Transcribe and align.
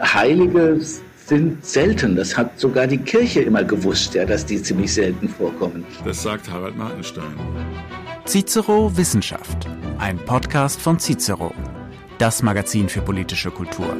Heilige 0.00 0.78
sind 1.26 1.64
selten. 1.64 2.16
Das 2.16 2.36
hat 2.36 2.58
sogar 2.58 2.86
die 2.86 2.98
Kirche 2.98 3.42
immer 3.42 3.62
gewusst, 3.62 4.14
ja, 4.14 4.24
dass 4.24 4.46
die 4.46 4.60
ziemlich 4.60 4.92
selten 4.92 5.28
vorkommen. 5.28 5.84
Das 6.04 6.22
sagt 6.22 6.50
Harald 6.50 6.76
Martenstein. 6.76 7.34
Cicero 8.26 8.96
Wissenschaft, 8.96 9.68
ein 9.98 10.18
Podcast 10.18 10.80
von 10.80 10.98
Cicero, 10.98 11.52
das 12.18 12.42
Magazin 12.42 12.88
für 12.88 13.00
politische 13.02 13.50
Kultur. 13.50 13.96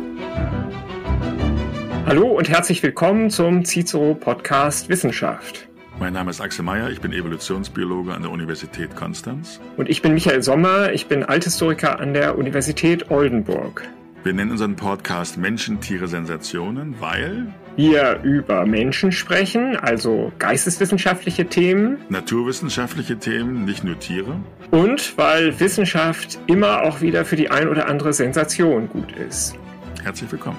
Hallo 2.06 2.26
und 2.26 2.48
herzlich 2.48 2.82
willkommen 2.82 3.30
zum 3.30 3.64
Cicero 3.64 4.14
Podcast 4.14 4.88
Wissenschaft. 4.88 5.68
Mein 5.98 6.14
Name 6.14 6.30
ist 6.30 6.40
Axel 6.40 6.64
Meyer, 6.64 6.88
ich 6.88 7.00
bin 7.00 7.12
Evolutionsbiologe 7.12 8.14
an 8.14 8.22
der 8.22 8.30
Universität 8.30 8.96
Konstanz. 8.96 9.60
Und 9.76 9.90
ich 9.90 10.00
bin 10.00 10.14
Michael 10.14 10.42
Sommer, 10.42 10.92
ich 10.92 11.06
bin 11.06 11.24
Althistoriker 11.24 12.00
an 12.00 12.14
der 12.14 12.38
Universität 12.38 13.10
Oldenburg. 13.10 13.86
Wir 14.22 14.34
nennen 14.34 14.50
unseren 14.50 14.76
Podcast 14.76 15.38
Menschen, 15.38 15.80
Tiere, 15.80 16.06
Sensationen, 16.06 16.94
weil 17.00 17.54
wir 17.76 18.20
über 18.22 18.66
Menschen 18.66 19.12
sprechen, 19.12 19.76
also 19.76 20.30
geisteswissenschaftliche 20.38 21.46
Themen, 21.46 21.96
naturwissenschaftliche 22.10 23.18
Themen, 23.18 23.64
nicht 23.64 23.82
nur 23.82 23.98
Tiere. 23.98 24.36
Und 24.72 25.16
weil 25.16 25.58
Wissenschaft 25.58 26.38
immer 26.48 26.82
auch 26.82 27.00
wieder 27.00 27.24
für 27.24 27.36
die 27.36 27.50
ein 27.50 27.66
oder 27.66 27.88
andere 27.88 28.12
Sensation 28.12 28.90
gut 28.90 29.10
ist. 29.12 29.56
Herzlich 30.02 30.30
willkommen. 30.30 30.58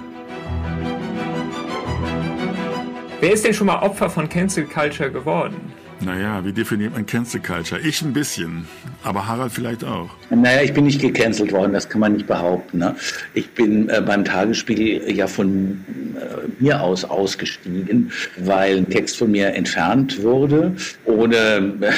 Wer 3.20 3.34
ist 3.34 3.46
denn 3.46 3.54
schon 3.54 3.68
mal 3.68 3.84
Opfer 3.84 4.10
von 4.10 4.28
Cancel 4.28 4.66
Culture 4.66 5.12
geworden? 5.12 5.72
Naja, 6.04 6.44
wie 6.44 6.52
definiert 6.52 6.94
man 6.94 7.06
Cancel 7.06 7.42
Culture? 7.42 7.80
Ich 7.80 8.02
ein 8.02 8.12
bisschen, 8.12 8.66
aber 9.04 9.28
Harald 9.28 9.52
vielleicht 9.52 9.84
auch. 9.84 10.10
Naja, 10.32 10.64
ich 10.64 10.74
bin 10.74 10.86
nicht 10.86 11.00
gecancelt 11.00 11.52
worden, 11.52 11.74
das 11.74 11.88
kann 11.88 12.02
man 12.02 12.14
nicht 12.14 12.26
behaupten. 12.26 12.80
Ne? 12.80 12.96
Ich 13.36 13.52
bin 13.52 13.88
äh, 13.90 14.02
beim 14.02 14.26
Tagesspiegel 14.26 15.12
ja 15.16 15.28
von 15.28 15.86
äh, 16.16 16.64
mir 16.64 16.82
aus 16.82 17.06
ausgestiegen, 17.06 18.12
weil 18.38 18.78
ein 18.78 18.90
Text 18.90 19.18
von 19.18 19.30
mir 19.30 19.54
entfernt 19.54 20.24
wurde, 20.24 20.76
ohne 21.06 21.36
äh, 21.36 21.92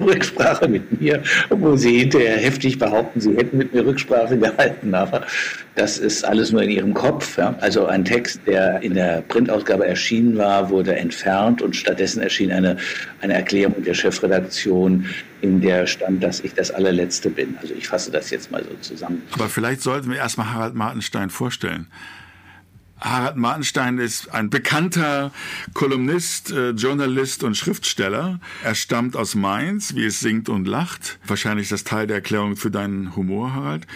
Rücksprache 0.04 0.68
mit 0.68 1.00
mir, 1.00 1.20
wo 1.50 1.74
sie 1.74 1.98
hinterher 1.98 2.36
heftig 2.36 2.78
behaupten, 2.78 3.20
sie 3.20 3.36
hätten 3.36 3.58
mit 3.58 3.74
mir 3.74 3.84
Rücksprache 3.84 4.38
gehalten. 4.38 4.94
Aber 4.94 5.22
das 5.74 5.98
ist 5.98 6.24
alles 6.24 6.52
nur 6.52 6.62
in 6.62 6.70
ihrem 6.70 6.94
Kopf. 6.94 7.36
Ja? 7.36 7.56
Also 7.60 7.86
ein 7.86 8.04
Text, 8.04 8.40
der 8.46 8.80
in 8.82 8.94
der 8.94 9.22
Printausgabe 9.22 9.86
erschienen 9.86 10.36
war, 10.36 10.70
wurde 10.70 10.94
entfernt 10.94 11.62
und 11.62 11.74
stattdessen 11.74 12.22
erschien 12.22 12.52
eine, 12.52 12.76
eine 13.24 13.34
Erklärung 13.34 13.82
der 13.82 13.94
Chefredaktion, 13.94 15.06
in 15.40 15.60
der 15.60 15.86
stand, 15.86 16.22
dass 16.22 16.40
ich 16.40 16.54
das 16.54 16.70
allerletzte 16.70 17.30
bin. 17.30 17.56
Also 17.60 17.74
ich 17.74 17.88
fasse 17.88 18.10
das 18.10 18.30
jetzt 18.30 18.50
mal 18.50 18.62
so 18.62 18.76
zusammen. 18.80 19.22
Aber 19.32 19.48
vielleicht 19.48 19.80
sollten 19.80 20.10
wir 20.10 20.18
erstmal 20.18 20.52
Harald 20.52 20.74
Martenstein 20.74 21.30
vorstellen. 21.30 21.88
Harald 23.00 23.36
Martenstein 23.36 23.98
ist 23.98 24.32
ein 24.32 24.48
bekannter 24.48 25.32
Kolumnist, 25.74 26.52
äh, 26.52 26.70
Journalist 26.70 27.42
und 27.42 27.56
Schriftsteller. 27.56 28.40
Er 28.62 28.74
stammt 28.74 29.16
aus 29.16 29.34
Mainz, 29.34 29.94
wie 29.94 30.06
es 30.06 30.20
singt 30.20 30.48
und 30.48 30.66
lacht. 30.66 31.18
Wahrscheinlich 31.26 31.68
das 31.68 31.84
Teil 31.84 32.06
der 32.06 32.16
Erklärung 32.16 32.56
für 32.56 32.70
deinen 32.70 33.16
Humor, 33.16 33.52
Harald. 33.52 33.86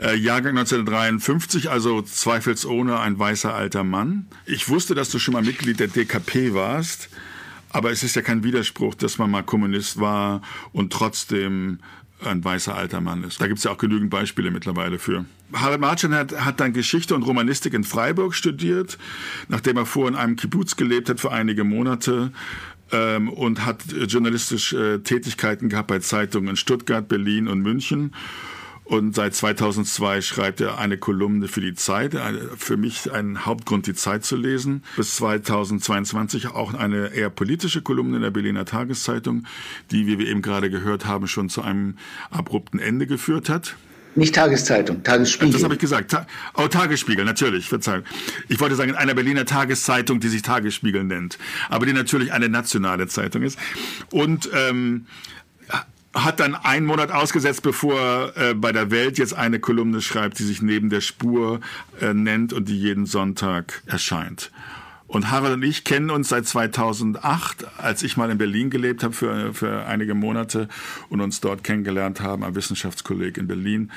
Äh, 0.00 0.16
Jahrgang 0.16 0.58
1953, 0.58 1.70
also 1.70 2.02
zweifelsohne 2.02 3.00
ein 3.00 3.18
weißer 3.18 3.52
alter 3.52 3.84
Mann. 3.84 4.26
Ich 4.44 4.68
wusste, 4.68 4.94
dass 4.94 5.10
du 5.10 5.18
schon 5.18 5.34
mal 5.34 5.42
Mitglied 5.42 5.80
der 5.80 5.88
DKP 5.88 6.52
warst. 6.54 7.08
Aber 7.72 7.90
es 7.90 8.02
ist 8.02 8.16
ja 8.16 8.22
kein 8.22 8.44
Widerspruch, 8.44 8.94
dass 8.94 9.18
man 9.18 9.30
mal 9.30 9.42
Kommunist 9.42 9.98
war 9.98 10.42
und 10.72 10.92
trotzdem 10.92 11.78
ein 12.24 12.44
weißer 12.44 12.74
alter 12.74 13.00
Mann 13.00 13.24
ist. 13.24 13.40
Da 13.40 13.46
gibt 13.46 13.58
es 13.58 13.64
ja 13.64 13.72
auch 13.72 13.78
genügend 13.78 14.10
Beispiele 14.10 14.50
mittlerweile 14.50 14.98
für. 14.98 15.24
Harald 15.52 15.80
Martin 15.80 16.14
hat, 16.14 16.44
hat 16.44 16.60
dann 16.60 16.72
Geschichte 16.72 17.14
und 17.14 17.22
Romanistik 17.22 17.74
in 17.74 17.84
Freiburg 17.84 18.34
studiert, 18.34 18.98
nachdem 19.48 19.76
er 19.76 19.86
vorher 19.86 20.12
in 20.12 20.18
einem 20.18 20.36
Kibbutz 20.36 20.76
gelebt 20.76 21.08
hat 21.08 21.20
für 21.20 21.32
einige 21.32 21.64
Monate 21.64 22.32
ähm, 22.92 23.28
und 23.28 23.66
hat 23.66 23.82
journalistische 24.06 24.94
äh, 24.94 24.98
Tätigkeiten 25.00 25.68
gehabt 25.68 25.88
bei 25.88 25.98
Zeitungen 25.98 26.50
in 26.50 26.56
Stuttgart, 26.56 27.08
Berlin 27.08 27.48
und 27.48 27.60
München 27.60 28.12
und 28.92 29.14
seit 29.14 29.34
2002 29.34 30.20
schreibt 30.20 30.60
er 30.60 30.78
eine 30.78 30.98
Kolumne 30.98 31.48
für 31.48 31.62
die 31.62 31.72
Zeit. 31.72 32.14
Für 32.58 32.76
mich 32.76 33.10
ein 33.10 33.46
Hauptgrund, 33.46 33.86
die 33.86 33.94
Zeit 33.94 34.22
zu 34.22 34.36
lesen. 34.36 34.84
Bis 34.96 35.16
2022 35.16 36.48
auch 36.48 36.74
eine 36.74 37.14
eher 37.14 37.30
politische 37.30 37.80
Kolumne 37.80 38.16
in 38.16 38.22
der 38.22 38.30
Berliner 38.30 38.66
Tageszeitung, 38.66 39.46
die, 39.90 40.06
wie 40.06 40.18
wir 40.18 40.26
eben 40.26 40.42
gerade 40.42 40.68
gehört 40.68 41.06
haben, 41.06 41.26
schon 41.26 41.48
zu 41.48 41.62
einem 41.62 41.96
abrupten 42.30 42.78
Ende 42.80 43.06
geführt 43.06 43.48
hat. 43.48 43.76
Nicht 44.14 44.34
Tageszeitung, 44.34 45.02
Tagesspiegel. 45.02 45.54
Das 45.54 45.64
habe 45.64 45.72
ich 45.72 45.80
gesagt. 45.80 46.14
oh, 46.52 46.68
Tagesspiegel, 46.68 47.24
natürlich. 47.24 47.70
Verzeihung. 47.70 48.04
Ich 48.50 48.60
wollte 48.60 48.74
sagen, 48.74 48.90
in 48.90 48.96
einer 48.96 49.14
Berliner 49.14 49.46
Tageszeitung, 49.46 50.20
die 50.20 50.28
sich 50.28 50.42
Tagesspiegel 50.42 51.02
nennt, 51.02 51.38
aber 51.70 51.86
die 51.86 51.94
natürlich 51.94 52.30
eine 52.34 52.50
nationale 52.50 53.06
Zeitung 53.06 53.42
ist. 53.42 53.58
Und 54.10 54.50
ähm, 54.54 55.06
hat 56.14 56.40
dann 56.40 56.54
einen 56.54 56.86
Monat 56.86 57.10
ausgesetzt, 57.10 57.62
bevor 57.62 57.98
er 57.98 58.50
äh, 58.50 58.54
bei 58.54 58.72
der 58.72 58.90
Welt 58.90 59.18
jetzt 59.18 59.34
eine 59.34 59.60
Kolumne 59.60 60.00
schreibt, 60.00 60.38
die 60.38 60.44
sich 60.44 60.62
neben 60.62 60.90
der 60.90 61.00
Spur 61.00 61.60
äh, 62.00 62.12
nennt 62.12 62.52
und 62.52 62.68
die 62.68 62.78
jeden 62.78 63.06
Sonntag 63.06 63.82
erscheint. 63.86 64.50
Und 65.12 65.30
Harald 65.30 65.52
und 65.52 65.62
ich 65.62 65.84
kennen 65.84 66.10
uns 66.10 66.30
seit 66.30 66.46
2008, 66.46 67.66
als 67.76 68.02
ich 68.02 68.16
mal 68.16 68.30
in 68.30 68.38
Berlin 68.38 68.70
gelebt 68.70 69.02
habe 69.02 69.12
für, 69.12 69.52
für 69.52 69.84
einige 69.84 70.14
Monate 70.14 70.68
und 71.10 71.20
uns 71.20 71.40
dort 71.40 71.62
kennengelernt 71.64 72.22
haben, 72.22 72.42
ein 72.44 72.54
Wissenschaftskolleg 72.54 73.36
in 73.36 73.46
Berlin. 73.46 73.90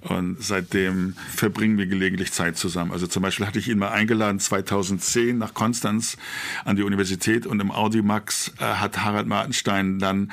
Und 0.00 0.36
seitdem 0.40 1.14
verbringen 1.34 1.76
wir 1.76 1.86
gelegentlich 1.86 2.32
Zeit 2.32 2.56
zusammen. 2.56 2.92
Also 2.92 3.06
zum 3.06 3.22
Beispiel 3.22 3.46
hatte 3.46 3.58
ich 3.58 3.68
ihn 3.68 3.78
mal 3.78 3.90
eingeladen 3.90 4.38
2010 4.38 5.36
nach 5.36 5.54
Konstanz 5.54 6.16
an 6.64 6.76
die 6.76 6.82
Universität 6.82 7.46
und 7.46 7.60
im 7.60 7.70
Audimax 7.70 8.52
äh, 8.58 8.64
hat 8.64 9.04
Harald 9.04 9.26
Martenstein 9.26 9.98
dann 9.98 10.30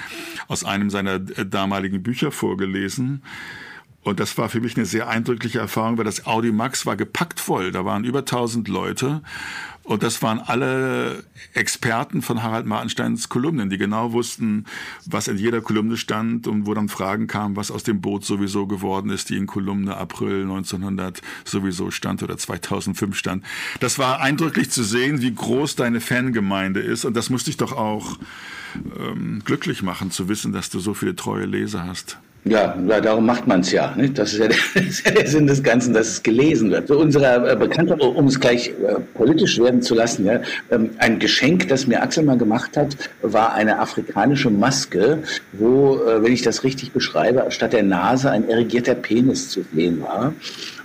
aus 0.48 0.64
einem 0.64 0.90
seiner 0.90 1.16
äh, 1.16 1.46
damaligen 1.46 2.04
Bücher 2.04 2.32
vorgelesen. 2.32 3.24
Und 4.06 4.20
das 4.20 4.38
war 4.38 4.50
für 4.50 4.62
mich 4.62 4.78
eine 4.78 4.86
sehr 4.86 5.08
eindrückliche 5.08 5.58
Erfahrung, 5.58 5.98
weil 5.98 6.06
das 6.06 6.28
Audimax 6.28 6.86
war 6.86 6.96
gepackt 6.96 7.40
voll. 7.40 7.72
Da 7.72 7.86
waren 7.86 8.04
über 8.04 8.20
1000 8.20 8.68
Leute 8.68 9.24
und 9.82 10.04
das 10.04 10.22
waren 10.22 10.40
alle 10.40 11.24
Experten 11.56 12.22
von 12.22 12.44
Harald 12.44 12.68
Martensteins 12.68 13.30
Kolumnen, 13.30 13.72
die 13.72 13.80
genau 13.80 14.14
wussten, 14.14 14.66
was 15.08 15.28
in 15.28 15.40
jeder 15.40 15.60
Kolumne 15.62 15.98
stand 15.98 16.46
und 16.46 16.68
wo 16.68 16.76
dann 16.76 16.88
Fragen 16.88 17.26
kamen, 17.26 17.56
was 17.56 17.72
aus 17.72 17.82
dem 17.82 18.00
Boot 18.00 18.24
sowieso 18.26 18.68
geworden 18.68 19.10
ist, 19.10 19.32
die 19.32 19.38
in 19.38 19.48
Kolumne 19.48 19.98
April 19.98 20.44
1900 20.44 21.24
sowieso 21.44 21.90
stand 21.90 22.22
oder 22.22 22.38
2005 22.38 23.18
stand. 23.18 23.44
Das 23.80 23.98
war 23.98 24.22
eindrücklich 24.22 24.70
zu 24.70 24.84
sehen, 24.84 25.24
wie 25.24 25.34
groß 25.34 25.78
deine 25.78 26.00
Fangemeinde 26.00 26.80
ist 26.80 27.06
und 27.06 27.16
das 27.16 27.32
musste 27.32 27.50
ich 27.50 27.58
doch 27.58 27.72
auch 27.72 28.20
ähm, 29.00 29.42
glücklich 29.46 29.82
machen, 29.82 30.12
zu 30.12 30.30
wissen, 30.30 30.54
dass 30.54 30.70
du 30.70 30.80
so 30.80 30.94
viele 30.94 31.16
treue 31.16 31.46
Leser 31.46 31.88
hast. 31.88 32.20
Ja, 32.48 32.76
darum 32.78 33.26
macht 33.26 33.48
man 33.48 33.62
es 33.62 33.72
ja. 33.72 33.96
Nicht? 33.96 34.20
Das, 34.20 34.34
ist 34.34 34.40
ja 34.40 34.48
der, 34.48 34.58
das 34.76 34.86
ist 34.86 35.06
ja 35.06 35.12
der 35.12 35.28
Sinn 35.28 35.48
des 35.48 35.64
Ganzen, 35.64 35.96
dass 35.96 36.08
es 36.08 36.24
gelesen 36.24 36.70
wird. 36.70 36.88
So 36.88 37.00
unserer 37.00 37.52
äh, 37.52 37.56
Bekannte, 37.56 37.96
um 37.96 38.28
es 38.28 38.40
gleich 38.40 38.70
äh, 38.70 39.00
politisch 39.16 39.58
werden 39.60 39.82
zu 39.82 39.96
lassen, 39.96 40.26
ja, 40.26 40.40
ähm, 40.70 40.92
ein 41.00 41.18
Geschenk, 41.18 41.68
das 41.70 41.88
mir 41.88 42.04
Axel 42.04 42.24
mal 42.24 42.38
gemacht 42.38 42.78
hat, 42.78 42.96
war 43.24 43.56
eine 43.56 43.80
afrikanische 43.80 44.52
Maske, 44.52 45.24
wo, 45.54 45.96
äh, 45.96 46.22
wenn 46.22 46.34
ich 46.34 46.44
das 46.44 46.64
richtig 46.64 46.92
beschreibe, 46.92 47.44
statt 47.50 47.74
der 47.74 47.82
Nase 47.82 48.30
ein 48.30 48.48
erigierter 48.48 48.94
Penis 48.94 49.50
zu 49.50 49.66
sehen 49.74 50.04
war. 50.04 50.32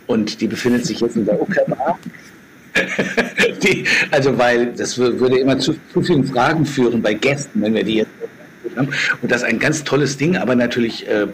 Und 0.07 0.41
die 0.41 0.47
befindet 0.47 0.87
sich 0.87 1.01
jetzt 1.01 1.17
in 1.17 1.27
der 1.27 1.41
Uckerbar. 1.41 1.99
also 4.11 4.39
weil 4.39 4.73
das 4.73 4.97
würde 4.97 5.39
immer 5.39 5.59
zu, 5.59 5.75
zu 5.93 6.01
vielen 6.03 6.25
Fragen 6.25 6.65
führen 6.65 7.03
bei 7.03 7.15
Gästen, 7.15 7.61
wenn 7.61 7.75
wir 7.75 7.85
die 7.85 7.97
jetzt 7.97 8.20
und 8.77 9.31
das 9.31 9.43
ist 9.43 9.49
ein 9.49 9.59
ganz 9.59 9.85
tolles 9.85 10.17
Ding, 10.17 10.37
aber 10.37 10.55
natürlich 10.55 11.07
äh, 11.09 11.27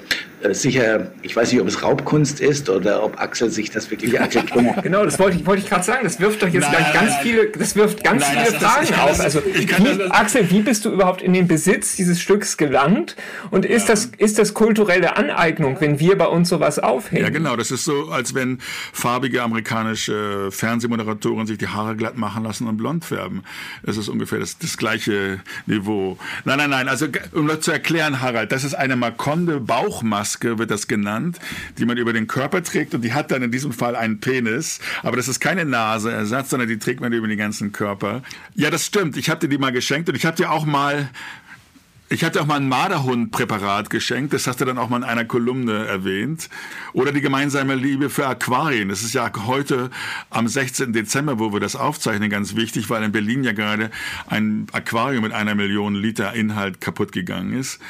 sicher, 0.55 1.12
ich 1.23 1.34
weiß 1.34 1.53
nicht, 1.53 1.61
ob 1.61 1.69
es 1.69 1.83
Raubkunst 1.83 2.41
ist 2.41 2.69
oder 2.69 3.03
ob 3.03 3.21
Axel 3.21 3.51
sich 3.51 3.71
das 3.71 3.91
wirklich 3.91 4.21
Axel 4.21 4.43
Genau, 4.83 5.05
das 5.05 5.19
wollte 5.19 5.37
ich, 5.39 5.47
wollte 5.47 5.62
ich 5.62 5.69
gerade 5.69 5.84
sagen. 5.84 6.01
Das 6.05 6.21
wirft 6.21 6.43
doch 6.43 6.48
jetzt 6.48 6.63
nein, 6.63 6.72
gleich 6.72 6.93
ganz 6.93 7.10
nein, 7.13 7.22
viele, 7.22 7.47
das 7.51 7.77
wirft 7.77 8.04
ganz 8.04 8.22
nein, 8.22 8.45
viele 8.47 8.59
das, 8.59 8.72
Fragen 8.72 8.95
auf. 9.01 9.21
Also, 9.21 9.43
wie, 9.45 10.10
Axel, 10.10 10.51
wie 10.51 10.63
bist 10.63 10.84
du 10.84 10.91
überhaupt 10.91 11.22
in 11.22 11.33
den 11.33 11.48
Besitz 11.48 11.97
dieses 11.97 12.21
Stücks 12.21 12.57
gelangt? 12.57 13.16
Und 13.51 13.65
ist 13.65 13.89
ja. 13.89 13.95
das, 13.95 14.10
ist 14.19 14.39
das 14.39 14.54
kulturelle 14.54 15.16
Aneignung, 15.16 15.77
wenn 15.81 16.01
wir 16.01 16.16
bei 16.16 16.27
uns 16.27 16.48
sowas 16.48 16.78
aufhängen? 16.78 17.25
Ja, 17.25 17.31
genau. 17.31 17.57
Das 17.57 17.71
ist 17.71 17.84
so, 17.84 18.10
als 18.10 18.34
wenn 18.34 18.59
farbige 18.93 19.43
amerikanische 19.43 20.51
Fernsehmoderatoren 20.51 21.47
sich 21.47 21.59
die 21.59 21.69
Haare 21.69 21.97
glatt 21.97 22.16
machen 22.16 22.45
lassen 22.45 22.66
und 22.66 22.77
blond 22.77 23.04
färben. 23.04 23.43
Das 23.83 23.97
ist 23.97 24.09
ungefähr 24.09 24.39
das, 24.39 24.59
das 24.59 24.77
gleiche 24.77 25.41
Niveau. 25.66 26.19
Nein, 26.45 26.59
nein, 26.59 26.71
nein. 26.71 26.89
Also, 26.89 27.07
um 27.33 27.47
das 27.48 27.60
zu 27.60 27.72
erklären, 27.72 28.21
Harald, 28.21 28.53
das 28.53 28.65
ist 28.65 28.75
eine 28.75 28.97
Makonde 28.97 29.60
Bauchmaske 29.60 30.35
Maske 30.36 30.59
wird 30.59 30.71
das 30.71 30.86
genannt, 30.86 31.38
die 31.78 31.86
man 31.86 31.97
über 31.97 32.12
den 32.12 32.27
Körper 32.27 32.62
trägt 32.62 32.94
und 32.94 33.03
die 33.03 33.15
hat 33.15 33.30
dann 33.30 33.42
in 33.42 33.50
diesem 33.50 33.72
Fall 33.72 33.97
einen 33.97 34.21
Penis. 34.21 34.80
Aber 35.03 35.16
das 35.16 35.28
ist 35.28 35.41
keine 35.41 35.65
Naseersatz, 35.65 36.50
sondern 36.50 36.68
die 36.68 36.78
trägt 36.78 37.00
man 37.00 37.12
über 37.12 37.27
den 37.27 37.38
ganzen 37.38 37.72
Körper. 37.72 38.22
Ja, 38.54 38.71
das 38.71 38.84
stimmt. 38.84 39.16
Ich 39.16 39.30
habe 39.30 39.41
dir 39.41 39.48
die 39.48 39.59
mal 39.59 39.72
geschenkt 39.72 40.09
und 40.09 40.15
ich 40.15 40.27
habe 40.27 40.36
dir 40.36 40.50
auch 40.50 40.66
mal 40.66 41.09
Ich 42.09 42.22
hatte 42.22 42.41
auch 42.41 42.47
mal 42.47 42.56
ein 42.56 42.68
Marderhund-Präparat 42.68 43.91
geschenkt, 43.91 44.33
das 44.33 44.47
hast 44.47 44.60
du 44.60 44.65
dann 44.65 44.78
auch 44.78 44.88
mal 44.88 44.98
in 44.98 45.03
einer 45.03 45.24
Kolumne 45.24 45.86
erwähnt. 45.86 46.48
Oder 46.92 47.10
die 47.10 47.21
gemeinsame 47.21 47.74
Liebe 47.74 48.10
für 48.10 48.28
Aquarien. 48.28 48.88
Das 48.88 49.03
ist 49.03 49.12
ja 49.12 49.28
heute 49.47 49.91
am 50.30 50.47
16. 50.47 50.92
Dezember, 50.92 51.41
wo 51.41 51.53
wir 51.53 51.59
das 51.59 51.74
aufzeichnen, 51.74 52.30
ganz 52.30 52.54
wichtig, 52.54 52.91
weil 52.91 53.03
in 53.03 53.10
Berlin 53.10 53.42
ja 53.42 53.53
gerade 53.53 53.91
ein 54.28 54.68
Aquarium 54.72 55.24
mit 55.24 55.33
einer 55.33 55.56
Million 55.56 55.97
Liter 55.97 56.33
Inhalt 56.33 56.80
kaputt 56.80 57.10
gegangen 57.10 57.59
ist. 57.59 57.80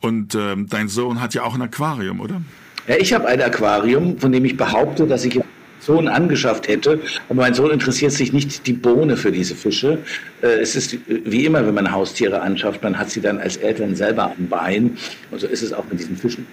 Und 0.00 0.34
ähm, 0.34 0.66
dein 0.68 0.88
Sohn 0.88 1.20
hat 1.20 1.34
ja 1.34 1.42
auch 1.42 1.54
ein 1.54 1.62
Aquarium, 1.62 2.20
oder? 2.20 2.40
Ja, 2.86 2.96
ich 2.96 3.12
habe 3.12 3.26
ein 3.26 3.42
Aquarium, 3.42 4.18
von 4.18 4.32
dem 4.32 4.44
ich 4.44 4.56
behaupte, 4.56 5.06
dass 5.06 5.24
ich 5.24 5.40
Sohn 5.80 6.08
angeschafft 6.08 6.68
hätte. 6.68 7.00
Aber 7.28 7.42
mein 7.42 7.54
Sohn 7.54 7.70
interessiert 7.70 8.12
sich 8.12 8.32
nicht 8.32 8.66
die 8.66 8.72
Bohne 8.72 9.16
für 9.16 9.32
diese 9.32 9.54
Fische. 9.54 9.98
Äh, 10.42 10.60
es 10.60 10.76
ist 10.76 10.98
wie 11.06 11.46
immer, 11.46 11.66
wenn 11.66 11.74
man 11.74 11.90
Haustiere 11.90 12.40
anschafft, 12.40 12.82
man 12.82 12.98
hat 12.98 13.10
sie 13.10 13.20
dann 13.20 13.38
als 13.38 13.56
Eltern 13.56 13.94
selber 13.96 14.34
am 14.36 14.48
Bein. 14.48 14.96
Und 15.30 15.40
so 15.40 15.46
ist 15.46 15.62
es 15.62 15.72
auch 15.72 15.84
mit 15.90 15.98
diesen 16.00 16.16
Fischen. 16.16 16.46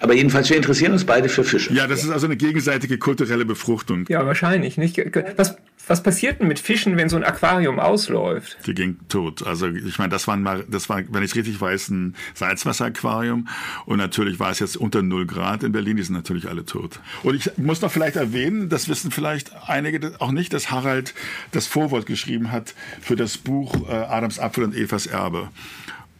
Aber 0.00 0.14
jedenfalls, 0.14 0.48
wir 0.48 0.56
interessieren 0.56 0.92
uns 0.92 1.04
beide 1.04 1.28
für 1.28 1.44
Fische. 1.44 1.72
Ja, 1.72 1.86
das 1.86 2.04
ist 2.04 2.10
also 2.10 2.26
eine 2.26 2.36
gegenseitige 2.36 2.98
kulturelle 2.98 3.44
Befruchtung. 3.44 4.04
Ja, 4.08 4.24
wahrscheinlich. 4.24 4.78
Nicht? 4.78 5.00
Was, 5.36 5.56
was 5.86 6.02
passiert 6.02 6.40
denn 6.40 6.48
mit 6.48 6.58
Fischen, 6.58 6.96
wenn 6.96 7.08
so 7.08 7.16
ein 7.16 7.24
Aquarium 7.24 7.80
ausläuft? 7.80 8.58
Die 8.66 8.74
ging 8.74 8.98
tot. 9.08 9.46
Also 9.46 9.66
ich 9.68 9.98
meine, 9.98 10.10
das 10.10 10.28
war, 10.28 10.36
ein, 10.36 10.64
das 10.68 10.88
war, 10.88 11.02
wenn 11.08 11.22
ich 11.22 11.34
richtig 11.34 11.60
weiß, 11.60 11.88
ein 11.88 12.14
Salzwasseraquarium. 12.34 13.48
Und 13.86 13.98
natürlich 13.98 14.38
war 14.38 14.50
es 14.50 14.60
jetzt 14.60 14.76
unter 14.76 15.02
0 15.02 15.26
Grad 15.26 15.62
in 15.62 15.72
Berlin. 15.72 15.96
Die 15.96 16.02
sind 16.02 16.14
natürlich 16.14 16.48
alle 16.48 16.64
tot. 16.64 17.00
Und 17.22 17.34
ich 17.34 17.50
muss 17.56 17.80
noch 17.80 17.90
vielleicht 17.90 18.16
erwähnen, 18.16 18.68
das 18.68 18.88
wissen 18.88 19.10
vielleicht 19.10 19.52
einige 19.68 20.12
auch 20.20 20.32
nicht, 20.32 20.52
dass 20.52 20.70
Harald 20.70 21.14
das 21.52 21.66
Vorwort 21.66 22.06
geschrieben 22.06 22.52
hat 22.52 22.74
für 23.00 23.16
das 23.16 23.38
Buch 23.38 23.88
äh, 23.88 23.92
Adams 23.92 24.38
Apfel 24.38 24.64
und 24.64 24.76
Evas 24.76 25.06
Erbe. 25.06 25.48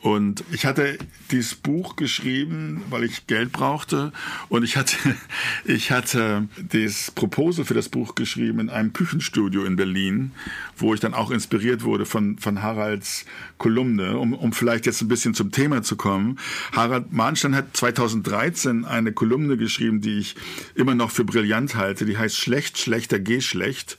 Und 0.01 0.45
ich 0.53 0.65
hatte 0.65 0.97
dieses 1.33 1.57
Buch 1.57 1.97
geschrieben, 1.97 2.85
weil 2.89 3.03
ich 3.03 3.27
Geld 3.27 3.51
brauchte. 3.51 4.13
Und 4.49 4.63
ich 4.63 4.77
hatte, 4.77 4.97
ich 5.65 5.91
hatte 5.91 6.49
das 6.57 7.11
Proposal 7.11 7.65
für 7.65 7.75
das 7.75 7.89
Buch 7.89 8.15
geschrieben 8.15 8.61
in 8.61 8.71
einem 8.71 8.93
Küchenstudio 8.93 9.65
in 9.65 9.77
Berlin, 9.77 10.33
wo 10.77 10.95
ich 10.95 11.01
dann 11.01 11.15
auch 11.15 11.31
inspiriert 11.31 11.83
wurde 11.83 12.07
von, 12.07 12.39
von 12.39 12.63
Haralds 12.63 13.25
Kolumne, 13.59 14.19
um, 14.19 14.35
um 14.35 14.53
vielleicht 14.53 14.87
jetzt 14.87 15.03
ein 15.03 15.09
bisschen 15.09 15.35
zum 15.35 15.51
Thema 15.51 15.83
zu 15.83 15.97
kommen. 15.97 16.39
Harald 16.73 17.13
Mahnstein 17.13 17.57
hat 17.57 17.77
2013 17.77 18.85
eine 18.85 19.13
Kolumne 19.13 19.57
geschrieben, 19.57 20.01
die 20.01 20.19
ich 20.19 20.37
immer 20.77 20.95
noch 20.95 21.11
für 21.11 21.25
brillant 21.25 21.75
halte. 21.75 22.07
Die 22.07 22.17
heißt 22.17 22.37
Schlecht, 22.37 22.79
schlechter, 22.79 23.19
geh 23.19 23.41
schlecht 23.41 23.99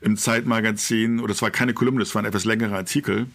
im 0.00 0.16
Zeitmagazin. 0.16 1.20
Oder 1.20 1.32
es 1.32 1.42
war 1.42 1.50
keine 1.50 1.72
Kolumne, 1.72 2.02
es 2.02 2.14
war 2.16 2.22
ein 2.22 2.26
etwas 2.26 2.44
längerer 2.44 2.76
Artikel 2.76 3.26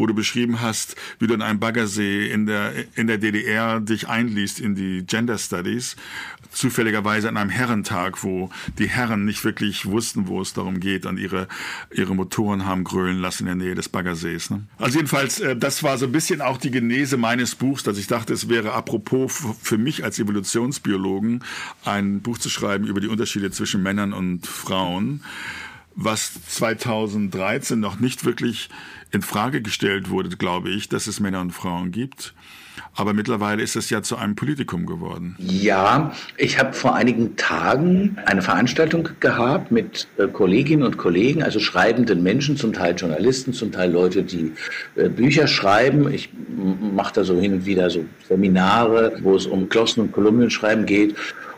wo 0.00 0.06
du 0.06 0.14
beschrieben 0.14 0.60
hast, 0.60 0.96
wie 1.18 1.26
du 1.26 1.34
in 1.34 1.42
einem 1.42 1.60
Baggersee 1.60 2.30
in 2.30 2.46
der, 2.46 2.72
in 2.96 3.06
der 3.06 3.18
DDR 3.18 3.80
dich 3.80 4.08
einliest 4.08 4.58
in 4.58 4.74
die 4.74 5.04
Gender 5.06 5.38
Studies, 5.38 5.94
zufälligerweise 6.50 7.28
an 7.28 7.36
einem 7.36 7.50
Herrentag, 7.50 8.24
wo 8.24 8.50
die 8.78 8.88
Herren 8.88 9.24
nicht 9.24 9.44
wirklich 9.44 9.86
wussten, 9.86 10.26
wo 10.26 10.40
es 10.40 10.52
darum 10.54 10.80
geht 10.80 11.06
und 11.06 11.18
ihre, 11.18 11.46
ihre 11.92 12.14
Motoren 12.14 12.66
haben 12.66 12.82
grölen 12.82 13.18
lassen 13.18 13.46
in 13.46 13.58
der 13.58 13.66
Nähe 13.66 13.74
des 13.74 13.88
Baggersees. 13.88 14.50
Ne? 14.50 14.64
Also 14.78 14.98
jedenfalls, 14.98 15.38
äh, 15.38 15.54
das 15.54 15.82
war 15.82 15.98
so 15.98 16.06
ein 16.06 16.12
bisschen 16.12 16.40
auch 16.40 16.56
die 16.56 16.70
Genese 16.70 17.18
meines 17.18 17.54
Buchs, 17.54 17.82
dass 17.82 17.98
ich 17.98 18.06
dachte, 18.06 18.32
es 18.32 18.48
wäre 18.48 18.72
apropos 18.72 19.44
für 19.62 19.78
mich 19.78 20.02
als 20.02 20.18
Evolutionsbiologen 20.18 21.44
ein 21.84 22.20
Buch 22.20 22.38
zu 22.38 22.48
schreiben 22.48 22.86
über 22.86 23.00
die 23.00 23.08
Unterschiede 23.08 23.50
zwischen 23.50 23.82
Männern 23.82 24.12
und 24.12 24.46
Frauen 24.46 25.22
was 25.94 26.32
2013 26.48 27.78
noch 27.78 28.00
nicht 28.00 28.24
wirklich 28.24 28.70
in 29.10 29.22
Frage 29.22 29.60
gestellt 29.60 30.10
wurde, 30.10 30.36
glaube 30.36 30.70
ich, 30.70 30.88
dass 30.88 31.06
es 31.06 31.20
Männer 31.20 31.40
und 31.40 31.52
Frauen 31.52 31.90
gibt. 31.90 32.34
Aber 32.94 33.12
mittlerweile 33.12 33.62
ist 33.62 33.76
es 33.76 33.90
ja 33.90 34.02
zu 34.02 34.16
einem 34.16 34.34
Politikum 34.34 34.86
geworden. 34.86 35.36
Ja, 35.38 36.12
ich 36.36 36.58
habe 36.58 36.72
vor 36.72 36.94
einigen 36.94 37.36
Tagen 37.36 38.16
eine 38.26 38.42
Veranstaltung 38.42 39.08
gehabt 39.20 39.70
mit 39.70 40.08
äh, 40.18 40.26
Kolleginnen 40.26 40.82
und 40.82 40.96
Kollegen, 40.96 41.42
also 41.42 41.60
schreibenden 41.60 42.22
Menschen, 42.22 42.56
zum 42.56 42.72
Teil 42.72 42.94
Journalisten, 42.96 43.52
zum 43.52 43.70
Teil 43.70 43.92
Leute, 43.92 44.22
die 44.22 44.52
äh, 44.96 45.08
Bücher 45.08 45.46
schreiben. 45.46 46.12
Ich 46.12 46.30
mache 46.94 47.14
da 47.14 47.24
so 47.24 47.38
hin 47.38 47.54
und 47.54 47.66
wieder 47.66 47.90
so 47.90 48.04
Seminare, 48.28 49.18
wo 49.22 49.36
es 49.36 49.46
um 49.46 49.68
Glossen 49.68 50.00
und 50.02 50.12
Kolumnenschreiben 50.12 50.86
geht. 50.86 51.14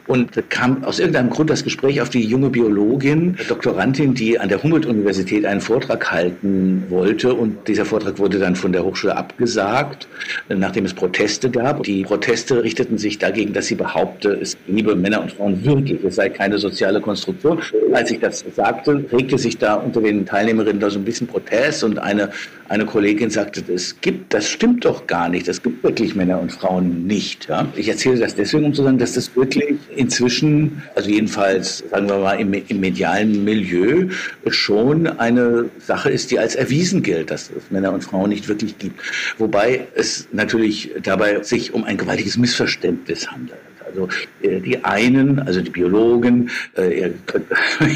Und 0.06 0.31
kam 0.50 0.82
aus 0.84 0.99
irgendeinem 0.99 1.31
Grund 1.31 1.50
das 1.50 1.62
Gespräch 1.62 2.00
auf 2.00 2.10
die 2.10 2.25
junge 2.25 2.50
Biologin, 2.50 3.37
Doktorandin, 3.49 4.14
die 4.14 4.38
an 4.38 4.49
der 4.49 4.62
Humboldt-Universität 4.62 5.46
einen 5.46 5.60
Vortrag 5.60 6.10
halten 6.10 6.84
wollte. 6.88 7.34
Und 7.34 7.69
dieser 7.69 7.84
Vortrag 7.84 8.19
wurde 8.19 8.38
dann 8.38 8.56
von 8.56 8.72
der 8.72 8.84
Hochschule 8.84 9.16
abgesagt, 9.16 10.08
nachdem 10.49 10.84
es 10.84 10.94
Proteste 10.94 11.50
gab. 11.50 11.82
Die 11.84 12.02
Proteste 12.02 12.62
richteten 12.62 12.99
sich 12.99 13.19
dagegen, 13.19 13.52
dass 13.52 13.66
sie 13.66 13.75
behaupte, 13.75 14.38
es 14.40 14.56
gebe 14.66 14.96
Männer 14.96 15.22
und 15.22 15.32
Frauen 15.32 15.64
wirklich, 15.64 16.02
es 16.05 16.16
sei 16.16 16.28
keine 16.28 16.58
soziale 16.58 17.00
Konstruktion. 17.00 17.60
Als 17.93 18.10
ich 18.10 18.19
das 18.19 18.44
sagte, 18.56 19.05
regte 19.12 19.38
sich 19.38 19.58
da 19.58 19.75
unter 19.75 20.00
den 20.00 20.26
Teilnehmerinnen 20.26 20.81
da 20.81 20.90
so 20.90 20.98
ein 20.98 21.05
bisschen 21.05 21.26
Protest 21.26 21.84
und 21.84 21.98
eine, 21.98 22.31
eine 22.72 22.86
Kollegin 22.86 23.28
sagte, 23.28 23.62
es 23.70 24.00
gibt, 24.00 24.32
das 24.32 24.48
stimmt 24.48 24.86
doch 24.86 25.06
gar 25.06 25.28
nicht, 25.28 25.46
es 25.46 25.62
gibt 25.62 25.84
wirklich 25.84 26.14
Männer 26.14 26.40
und 26.40 26.50
Frauen 26.50 27.06
nicht. 27.06 27.46
Ja? 27.50 27.69
Ich 27.76 27.86
erzähle 27.86 28.19
das 28.19 28.34
deswegen, 28.34 28.64
um 28.64 28.72
zu 28.72 28.82
sagen, 28.82 28.96
dass 28.96 29.12
das 29.12 29.36
wirklich 29.36 29.76
inzwischen, 29.94 30.82
also 30.94 31.10
jedenfalls, 31.10 31.84
sagen 31.90 32.08
wir 32.08 32.19
mal, 32.19 32.40
im, 32.40 32.54
im, 32.54 32.80
medialen 32.80 33.44
Milieu 33.44 34.08
schon 34.46 35.06
eine 35.06 35.69
Sache 35.80 36.08
ist, 36.08 36.30
die 36.30 36.38
als 36.38 36.54
erwiesen 36.54 37.02
gilt, 37.02 37.30
dass 37.30 37.50
es 37.50 37.70
Männer 37.70 37.92
und 37.92 38.04
Frauen 38.04 38.30
nicht 38.30 38.48
wirklich 38.48 38.78
gibt. 38.78 38.98
Wobei 39.36 39.86
es 39.94 40.28
natürlich 40.32 40.92
dabei 41.02 41.42
sich 41.42 41.74
um 41.74 41.84
ein 41.84 41.98
gewaltiges 41.98 42.38
Missverständnis 42.38 43.30
handelt. 43.30 43.60
Also 43.93 44.09
äh, 44.43 44.61
die 44.61 44.83
einen, 44.85 45.39
also 45.41 45.61
die 45.61 45.71
Biologen, 45.71 46.50
ihr 46.77 47.15
könnt 47.27 47.47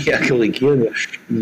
ja 0.04 0.18
korrigieren, 0.26 0.86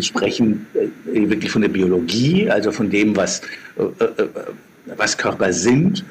sprechen 0.00 0.66
äh, 0.74 1.28
wirklich 1.28 1.50
von 1.50 1.62
der 1.62 1.68
Biologie, 1.68 2.48
also 2.48 2.72
von 2.72 2.88
dem, 2.90 3.16
was, 3.16 3.42
äh, 3.76 3.84
was 4.96 5.16
Körper 5.18 5.52
sind 5.52 6.04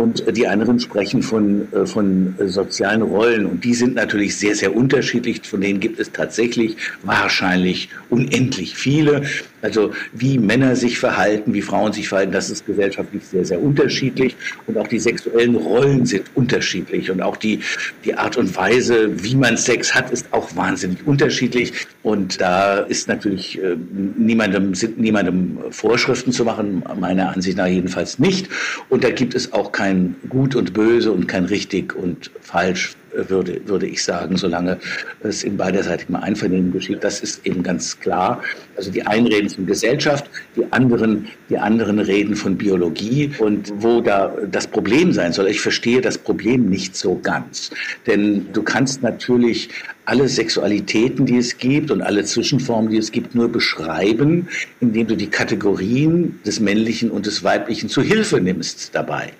und 0.00 0.24
die 0.36 0.46
anderen 0.46 0.80
sprechen 0.80 1.22
von, 1.22 1.68
äh, 1.72 1.86
von 1.86 2.34
sozialen 2.46 3.02
Rollen. 3.02 3.46
Und 3.46 3.64
die 3.64 3.74
sind 3.74 3.94
natürlich 3.94 4.36
sehr, 4.36 4.54
sehr 4.54 4.74
unterschiedlich. 4.74 5.40
Von 5.42 5.60
denen 5.60 5.80
gibt 5.80 6.00
es 6.00 6.10
tatsächlich 6.10 6.76
wahrscheinlich 7.02 7.88
unendlich 8.08 8.74
viele. 8.74 9.22
Also 9.62 9.92
wie 10.12 10.38
Männer 10.38 10.74
sich 10.74 10.98
verhalten, 10.98 11.52
wie 11.52 11.62
Frauen 11.62 11.92
sich 11.92 12.08
verhalten, 12.08 12.32
das 12.32 12.48
ist 12.48 12.66
gesellschaftlich 12.66 13.22
sehr, 13.26 13.44
sehr 13.44 13.62
unterschiedlich. 13.62 14.36
Und 14.66 14.78
auch 14.78 14.88
die 14.88 14.98
sexuellen 14.98 15.54
Rollen 15.54 16.06
sind 16.06 16.24
unterschiedlich. 16.34 17.10
Und 17.10 17.20
auch 17.20 17.36
die, 17.36 17.60
die 18.04 18.14
Art 18.14 18.36
und 18.36 18.56
Weise, 18.56 19.22
wie 19.22 19.36
man 19.36 19.56
Sex 19.56 19.94
hat, 19.94 20.10
ist 20.10 20.26
auch 20.32 20.56
wahnsinnig 20.56 21.06
unterschiedlich. 21.06 21.72
Und 22.02 22.40
da 22.40 22.78
ist 22.78 23.08
natürlich 23.08 23.62
äh, 23.62 23.76
niemandem, 24.16 24.74
sind 24.74 24.98
niemandem 24.98 25.58
Vorschriften 25.70 26.32
zu 26.32 26.44
machen, 26.44 26.82
meiner 26.98 27.30
Ansicht 27.34 27.58
nach 27.58 27.66
jedenfalls 27.66 28.18
nicht. 28.18 28.48
Und 28.88 29.04
da 29.04 29.10
gibt 29.10 29.34
es 29.34 29.52
auch 29.52 29.72
kein 29.90 30.14
Gut 30.28 30.54
und 30.54 30.72
Böse 30.72 31.10
und 31.10 31.26
kein 31.26 31.46
richtig 31.46 31.96
und 31.96 32.30
falsch 32.40 32.94
würde, 33.12 33.60
würde 33.66 33.86
ich 33.86 34.04
sagen, 34.04 34.36
solange 34.36 34.78
es 35.22 35.42
in 35.42 35.56
beiderseitigem 35.56 36.16
Einvernehmen 36.16 36.72
geschieht. 36.72 37.02
Das 37.02 37.20
ist 37.20 37.44
eben 37.44 37.62
ganz 37.62 37.98
klar. 37.98 38.40
Also 38.76 38.90
die 38.90 39.04
einen 39.04 39.26
reden 39.26 39.50
von 39.50 39.66
Gesellschaft, 39.66 40.30
die 40.56 40.64
anderen, 40.72 41.26
die 41.48 41.58
anderen 41.58 41.98
reden 41.98 42.36
von 42.36 42.56
Biologie 42.56 43.32
und 43.38 43.72
wo 43.76 44.00
da 44.00 44.32
das 44.50 44.66
Problem 44.66 45.12
sein 45.12 45.32
soll. 45.32 45.48
Ich 45.48 45.60
verstehe 45.60 46.00
das 46.00 46.18
Problem 46.18 46.68
nicht 46.68 46.96
so 46.96 47.18
ganz. 47.20 47.70
Denn 48.06 48.46
du 48.52 48.62
kannst 48.62 49.02
natürlich 49.02 49.70
alle 50.04 50.28
Sexualitäten, 50.28 51.26
die 51.26 51.36
es 51.36 51.56
gibt 51.58 51.90
und 51.90 52.02
alle 52.02 52.24
Zwischenformen, 52.24 52.90
die 52.90 52.96
es 52.96 53.12
gibt, 53.12 53.34
nur 53.34 53.50
beschreiben, 53.50 54.48
indem 54.80 55.06
du 55.06 55.16
die 55.16 55.28
Kategorien 55.28 56.40
des 56.44 56.58
Männlichen 56.58 57.10
und 57.10 57.26
des 57.26 57.44
Weiblichen 57.44 57.88
zu 57.88 58.02
Hilfe 58.02 58.40
nimmst 58.40 58.90
dabei. 58.92 59.32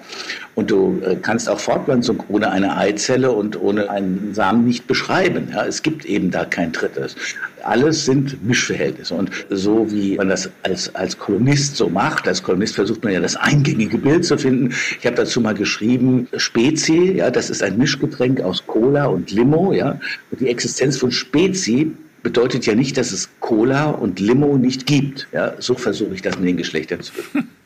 Und 0.55 0.71
du 0.71 1.01
äh, 1.05 1.17
kannst 1.17 1.49
auch 1.49 1.61
Fortpflanzung 1.61 2.23
ohne 2.29 2.51
eine 2.51 2.77
Eizelle 2.77 3.33
und 3.33 3.61
ohne 3.61 3.89
einen 3.89 4.35
Samen 4.35 4.67
nicht 4.67 4.87
beschreiben. 4.87 5.49
Ja, 5.53 5.65
es 5.65 5.83
gibt 5.83 6.05
eben 6.05 6.31
da 6.31 6.45
kein 6.45 6.73
drittes. 6.73 7.15
Alles 7.63 8.05
sind 8.05 8.45
Mischverhältnisse. 8.45 9.15
Und 9.15 9.31
so 9.51 9.91
wie 9.91 10.17
man 10.17 10.29
das 10.29 10.51
als, 10.63 10.95
als 10.95 11.19
Kolumnist 11.19 11.77
so 11.77 11.89
macht, 11.89 12.27
als 12.27 12.43
Kolumnist 12.43 12.75
versucht 12.75 13.05
man 13.05 13.13
ja 13.13 13.21
das 13.21 13.37
eingängige 13.37 13.99
Bild 13.99 14.25
zu 14.25 14.37
finden. 14.37 14.75
Ich 14.99 15.07
habe 15.07 15.17
dazu 15.17 15.41
mal 15.41 15.55
geschrieben, 15.55 16.29
Spezi, 16.37 17.13
ja, 17.17 17.31
das 17.31 17.51
ist 17.51 17.63
ein 17.63 17.79
Mischgetränk 17.79 18.41
aus 18.41 18.67
Cola 18.67 19.07
und 19.07 19.31
Limo, 19.31 19.73
ja. 19.73 19.99
Und 20.31 20.41
die 20.41 20.49
Existenz 20.49 20.97
von 20.97 21.13
Spezi 21.13 21.93
bedeutet 22.23 22.67
ja 22.67 22.75
nicht, 22.75 22.97
dass 22.97 23.13
es 23.13 23.29
Cola 23.41 23.91
und 23.91 24.21
Limo 24.21 24.59
nicht 24.59 24.87
gibt. 24.87 25.29
Ja, 25.33 25.55
so 25.59 25.75
versuche 25.75 26.15
ich 26.15 26.23
das 26.23 26.39
mit 26.39 26.49
den 26.49 26.57
Geschlechtern 26.57 27.01
zu 27.01 27.13
finden. 27.13 27.49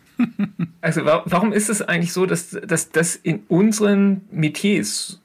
Also 0.80 1.04
warum 1.06 1.52
ist 1.52 1.71
es 1.71 1.80
eigentlich 1.80 2.12
so, 2.12 2.26
dass, 2.26 2.56
das 2.92 3.16
in 3.16 3.44
unseren 3.49 4.21
Metiers 4.30 5.21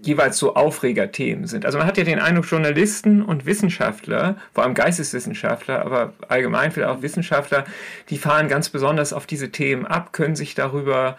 jeweils 0.00 0.38
so 0.38 0.54
Aufregerthemen 0.54 1.46
sind. 1.46 1.66
Also 1.66 1.78
man 1.78 1.86
hat 1.86 1.98
ja 1.98 2.04
den 2.04 2.20
Eindruck, 2.20 2.48
Journalisten 2.48 3.22
und 3.22 3.46
Wissenschaftler, 3.46 4.36
vor 4.52 4.64
allem 4.64 4.74
Geisteswissenschaftler, 4.74 5.84
aber 5.84 6.12
allgemein 6.28 6.70
vielleicht 6.70 6.90
auch 6.90 7.02
Wissenschaftler, 7.02 7.64
die 8.08 8.18
fahren 8.18 8.48
ganz 8.48 8.68
besonders 8.68 9.12
auf 9.12 9.26
diese 9.26 9.50
Themen 9.50 9.86
ab, 9.86 10.12
können 10.12 10.36
sich 10.36 10.54
darüber 10.54 11.16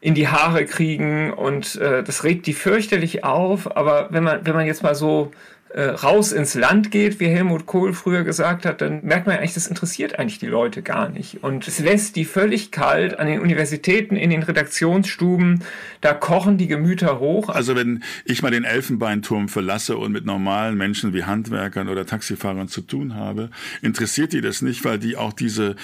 in 0.00 0.14
die 0.14 0.28
Haare 0.28 0.64
kriegen 0.64 1.32
und 1.32 1.76
äh, 1.76 2.02
das 2.02 2.24
regt 2.24 2.46
die 2.46 2.54
fürchterlich 2.54 3.22
auf. 3.22 3.76
Aber 3.76 4.08
wenn 4.10 4.24
man, 4.24 4.46
wenn 4.46 4.54
man 4.54 4.66
jetzt 4.66 4.82
mal 4.82 4.94
so 4.94 5.30
raus 5.72 6.32
ins 6.32 6.54
Land 6.54 6.90
geht, 6.90 7.20
wie 7.20 7.26
Helmut 7.26 7.66
Kohl 7.66 7.92
früher 7.92 8.24
gesagt 8.24 8.66
hat, 8.66 8.80
dann 8.80 9.04
merkt 9.04 9.28
man 9.28 9.36
eigentlich, 9.36 9.54
das 9.54 9.68
interessiert 9.68 10.18
eigentlich 10.18 10.40
die 10.40 10.46
Leute 10.46 10.82
gar 10.82 11.08
nicht. 11.08 11.44
Und 11.44 11.68
es 11.68 11.78
lässt 11.78 12.16
die 12.16 12.24
völlig 12.24 12.72
kalt 12.72 13.18
an 13.18 13.28
den 13.28 13.40
Universitäten, 13.40 14.16
in 14.16 14.30
den 14.30 14.42
Redaktionsstuben, 14.42 15.62
da 16.00 16.12
kochen 16.12 16.58
die 16.58 16.66
Gemüter 16.66 17.20
hoch. 17.20 17.50
Also 17.50 17.76
wenn 17.76 18.02
ich 18.24 18.42
mal 18.42 18.50
den 18.50 18.64
Elfenbeinturm 18.64 19.48
verlasse 19.48 19.96
und 19.96 20.10
mit 20.10 20.26
normalen 20.26 20.76
Menschen 20.76 21.14
wie 21.14 21.22
Handwerkern 21.22 21.88
oder 21.88 22.04
Taxifahrern 22.04 22.66
zu 22.66 22.80
tun 22.80 23.14
habe, 23.14 23.50
interessiert 23.80 24.32
die 24.32 24.40
das 24.40 24.62
nicht, 24.62 24.84
weil 24.84 24.98
die 24.98 25.16
auch 25.16 25.32
diese 25.32 25.76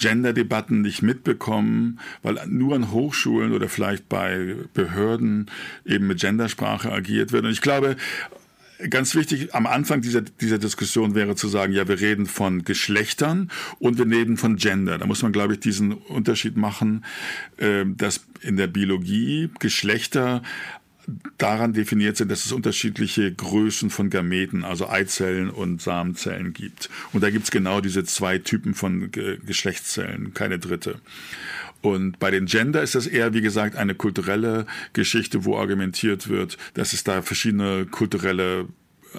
Gender-Debatten 0.00 0.80
nicht 0.80 1.02
mitbekommen, 1.02 2.00
weil 2.24 2.40
nur 2.48 2.74
an 2.74 2.90
Hochschulen 2.90 3.52
oder 3.52 3.68
vielleicht 3.68 4.08
bei 4.08 4.56
Behörden 4.74 5.46
eben 5.86 6.08
mit 6.08 6.20
Gendersprache 6.20 6.90
agiert 6.90 7.30
wird. 7.30 7.44
Und 7.44 7.52
ich 7.52 7.62
glaube, 7.62 7.96
Ganz 8.90 9.16
wichtig 9.16 9.54
am 9.54 9.66
Anfang 9.66 10.02
dieser, 10.02 10.20
dieser 10.20 10.58
Diskussion 10.58 11.16
wäre 11.16 11.34
zu 11.34 11.48
sagen, 11.48 11.72
ja, 11.72 11.88
wir 11.88 12.00
reden 12.00 12.26
von 12.26 12.62
Geschlechtern 12.62 13.50
und 13.80 13.98
wir 13.98 14.06
reden 14.06 14.36
von 14.36 14.56
Gender. 14.56 14.98
Da 14.98 15.06
muss 15.06 15.22
man, 15.22 15.32
glaube 15.32 15.54
ich, 15.54 15.60
diesen 15.60 15.92
Unterschied 15.92 16.56
machen, 16.56 17.04
äh, 17.56 17.84
dass 17.86 18.24
in 18.40 18.56
der 18.56 18.68
Biologie 18.68 19.50
Geschlechter 19.58 20.42
daran 21.38 21.72
definiert 21.72 22.18
sind, 22.18 22.30
dass 22.30 22.44
es 22.44 22.52
unterschiedliche 22.52 23.32
Größen 23.32 23.90
von 23.90 24.10
Gameten, 24.10 24.64
also 24.64 24.88
Eizellen 24.88 25.50
und 25.50 25.80
Samenzellen 25.80 26.52
gibt. 26.52 26.90
Und 27.12 27.22
da 27.22 27.30
gibt 27.30 27.44
es 27.44 27.50
genau 27.50 27.80
diese 27.80 28.04
zwei 28.04 28.38
Typen 28.38 28.74
von 28.74 29.10
Geschlechtszellen, 29.10 30.34
keine 30.34 30.58
dritte. 30.58 31.00
Und 31.80 32.18
bei 32.18 32.30
den 32.30 32.46
Gender 32.46 32.82
ist 32.82 32.94
das 32.94 33.06
eher, 33.06 33.34
wie 33.34 33.40
gesagt, 33.40 33.76
eine 33.76 33.94
kulturelle 33.94 34.66
Geschichte, 34.92 35.44
wo 35.44 35.56
argumentiert 35.56 36.28
wird, 36.28 36.58
dass 36.74 36.92
es 36.92 37.04
da 37.04 37.22
verschiedene 37.22 37.86
kulturelle 37.86 38.66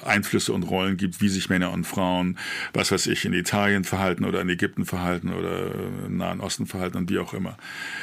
Einflüsse 0.05 0.53
und 0.53 0.63
Rollen 0.63 0.97
gibt, 0.97 1.21
wie 1.21 1.29
sich 1.29 1.49
Männer 1.49 1.71
und 1.71 1.85
Frauen, 1.85 2.37
was 2.73 2.91
weiß 2.91 3.07
ich, 3.07 3.25
in 3.25 3.33
Italien 3.33 3.83
verhalten 3.83 4.23
oder 4.23 4.41
in 4.41 4.49
Ägypten 4.49 4.85
verhalten 4.85 5.33
oder 5.33 5.71
im 6.05 6.17
Nahen 6.17 6.41
Osten 6.41 6.67
verhalten 6.67 6.97
und 6.97 7.09
wie 7.09 7.19
auch 7.19 7.33
immer. 7.33 7.57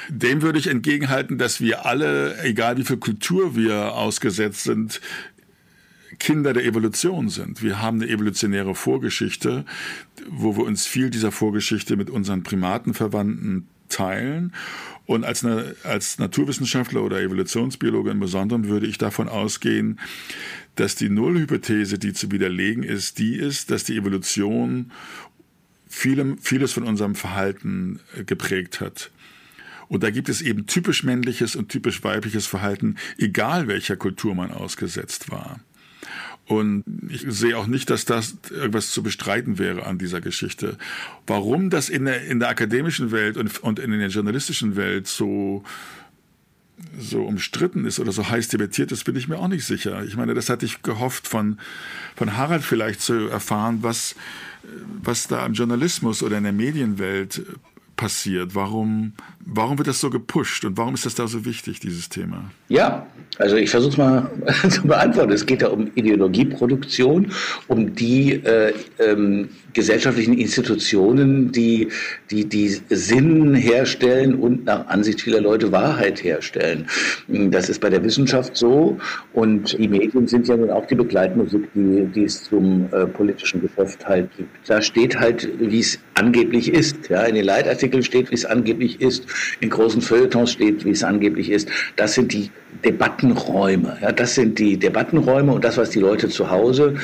Dem 0.09 0.43
würde 0.43 0.59
ich 0.59 0.67
entgegenhalten, 0.67 1.39
dass 1.39 1.61
wir 1.61 1.87
alle, 1.87 2.43
egal 2.43 2.77
wie 2.77 2.85
viel 2.85 2.97
Kultur 2.97 3.55
wir 3.57 3.95
ausgesetzt 3.95 4.65
sind, 4.65 5.01
Kinder 6.19 6.53
der 6.53 6.65
Evolution 6.65 7.29
sind. 7.29 7.63
Wir 7.63 7.81
haben 7.83 8.01
eine 8.01 8.11
evolutionäre 8.11 8.75
Vorgeschichte, 8.75 9.65
wo 10.29 10.57
wir 10.57 10.65
uns 10.65 10.87
viel 10.87 11.11
dieser 11.11 11.31
Vorgeschichte 11.31 11.97
mit 11.97 12.11
unseren 12.11 12.43
Primatenverwandten 12.43 13.69
teilen. 13.89 14.53
Und 15.07 15.25
als, 15.25 15.45
als 15.85 16.19
Naturwissenschaftler 16.19 17.03
oder 17.03 17.21
Evolutionsbiologe 17.21 18.11
im 18.11 18.21
Besonderen 18.21 18.69
würde 18.69 18.87
ich 18.87 18.99
davon 18.99 19.29
ausgehen, 19.29 20.01
dass 20.75 20.95
die 20.95 21.09
Nullhypothese, 21.09 21.99
die 21.99 22.13
zu 22.13 22.31
widerlegen 22.31 22.83
ist, 22.83 23.19
die 23.19 23.37
ist, 23.37 23.71
dass 23.71 23.85
die 23.85 23.97
Evolution 23.97 24.91
vielem, 25.89 26.39
vieles 26.39 26.73
von 26.73 26.83
unserem 26.83 27.15
Verhalten 27.15 28.01
äh, 28.17 28.25
geprägt 28.25 28.81
hat. 28.81 29.11
Und 29.89 30.03
da 30.03 30.11
gibt 30.11 30.29
es 30.29 30.43
eben 30.43 30.67
typisch 30.67 31.05
männliches 31.05 31.55
und 31.55 31.69
typisch 31.69 32.03
weibliches 32.03 32.47
Verhalten, 32.47 32.97
egal 33.19 33.69
welcher 33.69 33.97
Kultur 33.97 34.35
man 34.35 34.51
ausgesetzt 34.51 35.31
war. 35.31 35.61
Und 36.47 36.85
ich 37.09 37.25
sehe 37.29 37.59
auch 37.59 37.67
nicht, 37.67 37.91
dass 37.91 38.05
das 38.05 38.37
irgendwas 38.51 38.93
zu 38.93 39.03
bestreiten 39.03 39.59
wäre 39.59 39.85
an 39.85 39.99
dieser 39.99 40.21
Geschichte. 40.21 40.79
Warum 41.27 41.71
das 41.71 41.89
in 41.89 42.05
der, 42.05 42.25
in 42.25 42.39
der 42.39 42.49
akademischen 42.49 43.11
Welt 43.11 43.37
und, 43.37 43.63
und 43.65 43.79
in 43.81 43.91
der 43.91 44.09
journalistischen 44.09 44.77
Welt 44.77 45.09
so 45.09 45.65
so 46.99 47.23
umstritten 47.23 47.87
ist 47.87 47.99
oder 48.01 48.13
so 48.13 48.29
heiß 48.29 48.49
debattiert 48.49 48.93
ist, 48.93 49.05
bin 49.05 49.17
ich 49.17 49.29
mir 49.29 49.39
auch 49.39 49.49
nicht 49.49 49.65
sicher. 49.65 50.05
Ich 50.05 50.17
meine, 50.17 50.35
das 50.35 50.51
hatte 50.51 50.67
ich 50.67 50.83
gehofft 50.83 51.27
von, 51.27 51.59
von 52.15 52.37
Harald 52.37 52.63
vielleicht 52.63 53.01
zu 53.01 53.29
erfahren, 53.29 53.79
was, 53.81 54.15
was 55.03 55.27
da 55.27 55.45
im 55.47 55.55
Journalismus 55.55 56.23
oder 56.23 56.37
in 56.37 56.45
der 56.45 56.53
Medienwelt 56.53 57.43
passiert? 57.97 58.55
Warum, 58.55 59.13
warum 59.41 59.79
wird 59.79 59.89
das 59.89 60.01
so 60.01 60.11
gepusht 60.11 60.65
und 60.65 60.77
warum 60.77 60.95
ist 60.95 61.07
das 61.07 61.15
da 61.15 61.27
so 61.27 61.45
wichtig, 61.45 61.81
dieses 61.81 62.09
Thema? 62.09 62.51
Ja, 62.69 63.07
also 63.39 63.57
ich 63.57 63.71
versuche 63.71 63.93
es 63.93 63.97
mal 63.97 64.31
zu 64.71 64.83
beantworten. 64.83 65.33
Es 65.33 65.45
geht 65.47 65.63
ja 65.63 65.69
um 65.69 65.91
Ideologieproduktion, 65.95 67.33
um 67.69 67.95
die 67.95 68.33
äh, 68.33 68.73
ähm, 68.99 69.49
gesellschaftlichen 69.73 70.39
Institutionen, 70.39 71.53
die, 71.53 71.89
die, 72.31 72.47
die 72.47 72.69
Sinn 72.91 73.55
herstellen 73.55 74.35
und 74.37 74.65
nach 74.65 74.87
Ansicht 74.87 75.21
vieler 75.21 75.41
Leute 75.41 75.71
Wahrheit 75.73 76.23
herstellen. 76.25 76.87
Das 77.29 77.69
ist 77.69 77.81
bei 77.81 77.91
der 77.91 78.03
Wissenschaft 78.03 78.57
so 78.57 78.99
und 79.33 79.77
die 79.79 79.89
Medien 79.89 80.27
sind 80.27 80.49
ja 80.49 80.57
nun 80.57 80.71
auch 80.71 80.87
die 80.87 80.95
Begleitmusik, 80.95 81.69
die, 81.75 82.07
die 82.07 82.25
es 82.25 82.45
zum 82.45 82.89
äh, 82.93 83.07
politischen 83.07 83.61
Geschäft 83.61 84.07
halt 84.07 84.31
gibt. 84.37 84.51
Da 84.67 84.81
steht 84.81 85.19
halt, 85.19 85.49
wie 85.59 85.81
es 85.81 85.99
angeblich 86.15 86.73
ist. 86.73 87.09
Ja, 87.11 87.25
in 87.25 87.35
den 87.35 87.45
Leitartikeln 87.45 87.86
steht, 88.03 88.31
wie 88.31 88.35
es 88.35 88.45
angeblich 88.45 89.01
ist. 89.01 89.25
In 89.61 89.71
großen 89.71 90.01
Feuilletons 90.03 90.53
steht, 90.53 90.85
wie 90.85 90.91
es 90.91 91.03
angeblich 91.03 91.51
ist. 91.51 91.69
Das 91.97 92.15
sind 92.15 92.33
die 92.33 92.51
Debattenräume. 92.85 93.97
Ja, 94.03 94.13
das 94.13 94.35
sind 94.35 94.59
die 94.59 94.77
Debattenräume 94.77 95.53
und 95.53 95.65
das, 95.65 95.77
was 95.77 95.91
die 95.91 96.01
Leute 96.01 96.29
zu 96.29 96.51
Hause 96.51 96.95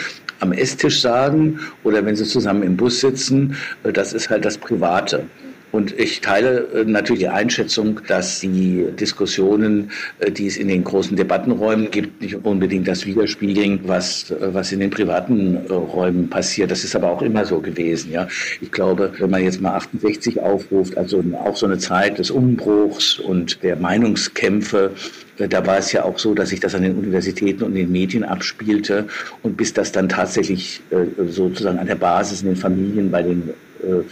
am 0.41 0.53
Esstisch 0.53 1.01
sagen 1.01 1.61
oder 1.85 2.05
wenn 2.05 2.17
sie 2.17 2.25
zusammen 2.25 2.63
im 2.65 2.77
Bus 2.77 3.01
sitzen, 3.01 3.57
äh, 3.85 3.93
das 3.93 4.13
ist 4.13 4.29
halt 4.29 4.45
das 4.45 4.59
Private. 4.59 5.25
Und 5.73 5.99
ich 5.99 6.21
teile 6.21 6.69
äh, 6.75 6.85
natürlich 6.85 7.23
die 7.23 7.29
Einschätzung, 7.29 8.01
dass 8.07 8.41
die 8.41 8.87
Diskussionen, 9.01 9.91
äh, 10.21 10.31
die 10.31 10.47
es 10.47 10.59
in 10.59 10.69
den 10.69 10.85
großen 10.85 11.17
Debattenräumen 11.17 11.91
gibt, 11.91 12.21
nicht 12.21 12.37
unbedingt 12.45 12.87
das 12.87 13.07
widerspiegeln, 13.07 13.81
was, 13.85 14.33
was 14.39 14.71
in 14.71 14.81
den 14.81 14.91
privaten 14.91 15.57
Räumen 15.69 16.29
passiert. 16.29 16.71
Das 16.71 16.85
ist 16.85 16.95
aber 16.95 17.11
auch 17.11 17.23
immer 17.23 17.47
so 17.47 17.61
gewesen. 17.61 18.13
Ja. 18.13 18.29
Ich 18.61 18.71
glaube, 18.71 19.13
wenn 19.19 19.31
man 19.31 19.43
jetzt 19.43 19.61
mal 19.61 19.75
68 19.75 20.41
aufruft, 20.41 20.97
also 20.99 21.25
auch 21.43 21.57
so 21.57 21.67
eine 21.67 21.79
Zeit 21.79 22.19
des 22.19 22.31
Umbruchs 22.31 23.19
und 23.19 23.63
der 23.63 23.77
Meinungskämpfe, 23.77 24.91
da 25.39 25.67
war 25.67 25.79
es 25.79 25.93
ja 25.93 26.05
auch 26.05 26.19
so, 26.19 26.35
dass 26.35 26.51
sich 26.51 26.61
das 26.61 26.75
an 26.75 26.83
den 26.83 26.97
Universitäten 26.97 27.63
und 27.65 27.75
den 27.75 27.91
Medien 27.91 28.25
abspielte 28.25 29.07
und 29.43 29.57
bis 29.57 29.73
das 29.73 29.91
dann 29.91 30.09
tatsächlich 30.09 30.83
äh, 30.91 31.29
sozusagen 31.29 31.79
an 31.79 31.87
der 31.87 31.95
Basis 31.95 32.43
in 32.43 32.49
den 32.49 32.57
Familien 32.57 33.11
bei 33.11 33.23
den 33.23 33.51
äh, 33.83 34.03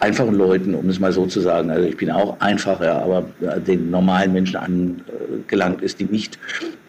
einfachen 0.00 0.34
Leuten, 0.34 0.74
um 0.74 0.88
es 0.88 1.00
mal 1.00 1.12
so 1.12 1.26
zu 1.26 1.40
sagen, 1.40 1.70
also 1.70 1.86
ich 1.86 1.96
bin 1.96 2.10
auch 2.10 2.40
einfach, 2.40 2.80
ja, 2.80 2.98
aber 2.98 3.24
den 3.66 3.90
normalen 3.90 4.32
Menschen 4.32 4.56
angelangt 4.56 5.82
ist, 5.82 6.00
die 6.00 6.04
nicht 6.04 6.38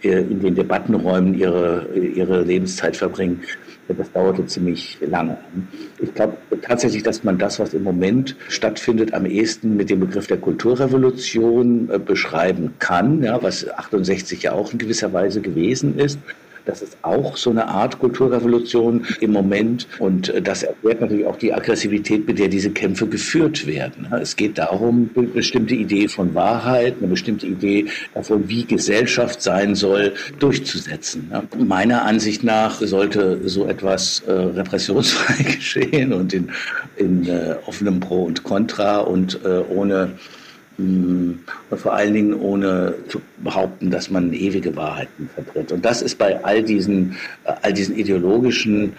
äh, 0.04 0.22
in 0.22 0.40
den 0.42 0.56
Debattenräumen 0.56 1.34
ihre, 1.34 1.88
ihre 1.96 2.44
Lebenszeit 2.44 2.96
verbringen, 2.96 3.42
das 3.88 4.12
dauerte 4.12 4.46
ziemlich 4.46 5.00
lange. 5.02 5.38
Ich 6.00 6.14
glaube 6.14 6.38
tatsächlich, 6.62 7.02
dass 7.02 7.24
man 7.24 7.40
das, 7.40 7.60
was 7.60 7.74
im 7.74 7.84
Moment 7.84 8.36
stattfindet, 8.48 9.14
am 9.14 9.26
ehesten 9.26 9.76
mit 9.76 9.90
dem 9.90 10.00
Begriff 10.00 10.28
der 10.28 10.38
Kulturrevolution 10.38 11.90
äh, 11.90 11.98
beschreiben 11.98 12.76
kann, 12.80 13.24
ja, 13.24 13.42
was 13.42 13.68
68 13.68 14.44
ja 14.44 14.52
auch 14.52 14.72
in 14.72 14.78
gewisser 14.78 15.12
Weise 15.14 15.42
gewesen 15.42 15.98
ist. 15.98 16.20
Das 16.70 16.84
ist 16.84 16.98
auch 17.02 17.36
so 17.36 17.50
eine 17.50 17.68
Art 17.68 17.98
Kulturrevolution 17.98 19.08
im 19.22 19.32
Moment. 19.32 19.88
Und 19.98 20.30
äh, 20.30 20.40
das 20.40 20.62
erklärt 20.62 21.02
natürlich 21.02 21.26
auch 21.26 21.38
die 21.38 21.52
Aggressivität, 21.52 22.28
mit 22.28 22.38
der 22.38 22.48
diese 22.48 22.70
Kämpfe 22.70 23.08
geführt 23.08 23.66
werden. 23.66 24.08
Es 24.22 24.36
geht 24.36 24.60
darum, 24.60 25.10
eine 25.16 25.28
bestimmte 25.28 25.74
Idee 25.74 26.08
von 26.08 26.36
Wahrheit, 26.36 26.98
eine 27.00 27.08
bestimmte 27.08 27.48
Idee 27.48 27.88
davon, 28.14 28.48
wie 28.48 28.66
Gesellschaft 28.66 29.42
sein 29.42 29.74
soll, 29.74 30.14
durchzusetzen. 30.38 31.32
Meiner 31.58 32.06
Ansicht 32.06 32.44
nach 32.44 32.80
sollte 32.82 33.50
so 33.50 33.66
etwas 33.66 34.20
äh, 34.28 34.32
repressionsfrei 34.32 35.44
geschehen 35.56 36.14
und 36.14 36.34
in, 36.36 36.52
in 36.98 37.28
äh, 37.28 37.56
offenem 37.66 38.00
Pro 38.00 38.26
und 38.26 38.44
Contra 38.44 39.00
und 39.00 39.40
ohne 39.70 40.12
und 40.80 41.78
vor 41.78 41.94
allen 41.94 42.14
Dingen 42.14 42.34
ohne 42.34 42.94
zu 43.10 43.22
behaupten, 43.38 43.92
dass 43.92 44.10
man 44.10 44.34
ewige 44.34 44.76
Wahrheiten 44.76 45.30
vertritt. 45.36 45.72
Und 45.72 45.84
das 45.84 46.02
ist 46.02 46.18
bei 46.18 46.44
all 46.44 46.64
diesen, 46.64 47.18
äh, 47.44 47.54
all 47.62 47.74
diesen 47.74 47.98
ideologischen 47.98 48.94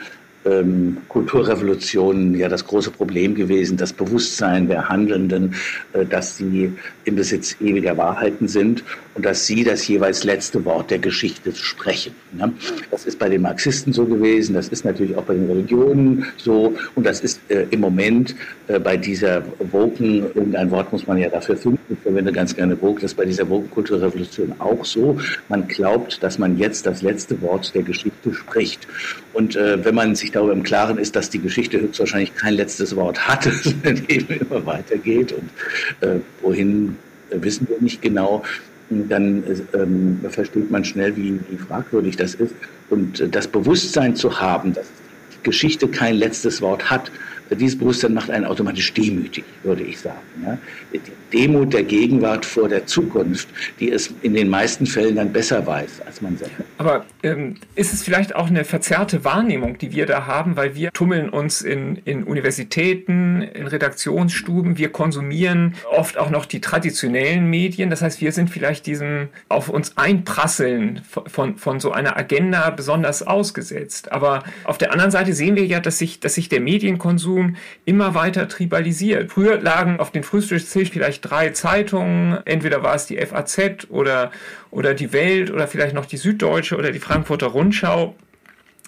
ähm, 0.44 0.98
Kulturrevolutionen 1.08 2.34
ja 2.34 2.48
das 2.48 2.66
große 2.66 2.90
Problem 2.90 3.34
gewesen, 3.34 3.76
das 3.76 3.92
Bewusstsein 3.92 4.68
der 4.68 4.88
Handelnden, 4.88 5.54
äh, 5.92 6.04
dass 6.04 6.36
sie 6.36 6.72
im 7.04 7.16
Besitz 7.16 7.56
ewiger 7.60 7.96
Wahrheiten 7.96 8.48
sind 8.48 8.84
und 9.14 9.24
dass 9.26 9.46
sie 9.46 9.64
das 9.64 9.86
jeweils 9.86 10.24
letzte 10.24 10.64
Wort 10.64 10.90
der 10.90 10.98
Geschichte 10.98 11.54
sprechen. 11.54 12.14
Ne? 12.32 12.52
Das 12.90 13.04
ist 13.04 13.18
bei 13.18 13.28
den 13.28 13.42
Marxisten 13.42 13.92
so 13.92 14.06
gewesen, 14.06 14.54
das 14.54 14.68
ist 14.68 14.84
natürlich 14.84 15.16
auch 15.16 15.24
bei 15.24 15.34
den 15.34 15.46
Religionen 15.46 16.26
so 16.36 16.74
und 16.94 17.04
das 17.04 17.20
ist 17.20 17.40
äh, 17.48 17.66
im 17.70 17.80
Moment 17.80 18.34
äh, 18.68 18.78
bei 18.78 18.96
dieser 18.96 19.42
Woken, 19.72 20.24
irgendein 20.34 20.70
Wort 20.70 20.92
muss 20.92 21.06
man 21.06 21.18
ja 21.18 21.28
dafür 21.28 21.56
finden, 21.56 21.80
ich 21.90 21.98
verwende 21.98 22.32
ganz 22.32 22.54
gerne 22.54 22.80
Woke, 22.80 23.00
das 23.00 23.12
ist 23.12 23.16
bei 23.16 23.24
dieser 23.24 23.48
Woken-Kulturrevolution 23.48 24.54
auch 24.58 24.84
so. 24.84 25.18
Man 25.48 25.66
glaubt, 25.66 26.22
dass 26.22 26.38
man 26.38 26.56
jetzt 26.56 26.86
das 26.86 27.02
letzte 27.02 27.40
Wort 27.42 27.74
der 27.74 27.82
Geschichte 27.82 28.32
spricht. 28.32 28.86
Und 29.32 29.56
äh, 29.56 29.84
wenn 29.84 29.94
man 29.94 30.14
sich 30.14 30.29
darüber 30.32 30.52
im 30.52 30.62
Klaren 30.62 30.98
ist, 30.98 31.16
dass 31.16 31.30
die 31.30 31.40
Geschichte 31.40 31.80
höchstwahrscheinlich 31.80 32.34
kein 32.34 32.54
letztes 32.54 32.96
Wort 32.96 33.28
hatte, 33.28 33.50
sondern 33.62 34.04
eben 34.08 34.34
immer 34.40 34.64
weitergeht 34.66 35.32
und 35.32 36.08
äh, 36.08 36.20
wohin 36.42 36.96
äh, 37.30 37.36
wissen 37.42 37.68
wir 37.68 37.80
nicht 37.80 38.02
genau, 38.02 38.42
dann 38.90 39.44
ähm, 39.72 40.20
versteht 40.28 40.70
man 40.70 40.84
schnell, 40.84 41.16
wie, 41.16 41.38
wie 41.48 41.56
fragwürdig 41.56 42.16
das 42.16 42.34
ist. 42.34 42.54
Und 42.88 43.20
äh, 43.20 43.28
das 43.28 43.46
Bewusstsein 43.46 44.16
zu 44.16 44.40
haben, 44.40 44.74
dass 44.74 44.86
Geschichte 45.42 45.88
kein 45.88 46.16
letztes 46.16 46.60
Wort 46.60 46.90
hat, 46.90 47.10
dieses 47.56 47.78
Bewusstsein 47.78 48.14
macht 48.14 48.30
einen 48.30 48.44
automatisch 48.44 48.92
demütig, 48.94 49.44
würde 49.62 49.82
ich 49.82 49.98
sagen. 49.98 50.18
Ja? 50.44 50.58
Die 50.92 51.00
Demut 51.32 51.72
der 51.72 51.84
Gegenwart 51.84 52.44
vor 52.44 52.68
der 52.68 52.86
Zukunft, 52.86 53.48
die 53.78 53.90
es 53.90 54.12
in 54.22 54.34
den 54.34 54.48
meisten 54.48 54.86
Fällen 54.86 55.16
dann 55.16 55.32
besser 55.32 55.64
weiß 55.66 56.02
als 56.06 56.20
man 56.20 56.36
selber. 56.36 56.64
Aber 56.78 57.04
ähm, 57.22 57.56
ist 57.74 57.92
es 57.92 58.02
vielleicht 58.02 58.34
auch 58.34 58.48
eine 58.48 58.64
verzerrte 58.64 59.24
Wahrnehmung, 59.24 59.78
die 59.78 59.92
wir 59.92 60.06
da 60.06 60.26
haben, 60.26 60.56
weil 60.56 60.74
wir 60.74 60.90
tummeln 60.92 61.28
uns 61.28 61.62
in, 61.62 61.96
in 62.04 62.24
Universitäten, 62.24 63.42
in 63.42 63.66
Redaktionsstuben, 63.66 64.78
wir 64.78 64.90
konsumieren 64.90 65.74
oft 65.90 66.18
auch 66.18 66.30
noch 66.30 66.46
die 66.46 66.60
traditionellen 66.60 67.48
Medien. 67.48 67.90
Das 67.90 68.02
heißt, 68.02 68.20
wir 68.20 68.32
sind 68.32 68.50
vielleicht 68.50 68.86
diesem 68.86 69.28
auf 69.48 69.68
uns 69.68 69.96
einprasseln 69.96 71.02
von, 71.26 71.56
von 71.56 71.80
so 71.80 71.92
einer 71.92 72.16
Agenda 72.16 72.70
besonders 72.70 73.22
ausgesetzt. 73.22 74.12
Aber 74.12 74.42
auf 74.64 74.78
der 74.78 74.92
anderen 74.92 75.10
Seite 75.10 75.32
sehen 75.32 75.56
wir 75.56 75.66
ja, 75.66 75.80
dass 75.80 75.98
sich, 75.98 76.20
dass 76.20 76.34
sich 76.34 76.48
der 76.48 76.60
Medienkonsum 76.60 77.39
Konsum 77.40 77.56
immer 77.84 78.14
weiter 78.14 78.48
tribalisiert. 78.48 79.30
Früher 79.32 79.60
lagen 79.60 80.00
auf 80.00 80.10
den 80.10 80.22
Frühstückstisch 80.22 80.90
vielleicht 80.90 81.28
drei 81.28 81.50
Zeitungen, 81.50 82.38
entweder 82.44 82.82
war 82.82 82.94
es 82.94 83.06
die 83.06 83.16
FAZ 83.18 83.88
oder, 83.88 84.30
oder 84.70 84.94
die 84.94 85.12
Welt 85.12 85.50
oder 85.50 85.66
vielleicht 85.66 85.94
noch 85.94 86.06
die 86.06 86.16
Süddeutsche 86.16 86.76
oder 86.76 86.92
die 86.92 86.98
Frankfurter 86.98 87.48
Rundschau. 87.48 88.14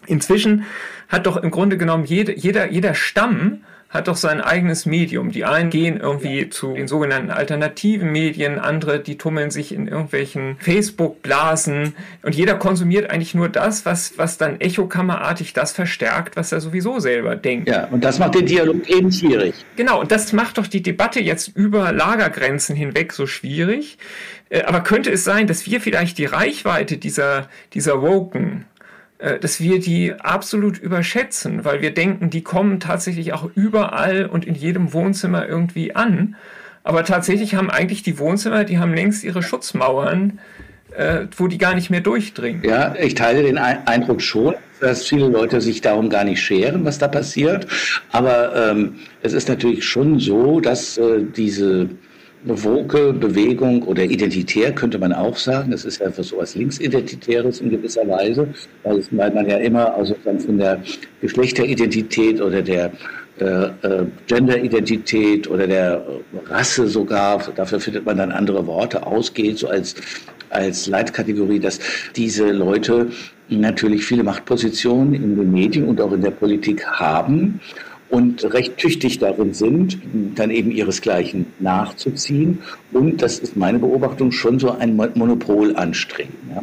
Inzwischen 0.06 0.64
hat 1.08 1.26
doch 1.26 1.36
im 1.36 1.50
Grunde 1.50 1.76
genommen 1.76 2.04
jede, 2.04 2.36
jeder, 2.36 2.70
jeder 2.70 2.94
Stamm 2.94 3.62
hat 3.92 4.08
doch 4.08 4.16
sein 4.16 4.40
eigenes 4.40 4.86
Medium. 4.86 5.32
Die 5.32 5.44
einen 5.44 5.68
gehen 5.68 6.00
irgendwie 6.00 6.48
zu 6.48 6.72
den 6.72 6.88
sogenannten 6.88 7.30
alternativen 7.30 8.10
Medien, 8.10 8.58
andere, 8.58 9.00
die 9.00 9.18
tummeln 9.18 9.50
sich 9.50 9.72
in 9.72 9.86
irgendwelchen 9.86 10.56
Facebook-Blasen 10.60 11.94
und 12.22 12.34
jeder 12.34 12.54
konsumiert 12.54 13.10
eigentlich 13.10 13.34
nur 13.34 13.50
das, 13.50 13.84
was, 13.84 14.16
was 14.16 14.38
dann 14.38 14.60
echokammerartig 14.62 15.52
das 15.52 15.72
verstärkt, 15.72 16.36
was 16.36 16.52
er 16.52 16.62
sowieso 16.62 17.00
selber 17.00 17.36
denkt. 17.36 17.68
Ja, 17.68 17.86
und 17.88 18.02
das 18.02 18.18
macht 18.18 18.34
den 18.34 18.46
Dialog 18.46 18.88
eben 18.88 19.12
schwierig. 19.12 19.54
Genau, 19.76 20.00
und 20.00 20.10
das 20.10 20.32
macht 20.32 20.56
doch 20.56 20.66
die 20.66 20.82
Debatte 20.82 21.20
jetzt 21.20 21.48
über 21.48 21.92
Lagergrenzen 21.92 22.74
hinweg 22.74 23.12
so 23.12 23.26
schwierig. 23.26 23.98
Äh, 24.48 24.62
aber 24.62 24.82
könnte 24.82 25.10
es 25.10 25.24
sein, 25.24 25.46
dass 25.46 25.66
wir 25.66 25.80
vielleicht 25.80 26.18
die 26.18 26.26
Reichweite 26.26 26.96
dieser, 26.96 27.48
dieser 27.74 28.00
Woken 28.00 28.64
dass 29.40 29.60
wir 29.60 29.78
die 29.78 30.14
absolut 30.14 30.78
überschätzen, 30.78 31.64
weil 31.64 31.80
wir 31.80 31.94
denken, 31.94 32.30
die 32.30 32.42
kommen 32.42 32.80
tatsächlich 32.80 33.32
auch 33.32 33.48
überall 33.54 34.26
und 34.26 34.44
in 34.44 34.54
jedem 34.54 34.92
Wohnzimmer 34.92 35.46
irgendwie 35.48 35.94
an. 35.94 36.36
Aber 36.84 37.04
tatsächlich 37.04 37.54
haben 37.54 37.70
eigentlich 37.70 38.02
die 38.02 38.18
Wohnzimmer, 38.18 38.64
die 38.64 38.78
haben 38.78 38.92
längst 38.92 39.22
ihre 39.22 39.42
Schutzmauern, 39.42 40.40
äh, 40.96 41.26
wo 41.36 41.46
die 41.46 41.58
gar 41.58 41.74
nicht 41.74 41.90
mehr 41.90 42.00
durchdringen. 42.00 42.64
Ja, 42.64 42.94
ich 42.98 43.14
teile 43.14 43.42
den 43.42 43.58
Eindruck 43.58 44.20
schon, 44.20 44.54
dass 44.80 45.06
viele 45.06 45.28
Leute 45.28 45.60
sich 45.60 45.80
darum 45.80 46.10
gar 46.10 46.24
nicht 46.24 46.42
scheren, 46.42 46.84
was 46.84 46.98
da 46.98 47.08
passiert. 47.08 47.66
Aber 48.10 48.70
ähm, 48.70 48.96
es 49.22 49.32
ist 49.32 49.48
natürlich 49.48 49.84
schon 49.84 50.18
so, 50.18 50.60
dass 50.60 50.98
äh, 50.98 51.22
diese 51.36 51.88
woke 52.44 53.12
Bewegung 53.12 53.82
oder 53.84 54.04
identitär 54.04 54.72
könnte 54.72 54.98
man 54.98 55.12
auch 55.12 55.36
sagen. 55.36 55.70
Das 55.70 55.84
ist 55.84 56.00
ja 56.00 56.10
für 56.10 56.24
sowas 56.24 56.54
Linksidentitäres 56.54 57.60
in 57.60 57.70
gewisser 57.70 58.06
Weise, 58.08 58.48
weil, 58.82 58.98
es, 58.98 59.08
weil 59.10 59.32
man 59.32 59.48
ja 59.48 59.58
immer 59.58 59.94
also 59.94 60.14
von 60.22 60.58
der 60.58 60.82
Geschlechteridentität 61.20 62.40
oder 62.40 62.62
der 62.62 62.92
äh, 63.38 63.44
äh, 63.44 64.06
Genderidentität 64.26 65.48
oder 65.48 65.66
der 65.66 66.04
Rasse 66.46 66.86
sogar, 66.86 67.42
dafür 67.56 67.80
findet 67.80 68.04
man 68.04 68.18
dann 68.18 68.30
andere 68.32 68.66
Worte, 68.66 69.06
ausgeht, 69.06 69.58
so 69.58 69.68
als, 69.68 69.94
als 70.50 70.86
Leitkategorie, 70.86 71.58
dass 71.58 71.80
diese 72.14 72.50
Leute 72.50 73.08
natürlich 73.48 74.04
viele 74.04 74.22
Machtpositionen 74.22 75.14
in 75.14 75.36
den 75.36 75.50
Medien 75.50 75.88
und 75.88 76.00
auch 76.00 76.12
in 76.12 76.22
der 76.22 76.30
Politik 76.30 76.84
haben 76.86 77.60
und 78.12 78.44
recht 78.52 78.76
tüchtig 78.76 79.18
darin 79.18 79.54
sind, 79.54 79.98
dann 80.34 80.50
eben 80.50 80.70
ihresgleichen 80.70 81.46
nachzuziehen 81.60 82.58
und, 82.92 83.22
das 83.22 83.38
ist 83.38 83.56
meine 83.56 83.78
Beobachtung, 83.78 84.30
schon 84.32 84.58
so 84.58 84.70
ein 84.70 84.94
Monopol 84.96 85.74
anstreben. 85.74 86.34
Ja 86.54 86.62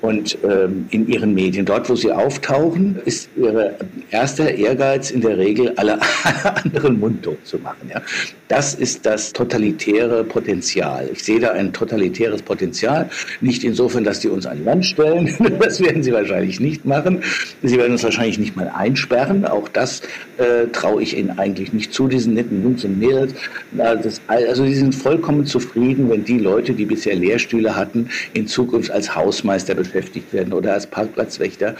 und 0.00 0.38
ähm, 0.44 0.86
in 0.90 1.08
ihren 1.08 1.34
Medien. 1.34 1.66
Dort, 1.66 1.88
wo 1.90 1.96
sie 1.96 2.12
auftauchen, 2.12 3.00
ist 3.04 3.28
ihr 3.36 3.76
erster 4.10 4.54
Ehrgeiz 4.54 5.10
in 5.10 5.20
der 5.20 5.38
Regel, 5.38 5.72
alle 5.76 5.98
anderen 6.44 7.00
mundtot 7.00 7.38
zu 7.44 7.58
machen. 7.58 7.90
Ja? 7.92 8.00
Das 8.48 8.74
ist 8.74 9.04
das 9.04 9.32
totalitäre 9.32 10.24
Potenzial. 10.24 11.08
Ich 11.12 11.24
sehe 11.24 11.40
da 11.40 11.50
ein 11.50 11.72
totalitäres 11.72 12.42
Potenzial. 12.42 13.10
Nicht 13.40 13.64
insofern, 13.64 14.04
dass 14.04 14.20
die 14.20 14.28
uns 14.28 14.46
an 14.46 14.58
die 14.58 14.66
Wand 14.66 14.86
stellen. 14.86 15.34
das 15.60 15.80
werden 15.80 16.02
sie 16.02 16.12
wahrscheinlich 16.12 16.60
nicht 16.60 16.84
machen. 16.84 17.22
Sie 17.62 17.76
werden 17.76 17.92
uns 17.92 18.04
wahrscheinlich 18.04 18.38
nicht 18.38 18.56
mal 18.56 18.70
einsperren. 18.74 19.44
Auch 19.44 19.68
das 19.68 20.02
äh, 20.38 20.68
traue 20.72 21.02
ich 21.02 21.16
ihnen 21.16 21.38
eigentlich 21.38 21.72
nicht 21.72 21.92
zu, 21.92 22.06
diesen 22.06 22.34
netten 22.34 22.62
Jungs 22.62 22.84
und 22.84 22.98
Mädels. 22.98 23.34
Also 24.26 24.64
sie 24.64 24.74
sind 24.74 24.94
vollkommen 24.94 25.44
zufrieden, 25.44 26.08
wenn 26.08 26.24
die 26.24 26.38
Leute, 26.38 26.72
die 26.72 26.84
bisher 26.84 27.16
Lehrstühle 27.16 27.74
hatten, 27.74 28.08
in 28.34 28.46
Zukunft 28.46 28.90
als 28.90 29.14
Hausmeister 29.14 29.74
beschäftigt 29.88 30.32
werden 30.32 30.52
oder 30.52 30.74
als 30.74 30.86
Parkplatzwächter. 30.86 31.74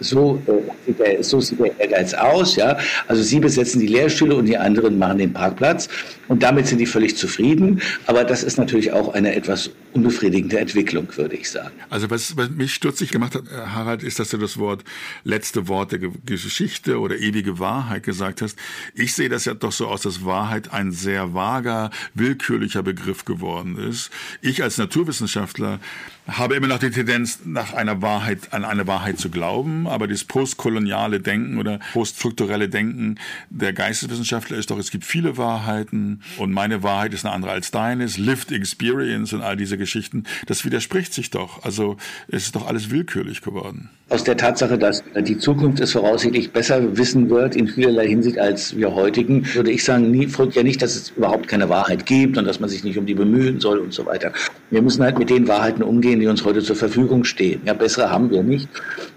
So, 0.00 0.42
äh, 0.46 0.52
sieht, 0.86 0.98
der, 0.98 1.24
so 1.24 1.40
sieht 1.40 1.58
der 1.58 1.78
Ehrgeiz 1.80 2.14
aus. 2.14 2.56
Ja? 2.56 2.78
Also 3.08 3.22
sie 3.22 3.40
besetzen 3.40 3.80
die 3.80 3.86
Lehrstühle 3.86 4.34
und 4.34 4.46
die 4.46 4.56
anderen 4.56 4.98
machen 4.98 5.18
den 5.18 5.32
Parkplatz. 5.32 5.88
Und 6.28 6.42
damit 6.42 6.66
sind 6.66 6.78
die 6.78 6.86
völlig 6.86 7.16
zufrieden. 7.16 7.80
Aber 8.06 8.24
das 8.24 8.42
ist 8.42 8.58
natürlich 8.58 8.92
auch 8.92 9.14
eine 9.14 9.34
etwas 9.34 9.70
unbefriedigende 9.92 10.58
Entwicklung, 10.58 11.06
würde 11.16 11.36
ich 11.36 11.50
sagen. 11.50 11.74
Also 11.90 12.10
was, 12.10 12.36
was 12.36 12.50
mich 12.50 12.74
stutzig 12.74 13.10
gemacht 13.10 13.34
hat, 13.34 13.44
äh, 13.46 13.66
Harald, 13.66 14.02
ist, 14.02 14.18
dass 14.18 14.30
du 14.30 14.38
das 14.38 14.58
Wort 14.58 14.84
letzte 15.24 15.68
Wort 15.68 15.92
der 15.92 16.00
Geschichte 16.24 16.98
oder 16.98 17.18
ewige 17.18 17.58
Wahrheit 17.58 18.02
gesagt 18.02 18.42
hast. 18.42 18.58
Ich 18.94 19.14
sehe 19.14 19.28
das 19.28 19.44
ja 19.44 19.54
doch 19.54 19.72
so 19.72 19.86
aus, 19.86 20.02
dass 20.02 20.24
Wahrheit 20.24 20.72
ein 20.72 20.92
sehr 20.92 21.34
vager, 21.34 21.90
willkürlicher 22.14 22.82
Begriff 22.82 23.24
geworden 23.24 23.76
ist. 23.76 24.10
Ich 24.40 24.62
als 24.62 24.78
Naturwissenschaftler 24.78 25.80
habe 26.28 26.54
immer 26.54 26.68
noch 26.68 26.78
die 26.78 26.90
Tendenz, 26.90 27.40
nach 27.44 27.72
einer 27.72 28.00
Wahrheit, 28.00 28.52
an 28.52 28.64
eine 28.64 28.86
Wahrheit 28.86 29.18
zu 29.18 29.28
glauben, 29.28 29.88
aber 29.88 30.06
das 30.06 30.24
postkoloniale 30.24 31.20
Denken 31.20 31.58
oder 31.58 31.80
poststrukturelle 31.92 32.68
Denken 32.68 33.16
der 33.50 33.72
Geisteswissenschaftler 33.72 34.56
ist 34.56 34.70
doch, 34.70 34.78
es 34.78 34.90
gibt 34.90 35.04
viele 35.04 35.36
Wahrheiten 35.36 36.22
und 36.38 36.52
meine 36.52 36.82
Wahrheit 36.82 37.12
ist 37.12 37.24
eine 37.24 37.34
andere 37.34 37.52
als 37.52 37.70
deines, 37.70 38.18
Lived 38.18 38.52
Experience 38.52 39.32
und 39.32 39.42
all 39.42 39.56
diese 39.56 39.76
Geschichten, 39.76 40.24
das 40.46 40.64
widerspricht 40.64 41.12
sich 41.12 41.30
doch. 41.30 41.64
Also 41.64 41.96
es 42.28 42.44
ist 42.44 42.56
doch 42.56 42.68
alles 42.68 42.90
willkürlich 42.90 43.40
geworden. 43.40 43.90
Aus 44.08 44.24
der 44.24 44.36
Tatsache, 44.36 44.76
dass 44.76 45.02
die 45.22 45.38
Zukunft 45.38 45.80
es 45.80 45.92
voraussichtlich 45.92 46.52
besser 46.52 46.96
wissen 46.96 47.30
wird 47.30 47.56
in 47.56 47.66
vielerlei 47.66 48.06
Hinsicht 48.08 48.38
als 48.38 48.76
wir 48.76 48.94
heutigen, 48.94 49.46
würde 49.54 49.70
ich 49.70 49.82
sagen, 49.82 50.10
nie, 50.10 50.26
folgt 50.26 50.54
ja 50.54 50.62
nicht, 50.62 50.82
dass 50.82 50.94
es 50.94 51.10
überhaupt 51.10 51.48
keine 51.48 51.68
Wahrheit 51.70 52.04
gibt 52.04 52.36
und 52.36 52.44
dass 52.44 52.60
man 52.60 52.68
sich 52.68 52.84
nicht 52.84 52.98
um 52.98 53.06
die 53.06 53.14
bemühen 53.14 53.58
soll 53.58 53.78
und 53.78 53.94
so 53.94 54.04
weiter. 54.04 54.32
Wir 54.70 54.82
müssen 54.82 55.02
halt 55.02 55.18
mit 55.18 55.30
den 55.30 55.48
Wahrheiten 55.48 55.82
umgehen, 55.82 56.11
die 56.20 56.26
uns 56.26 56.44
heute 56.44 56.62
zur 56.62 56.76
Verfügung 56.76 57.24
stehen. 57.24 57.60
Ja, 57.64 57.74
bessere 57.74 58.10
haben 58.10 58.30
wir 58.30 58.42
nicht. 58.42 58.68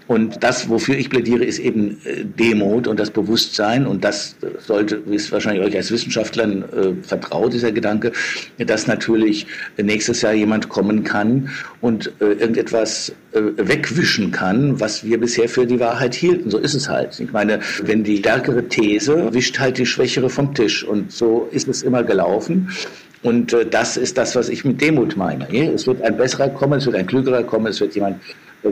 Und 0.06 0.42
das, 0.42 0.68
wofür 0.68 0.96
ich 0.96 1.10
plädiere, 1.10 1.44
ist 1.44 1.58
eben 1.58 1.98
äh, 2.04 2.24
Demut 2.24 2.86
und 2.86 3.00
das 3.00 3.10
Bewusstsein. 3.10 3.86
Und 3.86 4.04
das 4.04 4.36
sollte, 4.60 4.96
ist 5.10 5.32
wahrscheinlich 5.32 5.64
euch 5.64 5.76
als 5.76 5.90
Wissenschaftlern 5.90 6.62
äh, 6.62 7.02
vertraut, 7.02 7.52
dieser 7.52 7.72
Gedanke, 7.72 8.12
dass 8.58 8.86
natürlich 8.86 9.46
nächstes 9.76 10.22
Jahr 10.22 10.32
jemand 10.32 10.68
kommen 10.68 11.02
kann 11.02 11.50
und 11.80 12.12
äh, 12.20 12.24
irgendetwas 12.24 13.12
äh, 13.32 13.40
wegwischen 13.56 14.30
kann, 14.30 14.78
was 14.78 15.04
wir 15.04 15.18
bisher 15.18 15.48
für 15.48 15.66
die 15.66 15.80
Wahrheit 15.80 16.14
hielten. 16.14 16.50
So 16.50 16.58
ist 16.58 16.74
es 16.74 16.88
halt. 16.88 17.18
Ich 17.18 17.32
meine, 17.32 17.60
wenn 17.82 18.04
die 18.04 18.18
stärkere 18.18 18.68
These 18.68 19.34
wischt 19.34 19.58
halt 19.58 19.78
die 19.78 19.86
schwächere 19.86 20.30
vom 20.30 20.54
Tisch. 20.54 20.84
Und 20.84 21.10
so 21.10 21.48
ist 21.50 21.66
es 21.68 21.82
immer 21.82 22.04
gelaufen. 22.04 22.70
Und 23.26 23.52
äh, 23.52 23.66
das 23.66 23.96
ist 23.96 24.16
das, 24.16 24.36
was 24.36 24.48
ich 24.48 24.64
mit 24.64 24.80
Demut 24.80 25.16
meine. 25.16 25.48
Es 25.74 25.84
wird 25.88 26.00
ein 26.02 26.16
besserer 26.16 26.48
kommen, 26.48 26.78
es 26.78 26.86
wird 26.86 26.94
ein 26.94 27.08
klügerer 27.08 27.42
kommen, 27.42 27.66
es 27.66 27.80
wird 27.80 27.92
jemand 27.96 28.20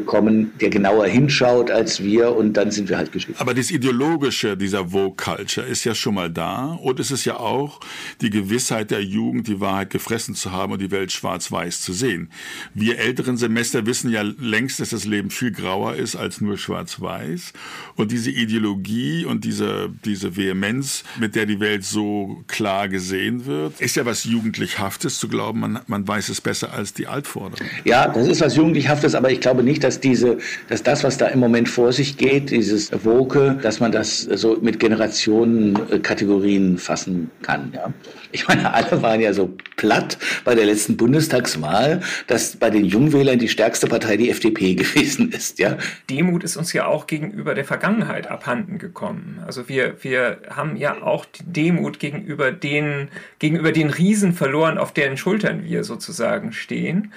kommen, 0.00 0.52
der 0.60 0.70
genauer 0.70 1.06
hinschaut 1.06 1.70
als 1.70 2.02
wir 2.02 2.34
und 2.34 2.54
dann 2.54 2.70
sind 2.70 2.88
wir 2.88 2.98
halt 2.98 3.12
geschickt. 3.12 3.40
Aber 3.40 3.54
das 3.54 3.70
Ideologische 3.70 4.56
dieser 4.56 4.88
Vogue 4.88 5.16
Culture 5.16 5.66
ist 5.66 5.84
ja 5.84 5.94
schon 5.94 6.14
mal 6.14 6.30
da 6.30 6.78
und 6.82 7.00
es 7.00 7.10
ist 7.10 7.24
ja 7.24 7.36
auch 7.36 7.80
die 8.20 8.30
Gewissheit 8.30 8.90
der 8.90 9.02
Jugend, 9.02 9.48
die 9.48 9.60
Wahrheit 9.60 9.90
gefressen 9.90 10.34
zu 10.34 10.52
haben 10.52 10.72
und 10.72 10.82
die 10.82 10.90
Welt 10.90 11.12
schwarz-weiß 11.12 11.80
zu 11.80 11.92
sehen. 11.92 12.30
Wir 12.74 12.98
älteren 12.98 13.36
Semester 13.36 13.86
wissen 13.86 14.10
ja 14.10 14.22
längst, 14.22 14.80
dass 14.80 14.90
das 14.90 15.04
Leben 15.04 15.30
viel 15.30 15.52
grauer 15.52 15.94
ist 15.94 16.16
als 16.16 16.40
nur 16.40 16.58
schwarz-weiß 16.58 17.52
und 17.96 18.12
diese 18.12 18.30
Ideologie 18.30 19.24
und 19.24 19.44
diese, 19.44 19.90
diese 20.04 20.36
Vehemenz, 20.36 21.04
mit 21.18 21.34
der 21.34 21.46
die 21.46 21.60
Welt 21.60 21.84
so 21.84 22.42
klar 22.46 22.88
gesehen 22.88 23.46
wird, 23.46 23.80
ist 23.80 23.96
ja 23.96 24.04
was 24.04 24.24
Jugendlichhaftes 24.24 25.18
zu 25.18 25.28
glauben, 25.28 25.60
man, 25.60 25.80
man 25.86 26.06
weiß 26.06 26.28
es 26.28 26.40
besser 26.40 26.72
als 26.72 26.94
die 26.94 27.06
Altvorderen. 27.06 27.66
Ja, 27.84 28.08
das 28.08 28.26
ist 28.28 28.40
was 28.40 28.56
Jugendlichhaftes, 28.56 29.14
aber 29.14 29.30
ich 29.30 29.40
glaube 29.40 29.62
nicht, 29.62 29.83
dass 29.84 30.00
diese, 30.00 30.38
dass 30.68 30.82
das, 30.82 31.04
was 31.04 31.18
da 31.18 31.28
im 31.28 31.38
Moment 31.38 31.68
vor 31.68 31.92
sich 31.92 32.16
geht, 32.16 32.50
dieses 32.50 32.90
Woke, 33.04 33.58
dass 33.62 33.80
man 33.80 33.92
das 33.92 34.20
so 34.20 34.56
mit 34.60 34.80
Generationenkategorien 34.80 36.78
fassen 36.78 37.30
kann. 37.42 37.72
Ja. 37.74 37.92
Ich 38.32 38.48
meine, 38.48 38.72
alle 38.72 39.02
waren 39.02 39.20
ja 39.20 39.32
so 39.32 39.54
platt 39.76 40.18
bei 40.44 40.54
der 40.54 40.64
letzten 40.64 40.96
Bundestagswahl, 40.96 42.00
dass 42.26 42.56
bei 42.56 42.70
den 42.70 42.84
Jungwählern 42.84 43.38
die 43.38 43.48
stärkste 43.48 43.86
Partei 43.86 44.16
die 44.16 44.30
FDP 44.30 44.74
gewesen 44.74 45.30
ist. 45.30 45.58
Ja. 45.58 45.76
Demut 46.10 46.42
ist 46.42 46.56
uns 46.56 46.72
ja 46.72 46.86
auch 46.86 47.06
gegenüber 47.06 47.54
der 47.54 47.64
Vergangenheit 47.64 48.26
abhanden 48.28 48.78
gekommen. 48.78 49.42
Also 49.46 49.68
wir, 49.68 50.02
wir 50.02 50.38
haben 50.50 50.76
ja 50.76 51.02
auch 51.02 51.26
die 51.26 51.44
Demut 51.44 51.98
gegenüber 51.98 52.50
den, 52.50 53.08
gegenüber 53.38 53.70
den 53.70 53.90
Riesen 53.90 54.32
verloren, 54.32 54.78
auf 54.78 54.92
deren 54.92 55.16
Schultern 55.16 55.64
wir 55.64 55.84
sozusagen 55.84 56.52
stehen 56.52 57.12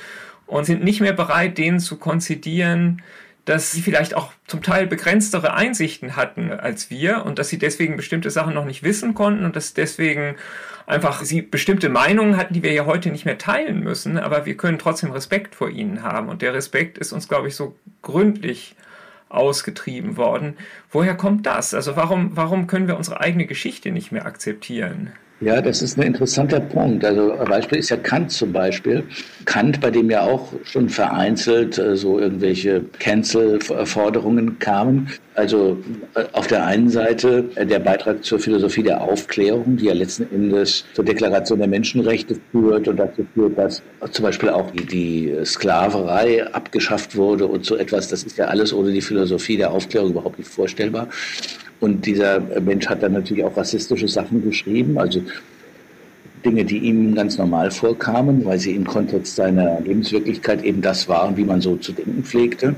und 0.48 0.66
sind 0.66 0.84
nicht 0.84 1.02
mehr 1.02 1.14
bereit, 1.14 1.58
denen 1.58 1.80
zu 1.80 1.98
konzidieren, 1.98 3.02
dass 3.46 3.72
sie 3.72 3.82
vielleicht 3.82 4.14
auch 4.14 4.34
zum 4.46 4.62
Teil 4.62 4.88
begrenztere 4.88 5.54
Einsichten 5.54 6.18
hatten 6.18 6.52
als 6.52 6.90
wir 6.90 7.26
und 7.26 7.40
dass 7.40 7.48
sie 7.48 7.58
deswegen 7.58 7.96
bestimmte 7.96 8.30
Sachen 8.30 8.54
noch 8.54 8.66
nicht 8.66 8.84
wissen 8.84 9.14
konnten 9.14 9.46
und 9.46 9.56
dass 9.56 9.74
deswegen 9.74 10.36
einfach 10.86 11.24
sie 11.24 11.42
bestimmte 11.42 11.88
Meinungen 11.88 12.36
hatten, 12.36 12.54
die 12.54 12.64
wir 12.64 12.74
ja 12.74 12.86
heute 12.86 13.10
nicht 13.10 13.24
mehr 13.24 13.38
teilen 13.38 13.82
müssen, 13.82 14.18
aber 14.18 14.46
wir 14.46 14.58
können 14.58 14.80
trotzdem 14.80 15.12
Respekt 15.12 15.56
vor 15.56 15.70
ihnen 15.70 16.04
haben 16.04 16.28
und 16.28 16.42
der 16.42 16.54
Respekt 16.54 16.98
ist 16.98 17.14
uns, 17.14 17.30
glaube 17.30 17.48
ich, 17.48 17.56
so 17.56 17.76
gründlich 18.02 18.76
ausgetrieben 19.30 20.18
worden. 20.18 20.58
Woher 20.92 21.16
kommt 21.16 21.46
das? 21.46 21.74
Also 21.74 21.96
warum, 21.96 22.36
warum 22.36 22.68
können 22.68 22.88
wir 22.88 22.98
unsere 22.98 23.22
eigene 23.22 23.46
Geschichte 23.46 23.92
nicht 23.92 24.12
mehr 24.12 24.26
akzeptieren? 24.26 25.12
Ja, 25.40 25.62
das 25.62 25.84
ist 25.84 26.00
ein 26.00 26.02
interessanter 26.02 26.60
Punkt. 26.60 27.06
Also 27.06 27.34
ein 27.34 27.46
Beispiel 27.46 27.78
ist 27.78 27.90
ja 27.90 27.98
Kant 27.98 28.32
zum 28.32 28.52
Beispiel. 28.52 29.04
Kant, 29.46 29.80
bei 29.80 29.92
dem 29.92 30.10
ja 30.10 30.22
auch 30.22 30.52
schon 30.64 30.90
vereinzelt 30.90 31.78
äh, 31.78 31.96
so 31.96 32.18
irgendwelche 32.18 32.84
Cancel-Forderungen 32.98 34.58
kamen. 34.58 35.10
Also 35.36 35.78
äh, 36.16 36.24
auf 36.32 36.48
der 36.48 36.66
einen 36.66 36.90
Seite 36.90 37.52
äh, 37.54 37.68
der 37.68 37.78
Beitrag 37.78 38.24
zur 38.24 38.40
Philosophie 38.40 38.82
der 38.82 39.00
Aufklärung, 39.00 39.78
die 39.78 39.86
ja 39.86 39.94
letzten 39.94 40.24
Endes 40.34 40.86
zur 40.96 41.06
Deklaration 41.06 41.60
der 41.60 41.68
Menschenrechte 41.68 42.38
führt 42.52 42.88
und 42.88 42.98
dazu 42.98 43.24
führt, 43.36 43.60
dass 43.60 43.84
zum 44.10 44.24
Beispiel 44.24 44.50
auch 44.50 44.72
die 44.72 45.36
Sklaverei 45.46 46.52
abgeschafft 46.52 47.16
wurde 47.16 47.46
und 47.46 47.64
so 47.64 47.76
etwas. 47.76 48.08
Das 48.08 48.24
ist 48.24 48.40
ja 48.40 48.46
alles 48.46 48.74
ohne 48.74 48.92
die 48.92 49.02
Philosophie 49.02 49.58
der 49.58 49.70
Aufklärung 49.70 50.10
überhaupt 50.10 50.40
nicht 50.40 50.50
vorstellbar. 50.50 51.10
Und 51.80 52.06
dieser 52.06 52.40
Mensch 52.40 52.88
hat 52.88 53.04
dann 53.04 53.14
natürlich 53.14 53.44
auch 53.44 53.56
rassistische 53.56 54.08
Sachen 54.08 54.44
geschrieben, 54.44 54.98
also 54.98 55.22
Dinge, 56.44 56.66
die 56.66 56.78
ihm 56.78 57.16
ganz 57.16 57.38
normal 57.38 57.72
vorkamen, 57.72 58.46
weil 58.46 58.60
sie 58.60 58.76
im 58.76 58.86
Kontext 58.86 59.36
seiner 59.36 59.82
Lebenswirklichkeit 59.82 60.64
eben 60.64 60.82
das 60.82 61.08
waren, 61.10 61.36
wie 61.38 61.44
man 61.44 61.62
so 61.62 61.76
zu 61.78 61.92
denken 61.92 62.24
pflegte. 62.24 62.76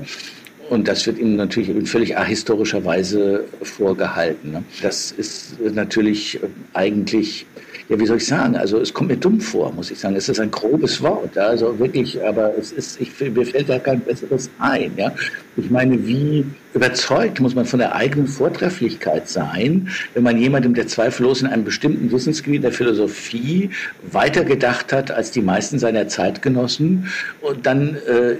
Und 0.70 0.86
das 0.86 1.06
wird 1.06 1.18
ihm 1.18 1.36
natürlich 1.36 1.68
in 1.68 1.84
völlig 1.84 2.16
ahistorischer 2.16 2.84
Weise 2.84 3.44
vorgehalten. 3.62 4.52
Ne? 4.52 4.62
Das 4.82 5.10
ist 5.10 5.56
natürlich 5.74 6.38
eigentlich 6.74 7.46
ja, 7.90 7.98
wie 7.98 8.06
soll 8.06 8.18
ich 8.18 8.26
sagen? 8.26 8.54
Also 8.54 8.78
es 8.78 8.94
kommt 8.94 9.10
mir 9.10 9.16
dumm 9.16 9.40
vor, 9.40 9.72
muss 9.72 9.90
ich 9.90 9.98
sagen. 9.98 10.14
Es 10.14 10.28
ist 10.28 10.38
ein 10.38 10.52
grobes 10.52 11.02
Wort, 11.02 11.36
also 11.36 11.76
wirklich, 11.80 12.24
aber 12.24 12.56
es 12.56 12.70
ist, 12.70 13.00
ich, 13.00 13.10
mir 13.18 13.44
fällt 13.44 13.68
da 13.68 13.80
kein 13.80 13.98
besseres 13.98 14.48
ein. 14.60 14.92
Ja? 14.96 15.12
Ich 15.56 15.70
meine, 15.70 16.06
wie 16.06 16.44
überzeugt 16.72 17.40
muss 17.40 17.56
man 17.56 17.64
von 17.66 17.80
der 17.80 17.96
eigenen 17.96 18.28
Vortrefflichkeit 18.28 19.28
sein, 19.28 19.88
wenn 20.14 20.22
man 20.22 20.38
jemandem, 20.38 20.72
der 20.72 20.86
zweifellos 20.86 21.42
in 21.42 21.48
einem 21.48 21.64
bestimmten 21.64 22.12
Wissensgebiet 22.12 22.62
der 22.62 22.70
Philosophie 22.70 23.70
weitergedacht 24.12 24.92
hat 24.92 25.10
als 25.10 25.32
die 25.32 25.42
meisten 25.42 25.80
seiner 25.80 26.06
Zeitgenossen 26.06 27.08
und 27.40 27.66
dann 27.66 27.96
äh, 28.06 28.36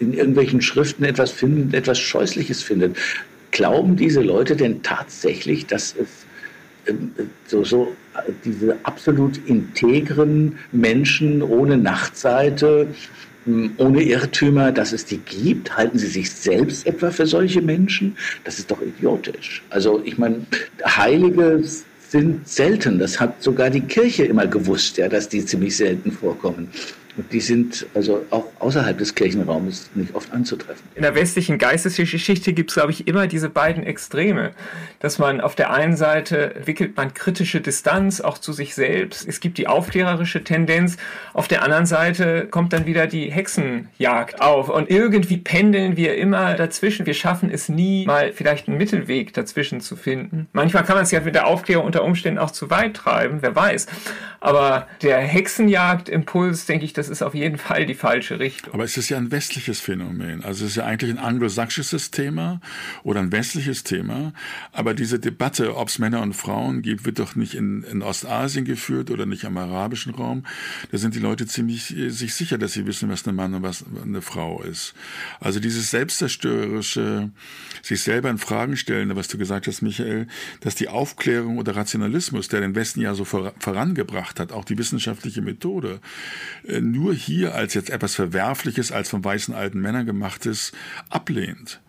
in 0.00 0.12
irgendwelchen 0.12 0.60
Schriften 0.60 1.04
etwas 1.04 1.30
findet, 1.30 1.72
etwas 1.72 2.00
Scheußliches 2.00 2.64
findet. 2.64 2.96
Glauben 3.52 3.94
diese 3.94 4.22
Leute 4.22 4.56
denn 4.56 4.82
tatsächlich, 4.82 5.66
dass 5.66 5.94
es 5.94 6.08
ähm, 6.88 7.12
so, 7.46 7.62
so 7.62 7.94
diese 8.44 8.76
absolut 8.82 9.38
integren 9.46 10.58
Menschen 10.72 11.42
ohne 11.42 11.76
Nachtseite, 11.76 12.88
hm, 13.44 13.72
ohne 13.78 14.02
Irrtümer, 14.02 14.72
dass 14.72 14.92
es 14.92 15.04
die 15.04 15.18
gibt? 15.18 15.76
Halten 15.76 15.98
Sie 15.98 16.06
sich 16.06 16.30
selbst 16.30 16.86
etwa 16.86 17.10
für 17.10 17.26
solche 17.26 17.62
Menschen? 17.62 18.16
Das 18.44 18.58
ist 18.58 18.70
doch 18.70 18.80
idiotisch. 18.82 19.62
Also 19.70 20.02
ich 20.04 20.18
meine, 20.18 20.40
Heilige 20.84 21.62
sind 22.10 22.48
selten. 22.48 22.98
Das 22.98 23.20
hat 23.20 23.42
sogar 23.42 23.70
die 23.70 23.80
Kirche 23.80 24.24
immer 24.24 24.46
gewusst, 24.46 24.96
ja, 24.96 25.08
dass 25.08 25.28
die 25.28 25.44
ziemlich 25.44 25.76
selten 25.76 26.10
vorkommen. 26.10 26.68
Und 27.18 27.32
die 27.32 27.40
sind 27.40 27.84
also 27.94 28.24
auch 28.30 28.46
außerhalb 28.60 28.96
des 28.96 29.16
Kirchenraumes 29.16 29.90
nicht 29.96 30.14
oft 30.14 30.32
anzutreffen. 30.32 30.86
In 30.94 31.02
der 31.02 31.16
westlichen 31.16 31.58
Geistesgeschichte 31.58 32.52
gibt 32.52 32.70
es, 32.70 32.74
glaube 32.76 32.92
ich, 32.92 33.08
immer 33.08 33.26
diese 33.26 33.50
beiden 33.50 33.82
Extreme. 33.82 34.52
Dass 35.00 35.18
man 35.18 35.40
auf 35.40 35.56
der 35.56 35.72
einen 35.72 35.96
Seite 35.96 36.54
entwickelt 36.54 36.96
man 36.96 37.14
kritische 37.14 37.60
Distanz 37.60 38.20
auch 38.20 38.38
zu 38.38 38.52
sich 38.52 38.76
selbst. 38.76 39.26
Es 39.26 39.40
gibt 39.40 39.58
die 39.58 39.66
aufklärerische 39.66 40.44
Tendenz. 40.44 40.96
Auf 41.34 41.48
der 41.48 41.64
anderen 41.64 41.86
Seite 41.86 42.46
kommt 42.46 42.72
dann 42.72 42.86
wieder 42.86 43.08
die 43.08 43.32
Hexenjagd 43.32 44.40
auf. 44.40 44.68
Und 44.68 44.88
irgendwie 44.88 45.38
pendeln 45.38 45.96
wir 45.96 46.16
immer 46.16 46.54
dazwischen. 46.54 47.04
Wir 47.04 47.14
schaffen 47.14 47.50
es 47.50 47.68
nie, 47.68 48.06
mal 48.06 48.32
vielleicht 48.32 48.68
einen 48.68 48.78
Mittelweg 48.78 49.32
dazwischen 49.32 49.80
zu 49.80 49.96
finden. 49.96 50.46
Manchmal 50.52 50.84
kann 50.84 50.94
man 50.94 51.02
es 51.02 51.10
ja 51.10 51.20
mit 51.20 51.34
der 51.34 51.48
Aufklärung 51.48 51.84
unter 51.84 52.04
Umständen 52.04 52.38
auch 52.38 52.52
zu 52.52 52.70
weit 52.70 52.94
treiben, 52.94 53.38
wer 53.40 53.56
weiß. 53.56 53.88
Aber 54.40 54.86
der 55.02 55.18
Hexenjagdimpuls, 55.18 56.66
denke 56.66 56.84
ich, 56.84 56.92
das 56.92 57.07
das 57.08 57.18
ist 57.18 57.22
auf 57.22 57.34
jeden 57.34 57.58
Fall 57.58 57.86
die 57.86 57.94
falsche 57.94 58.38
Richtung. 58.38 58.74
Aber 58.74 58.84
es 58.84 58.96
ist 58.96 59.08
ja 59.08 59.16
ein 59.16 59.30
westliches 59.30 59.80
Phänomen. 59.80 60.44
Also 60.44 60.64
es 60.64 60.72
ist 60.72 60.76
ja 60.76 60.84
eigentlich 60.84 61.10
ein 61.10 61.18
anglosächsisches 61.18 62.10
Thema 62.10 62.60
oder 63.02 63.20
ein 63.20 63.32
westliches 63.32 63.82
Thema. 63.82 64.32
Aber 64.72 64.94
diese 64.94 65.18
Debatte, 65.18 65.76
ob 65.76 65.88
es 65.88 65.98
Männer 65.98 66.20
und 66.20 66.34
Frauen 66.34 66.82
gibt, 66.82 67.06
wird 67.06 67.18
doch 67.18 67.34
nicht 67.34 67.54
in, 67.54 67.82
in 67.84 68.02
Ostasien 68.02 68.64
geführt 68.64 69.10
oder 69.10 69.26
nicht 69.26 69.44
am 69.44 69.56
arabischen 69.56 70.14
Raum. 70.14 70.44
Da 70.90 70.98
sind 70.98 71.14
die 71.14 71.18
Leute 71.18 71.46
ziemlich 71.46 71.96
äh, 71.96 72.10
sich 72.10 72.34
sicher, 72.34 72.58
dass 72.58 72.72
sie 72.72 72.86
wissen, 72.86 73.08
was 73.08 73.26
ein 73.26 73.34
Mann 73.34 73.54
und 73.54 73.62
was 73.62 73.84
eine 74.02 74.20
Frau 74.20 74.62
ist. 74.62 74.94
Also 75.40 75.60
dieses 75.60 75.90
selbstzerstörerische, 75.90 77.30
sich 77.82 78.02
selber 78.02 78.28
in 78.28 78.38
Fragen 78.38 78.76
stellen, 78.76 79.14
was 79.16 79.28
du 79.28 79.38
gesagt 79.38 79.66
hast, 79.66 79.82
Michael, 79.82 80.26
dass 80.60 80.74
die 80.74 80.88
Aufklärung 80.88 81.58
oder 81.58 81.74
Rationalismus, 81.74 82.48
der 82.48 82.60
den 82.60 82.74
Westen 82.74 83.00
ja 83.00 83.14
so 83.14 83.24
vorangebracht 83.24 84.40
hat, 84.40 84.52
auch 84.52 84.64
die 84.64 84.76
wissenschaftliche 84.76 85.40
Methode, 85.40 86.00
äh, 86.66 86.80
nur 86.98 87.14
hier 87.14 87.54
als 87.54 87.74
jetzt 87.74 87.90
etwas 87.90 88.14
Verwerfliches, 88.14 88.92
als 88.92 89.08
von 89.08 89.24
weißen 89.24 89.54
alten 89.54 89.80
Männern 89.80 90.06
gemachtes, 90.06 90.72
ablehnt. 91.08 91.80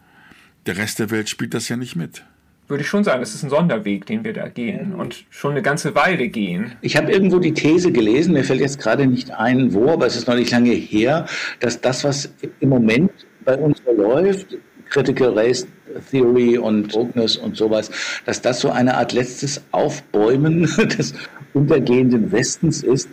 Der 0.66 0.78
Rest 0.78 1.00
der 1.00 1.10
Welt 1.10 1.30
spielt 1.30 1.54
das 1.54 1.70
ja 1.70 1.78
nicht 1.78 1.96
mit 1.96 2.24
würde 2.70 2.84
ich 2.84 2.88
schon 2.88 3.04
sagen, 3.04 3.24
es 3.24 3.34
ist 3.34 3.44
ein 3.44 3.50
Sonderweg, 3.50 4.06
den 4.06 4.24
wir 4.24 4.32
da 4.32 4.48
gehen 4.48 4.94
und 4.94 5.26
schon 5.32 5.52
eine 5.52 5.64
ganze 5.64 5.96
Weile 5.96 6.28
gehen. 6.28 6.74
Ich 6.82 6.96
habe 6.96 7.12
irgendwo 7.12 7.40
die 7.40 7.54
These 7.54 7.92
gelesen, 7.92 8.34
mir 8.34 8.44
fällt 8.44 8.62
jetzt 8.62 8.80
gerade 8.80 9.08
nicht 9.08 9.32
ein, 9.32 9.74
wo, 9.74 9.90
aber 9.90 10.06
es 10.06 10.16
ist 10.16 10.28
noch 10.28 10.36
nicht 10.36 10.52
lange 10.52 10.70
her, 10.70 11.26
dass 11.60 11.82
das, 11.82 12.04
was 12.04 12.32
im 12.60 12.70
Moment 12.70 13.12
bei 13.44 13.58
uns 13.58 13.82
läuft, 13.98 14.56
Critical 14.90 15.34
Race 15.34 15.68
Theory 16.12 16.60
und 16.60 16.94
Wokeness 16.94 17.38
und 17.38 17.58
sowas, 17.58 17.90
dass 18.26 18.42
das 18.42 18.60
so 18.60 18.70
eine 18.70 18.96
Art 18.96 19.14
letztes 19.14 19.62
Aufbäumen 19.72 20.62
des 20.98 21.16
untergehenden 21.54 22.32
Westens 22.32 22.84
ist, 22.84 23.10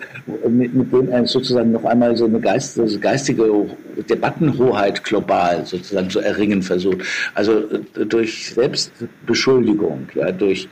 mit, 0.49 0.75
mit 0.75 0.93
dem 0.93 1.09
er 1.09 1.27
sozusagen 1.27 1.73
noch 1.73 1.85
einmal 1.85 2.17
so 2.17 2.27
eine 2.27 2.41
Geist, 2.41 2.79
geistige 3.01 3.67
Debattenhoheit 4.09 5.03
global 5.05 5.65
sozusagen 5.65 6.11
zu 6.11 6.21
erringen 6.21 6.63
versucht. 6.63 6.99
Also 7.35 7.65
äh, 7.97 8.05
durch 8.07 8.53
Selbstbeschuldigung, 8.55 10.09
ja, 10.15 10.33
durch 10.33 10.69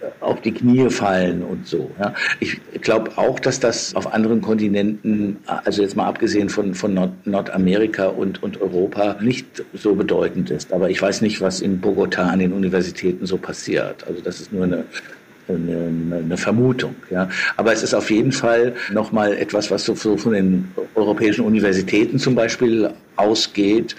äh, 0.00 0.06
auf 0.20 0.40
die 0.42 0.52
Knie 0.52 0.88
fallen 0.90 1.42
und 1.42 1.66
so. 1.66 1.90
Ja. 1.98 2.14
Ich 2.38 2.60
glaube 2.80 3.10
auch, 3.16 3.40
dass 3.40 3.58
das 3.58 3.94
auf 3.96 4.12
anderen 4.14 4.40
Kontinenten, 4.40 5.38
also 5.46 5.82
jetzt 5.82 5.96
mal 5.96 6.06
abgesehen 6.06 6.48
von, 6.48 6.74
von 6.74 6.94
Nord 6.94 7.26
Nordamerika 7.26 8.06
und, 8.06 8.42
und 8.44 8.60
Europa, 8.60 9.16
nicht 9.20 9.64
so 9.74 9.96
bedeutend 9.96 10.50
ist. 10.50 10.72
Aber 10.72 10.88
ich 10.88 11.02
weiß 11.02 11.20
nicht, 11.22 11.40
was 11.40 11.60
in 11.60 11.80
Bogota 11.80 12.28
an 12.28 12.38
den 12.38 12.52
Universitäten 12.52 13.26
so 13.26 13.38
passiert. 13.38 14.06
Also 14.06 14.22
das 14.22 14.40
ist 14.40 14.52
nur 14.52 14.64
eine 14.64 14.84
eine, 15.48 16.18
eine, 16.18 16.36
Vermutung. 16.36 16.94
Ja. 17.10 17.28
Aber 17.56 17.72
es 17.72 17.82
ist 17.82 17.94
auf 17.94 18.10
jeden 18.10 18.32
Fall 18.32 18.74
nochmal 18.92 19.34
etwas, 19.34 19.70
was 19.70 19.84
so 19.84 19.94
von 19.94 20.32
den 20.32 20.70
europäischen 20.94 21.44
Universitäten 21.44 22.18
zum 22.18 22.34
Beispiel 22.34 22.90
ausgeht 23.16 23.96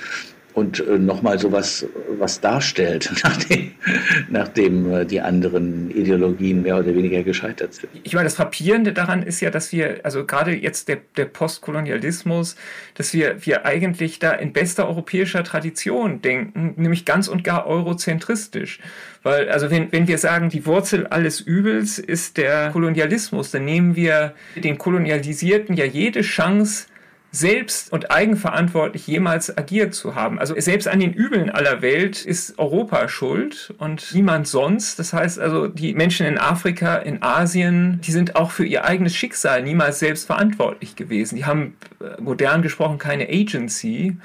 und 0.54 0.80
äh, 0.80 0.98
nochmal 0.98 1.40
so 1.40 1.52
was, 1.52 1.86
was 2.20 2.40
darstellt, 2.40 3.12
nachdem, 3.24 3.72
nachdem 4.30 4.92
äh, 4.92 5.06
die 5.06 5.22
anderen 5.22 5.90
Ideologien 5.92 6.62
mehr 6.62 6.78
oder 6.78 6.94
weniger 6.96 7.24
gescheitert 7.24 7.74
sind. 7.74 7.90
Ich 8.04 8.14
meine, 8.14 8.26
das 8.26 8.36
Frappierende 8.36 8.94
daran 8.94 9.24
ist 9.24 9.42
ja, 9.42 9.50
dass 9.50 9.72
wir, 9.72 10.02
also 10.04 10.26
gerade 10.26 10.52
jetzt 10.52 10.88
der, 10.88 11.00
der 11.18 11.26
Postkolonialismus, 11.26 12.56
dass 12.96 13.14
wir, 13.14 13.46
wir 13.46 13.66
eigentlich 13.66 14.20
da 14.20 14.32
in 14.32 14.54
bester 14.54 14.88
europäischer 14.88 15.44
Tradition 15.44 16.22
denken, 16.22 16.74
nämlich 16.78 17.06
ganz 17.06 17.28
und 17.28 17.44
gar 17.44 17.66
eurozentristisch. 17.66 18.80
Weil, 19.24 19.50
also 19.50 19.72
wenn, 19.72 19.92
wenn 19.92 20.08
wir 20.08 20.18
sagen, 20.18 20.50
die 20.50 20.66
Wurzel 20.66 21.08
alles 21.08 21.40
Übels 21.40 21.98
ist 21.98 22.38
der 22.38 22.70
Kolonialismus, 22.72 23.52
dann 23.52 23.66
nehmen 23.66 23.96
wir 23.96 24.34
den 24.56 24.78
Kolonialisierten 24.78 25.76
ja 25.76 25.86
jede 25.86 26.22
Chance 26.22 26.88
selbst 27.36 27.92
und 27.92 28.12
eigenverantwortlich 28.12 29.08
jemals 29.08 29.58
agiert 29.58 29.96
zu 29.96 30.14
haben. 30.14 30.38
Also 30.38 30.54
selbst 30.56 30.88
an 30.88 31.00
den 31.00 31.14
Übeln 31.14 31.50
aller 31.50 31.82
Welt 31.82 32.24
ist 32.24 32.60
Europa 32.60 33.10
schuld 33.10 33.74
und 33.80 34.14
niemand 34.14 34.48
sonst. 34.48 35.00
Das 35.00 35.14
heißt 35.14 35.40
also, 35.40 35.68
die 35.68 35.96
Menschen 35.96 36.28
in 36.28 36.38
Afrika, 36.38 36.98
in 36.98 37.24
Asien, 37.24 38.00
die 38.02 38.12
sind 38.12 38.36
auch 38.36 38.52
für 38.52 38.66
ihr 38.66 38.86
eigenes 38.86 39.16
Schicksal 39.16 39.64
niemals 39.64 39.98
selbst 39.98 40.28
verantwortlich 40.28 40.96
gewesen. 40.96 41.36
Die 41.36 41.46
haben 41.46 41.76
äh, 42.00 42.22
modern 42.22 42.62
gesprochen 42.62 43.00
keine 43.00 43.28
Agency. 43.28 44.16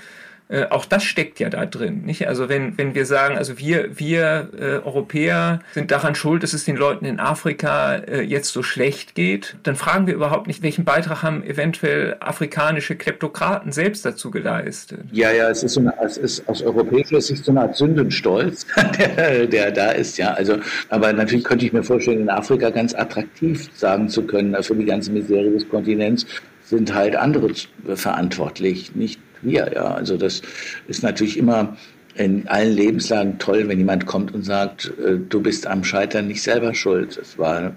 Äh, 0.49 0.67
auch 0.71 0.87
das 0.87 1.05
steckt 1.05 1.41
ja 1.41 1.51
da 1.51 1.67
drin. 1.67 2.03
Nicht? 2.05 2.27
Also 2.27 2.49
wenn, 2.49 2.79
wenn 2.79 2.95
wir 2.95 3.05
sagen, 3.05 3.37
also 3.37 3.59
wir, 3.59 3.99
wir 3.99 4.49
äh, 4.59 4.65
Europäer 4.87 5.61
sind 5.75 5.91
daran 5.91 6.15
schuld, 6.15 6.43
dass 6.43 6.55
es 6.55 6.65
den 6.65 6.77
Leuten 6.77 7.05
in 7.05 7.21
Afrika 7.21 7.97
äh, 7.97 8.23
jetzt 8.23 8.53
so 8.53 8.63
schlecht 8.63 9.15
geht, 9.15 9.57
dann 9.63 9.77
fragen 9.77 10.07
wir 10.07 10.15
überhaupt 10.15 10.47
nicht, 10.47 10.63
welchen 10.63 10.85
Beitrag 10.85 11.23
haben 11.23 11.43
eventuell 11.43 12.17
afrikanische 12.21 12.97
Kleptokraten 12.97 13.73
selbst 13.73 14.07
dazu 14.07 14.31
geleistet. 14.31 15.01
Ja, 15.13 15.31
ja, 15.33 15.51
es 15.51 15.63
ist, 15.63 15.75
so 15.75 15.81
eine, 15.81 15.93
es 16.03 16.17
ist 16.17 16.49
aus 16.49 16.63
europäischer 16.63 17.21
Sicht 17.21 17.45
so 17.45 17.51
eine 17.51 17.63
Art 17.63 17.77
Sündenstolz, 17.77 18.67
der, 18.99 19.47
der 19.47 19.71
da 19.71 19.91
ist, 19.91 20.17
ja. 20.17 20.33
Also, 20.33 20.57
aber 20.89 21.13
natürlich 21.13 21.45
könnte 21.45 21.67
ich 21.67 21.73
mir 21.75 21.83
vorstellen, 21.83 22.23
in 22.23 22.31
Afrika 22.31 22.71
ganz 22.71 22.95
attraktiv 22.95 23.69
sagen 23.75 24.09
zu 24.09 24.23
können, 24.23 24.57
für 24.63 24.75
die 24.75 24.87
ganze 24.87 25.13
Misere 25.13 25.51
des 25.51 25.69
Kontinents 25.69 26.27
sind 26.65 26.95
halt 26.95 27.17
andere 27.17 27.51
verantwortlich, 27.95 28.95
nicht 28.95 29.21
wir. 29.43 29.71
Ja, 29.75 29.95
also 29.95 30.17
das 30.17 30.43
ist 30.87 31.03
natürlich 31.03 31.37
immer 31.37 31.77
in 32.15 32.49
allen 32.49 32.75
Lebenslagen 32.75 33.39
toll, 33.39 33.69
wenn 33.69 33.79
jemand 33.79 34.07
kommt 34.07 34.35
und 34.35 34.43
sagt, 34.43 34.93
äh, 35.05 35.19
du 35.29 35.41
bist 35.41 35.67
am 35.67 35.85
Scheitern 35.85 36.27
nicht 36.27 36.43
selber 36.43 36.75
schuld. 36.75 37.17
Es 37.17 37.39
war, 37.39 37.77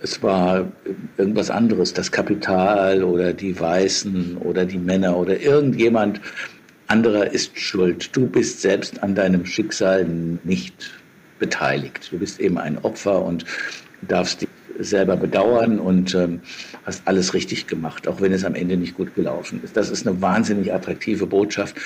es 0.00 0.22
war 0.22 0.72
irgendwas 1.18 1.50
anderes, 1.50 1.92
das 1.92 2.10
Kapital 2.10 3.04
oder 3.04 3.32
die 3.32 3.58
Weißen 3.58 4.38
oder 4.38 4.64
die 4.64 4.78
Männer 4.78 5.16
oder 5.16 5.38
irgendjemand 5.40 6.20
anderer 6.86 7.30
ist 7.30 7.58
schuld. 7.58 8.14
Du 8.16 8.26
bist 8.26 8.62
selbst 8.62 9.02
an 9.02 9.14
deinem 9.14 9.44
Schicksal 9.44 10.06
nicht 10.44 10.92
beteiligt. 11.38 12.08
Du 12.10 12.18
bist 12.18 12.40
eben 12.40 12.58
ein 12.58 12.78
Opfer 12.78 13.22
und 13.22 13.44
darfst 14.02 14.42
dich 14.42 14.48
selber 14.78 15.16
bedauern 15.16 15.78
und 15.78 16.14
ähm, 16.14 16.40
hast 16.84 17.02
alles 17.06 17.34
richtig 17.34 17.66
gemacht, 17.66 18.08
auch 18.08 18.20
wenn 18.20 18.32
es 18.32 18.44
am 18.44 18.54
Ende 18.54 18.76
nicht 18.76 18.96
gut 18.96 19.14
gelaufen 19.14 19.60
ist. 19.62 19.76
Das 19.76 19.90
ist 19.90 20.06
eine 20.06 20.20
wahnsinnig 20.20 20.72
attraktive 20.72 21.26
Botschaft, 21.26 21.76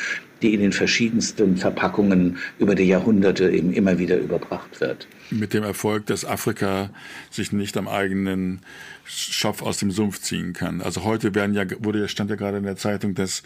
die 0.43 0.55
in 0.55 0.61
den 0.61 0.73
verschiedensten 0.73 1.57
Verpackungen 1.57 2.39
über 2.59 2.75
die 2.75 2.85
Jahrhunderte 2.85 3.51
eben 3.51 3.73
immer 3.73 3.99
wieder 3.99 4.19
überbracht 4.19 4.81
wird. 4.81 5.07
Mit 5.31 5.55
dem 5.55 5.63
Erfolg, 5.63 6.07
dass 6.07 6.25
Afrika 6.25 6.91
sich 7.31 7.53
nicht 7.53 7.77
am 7.77 7.87
eigenen 7.87 8.61
Schopf 9.05 9.63
aus 9.63 9.79
dem 9.79 9.91
Sumpf 9.91 10.21
ziehen 10.21 10.53
kann. 10.53 10.81
Also 10.81 11.05
heute 11.05 11.35
werden 11.35 11.55
ja, 11.55 11.65
wurde, 11.81 12.09
stand 12.09 12.31
ja 12.31 12.37
gerade 12.37 12.59
in 12.59 12.65
der 12.65 12.77
Zeitung, 12.77 13.15
dass 13.15 13.43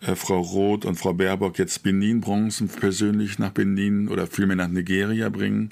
äh, 0.00 0.14
Frau 0.14 0.40
Roth 0.40 0.84
und 0.84 0.96
Frau 0.96 1.12
Baerbock 1.12 1.58
jetzt 1.58 1.82
Benin-Bronzen 1.82 2.68
persönlich 2.68 3.38
nach 3.38 3.50
Benin 3.50 4.08
oder 4.08 4.26
vielmehr 4.26 4.56
nach 4.56 4.68
Nigeria 4.68 5.28
bringen. 5.28 5.70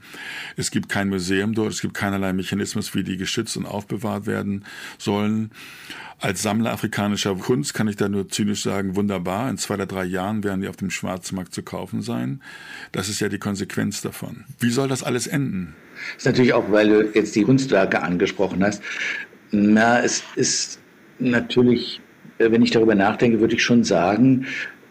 Es 0.57 0.71
gibt 0.71 0.89
kein 0.89 1.09
Museum 1.09 1.55
dort, 1.55 1.73
es 1.73 1.81
gibt 1.81 1.95
keinerlei 1.95 2.33
Mechanismus, 2.33 2.95
wie 2.95 3.03
die 3.03 3.17
geschützt 3.17 3.57
und 3.57 3.67
aufbewahrt 3.67 4.27
werden 4.27 4.65
sollen. 4.99 5.51
Als 6.19 6.43
Sammler 6.43 6.73
afrikanischer 6.73 7.35
Kunst 7.37 7.73
kann 7.73 7.89
ich 7.89 7.97
da 7.97 8.07
nur 8.07 8.29
zynisch 8.29 8.63
sagen, 8.63 8.95
wunderbar, 8.95 9.49
in 9.49 9.57
zwei 9.57 9.75
oder 9.75 9.87
drei 9.87 10.05
Jahren 10.05 10.45
werden 10.45 10.60
die 10.61 10.69
auf 10.69 10.77
dem 10.77 10.91
Schwarzmarkt 10.91 11.55
zu 11.55 11.63
kaufen 11.63 12.03
sein. 12.03 12.41
Das 12.93 13.09
ist 13.09 13.21
ja 13.21 13.29
die 13.29 13.39
Konsequenz 13.39 14.03
davon. 14.03 14.45
Wie 14.59 14.71
soll 14.71 14.89
das 14.89 15.03
alles 15.03 15.27
enden? 15.27 15.75
Das 16.15 16.23
ist 16.23 16.27
natürlich 16.27 16.53
auch, 16.53 16.71
weil 16.71 16.89
du 16.89 17.11
jetzt 17.15 17.35
die 17.37 17.43
Kunstwerke 17.43 18.03
angesprochen 18.03 18.63
hast. 18.63 18.83
Na, 19.51 20.03
es 20.03 20.23
ist 20.37 20.81
natürlich, 21.19 22.01
äh, 22.39 22.51
wenn 22.51 22.63
ich 22.63 22.71
darüber 22.71 22.95
nachdenke, 22.95 23.41
würde 23.41 23.55
ich 23.55 23.63
schon 23.63 23.85
sagen, 23.85 24.47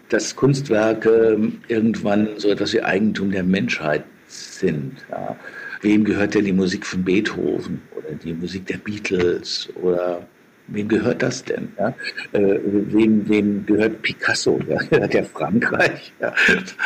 dass 0.10 0.36
Kunstwerke 0.36 1.52
irgendwann 1.68 2.30
so 2.38 2.50
etwas 2.50 2.74
wie 2.74 2.82
Eigentum 2.82 3.32
der 3.32 3.44
Menschheit 3.44 4.04
sind. 4.28 4.98
Ja. 5.12 5.36
Wem 5.82 6.04
gehört 6.04 6.34
denn 6.34 6.46
die 6.46 6.54
Musik 6.54 6.86
von 6.86 7.04
Beethoven 7.04 7.82
oder 7.96 8.12
die 8.12 8.34
Musik 8.34 8.66
der 8.66 8.78
Beatles 8.78 9.70
oder 9.76 10.28
wem 10.72 10.88
gehört 10.88 11.22
das 11.22 11.44
denn? 11.44 11.70
Ja? 11.78 11.90
Äh, 12.32 12.60
wem, 12.64 13.28
wem 13.28 13.66
gehört 13.66 14.02
Picasso? 14.02 14.60
Ja? 14.68 15.08
Der 15.08 15.26
Frankreich 15.26 16.14
ja? 16.20 16.34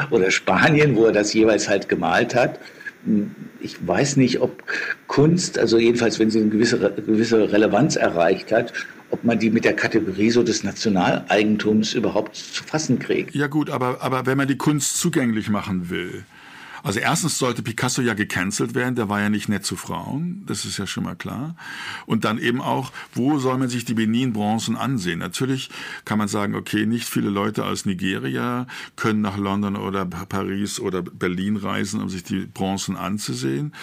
oder 0.09 0.31
Spanien, 0.31 0.95
wo 0.95 1.05
er 1.05 1.11
das 1.11 1.33
jeweils 1.33 1.69
halt 1.69 1.89
gemalt 1.89 2.35
hat? 2.35 2.59
Ich 3.59 3.85
weiß 3.85 4.15
nicht, 4.15 4.39
ob 4.39 4.63
Kunst, 5.07 5.59
also 5.59 5.77
jedenfalls, 5.77 6.19
wenn 6.19 6.29
sie 6.29 6.39
eine 6.39 6.49
gewisse, 6.49 6.79
gewisse 6.79 7.51
Relevanz 7.51 7.97
erreicht 7.97 8.51
hat, 8.51 8.71
ob 9.13 9.23
man 9.23 9.37
die 9.37 9.49
mit 9.49 9.65
der 9.65 9.75
Kategorie 9.75 10.31
so 10.31 10.41
des 10.41 10.63
Nationaleigentums 10.63 11.93
überhaupt 11.93 12.35
zu 12.35 12.63
fassen 12.63 12.99
kriegt. 12.99 13.35
Ja 13.35 13.47
gut, 13.47 13.69
aber, 13.69 14.01
aber 14.01 14.25
wenn 14.25 14.37
man 14.37 14.47
die 14.47 14.57
Kunst 14.57 14.97
zugänglich 14.97 15.49
machen 15.49 15.89
will, 15.89 16.23
also 16.83 16.99
erstens 16.99 17.37
sollte 17.37 17.63
Picasso 17.63 18.01
ja 18.01 18.13
gecancelt 18.13 18.75
werden, 18.75 18.95
der 18.95 19.07
war 19.07 19.21
ja 19.21 19.29
nicht 19.29 19.47
nett 19.47 19.65
zu 19.65 19.77
Frauen, 19.77 20.43
das 20.47 20.65
ist 20.65 20.77
ja 20.77 20.85
schon 20.85 21.05
mal 21.05 21.15
klar. 21.15 21.55
Und 22.05 22.25
dann 22.25 22.37
eben 22.37 22.61
auch, 22.61 22.91
wo 23.13 23.39
soll 23.39 23.57
man 23.57 23.69
sich 23.69 23.85
die 23.85 23.93
Benin-Bronzen 23.93 24.75
ansehen? 24.75 25.19
Natürlich 25.19 25.69
kann 26.03 26.17
man 26.17 26.27
sagen, 26.27 26.55
okay, 26.55 26.85
nicht 26.85 27.07
viele 27.07 27.29
Leute 27.29 27.63
aus 27.65 27.85
Nigeria 27.85 28.67
können 28.97 29.21
nach 29.21 29.37
London 29.37 29.77
oder 29.77 30.05
Paris 30.05 30.79
oder 30.81 31.01
Berlin 31.01 31.55
reisen, 31.55 32.01
um 32.01 32.09
sich 32.09 32.23
die 32.23 32.47
Bronzen 32.47 32.97
anzusehen. 32.97 33.73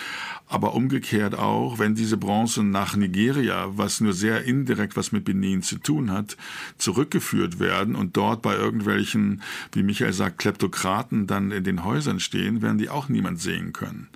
Aber 0.47 0.75
umgekehrt 0.75 1.37
auch, 1.39 1.79
wenn 1.79 1.95
diese 1.95 2.17
Bronzen 2.17 2.71
nach 2.71 2.97
Nigeria, 2.97 3.69
was 3.71 4.01
nur 4.01 4.13
sehr 4.13 4.45
indirekt 4.45 4.97
was 4.97 5.13
mit 5.13 5.25
Benin 5.25 5.63
zu 5.63 5.79
tun 5.79 6.11
hat, 6.11 6.37
zurückgeführt 6.77 7.61
werden 7.61 7.95
und 7.95 8.17
dort 8.17 8.43
bei 8.43 8.57
irgendwelchen, 8.57 9.43
wie 9.73 9.85
Michael 9.85 10.13
sagt, 10.13 10.39
Kleptokraten 10.39 11.29
dann 11.29 11.53
in 11.53 11.65
den 11.65 11.85
Häusern 11.85 12.19
stehen, 12.19 12.63
werden 12.63 12.79
die 12.79 12.90
auch 12.91 13.09
niemand 13.09 13.41
sehen 13.41 13.73
können. 13.73 14.09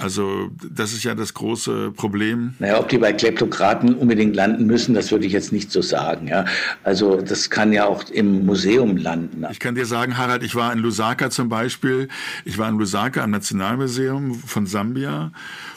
Also 0.00 0.50
das 0.70 0.92
ist 0.92 1.04
ja 1.04 1.14
das 1.14 1.34
große 1.34 1.92
Problem. 1.92 2.54
Naja, 2.58 2.80
ob 2.80 2.88
die 2.88 2.96
bei 2.96 3.12
Kleptokraten 3.12 3.94
unbedingt 3.94 4.34
landen 4.34 4.64
müssen, 4.66 4.94
das 4.94 5.12
würde 5.12 5.26
ich 5.26 5.32
jetzt 5.32 5.52
nicht 5.52 5.70
so 5.70 5.82
sagen. 5.82 6.26
Ja. 6.26 6.46
Also 6.84 7.20
das 7.20 7.50
kann 7.50 7.72
ja 7.72 7.84
auch 7.84 8.04
im 8.08 8.46
Museum 8.46 8.96
landen. 8.96 9.44
Ich 9.50 9.60
kann 9.60 9.74
dir 9.74 9.84
sagen, 9.84 10.16
Harald, 10.16 10.42
ich 10.42 10.54
war 10.54 10.72
in 10.72 10.78
Lusaka 10.78 11.28
zum 11.28 11.50
Beispiel. 11.50 12.08
Ich 12.46 12.56
war 12.56 12.68
in 12.68 12.78
Lusaka 12.78 13.22
am 13.22 13.30
Nationalmuseum 13.30 14.34
von 14.34 14.66
Sambia, 14.66 15.32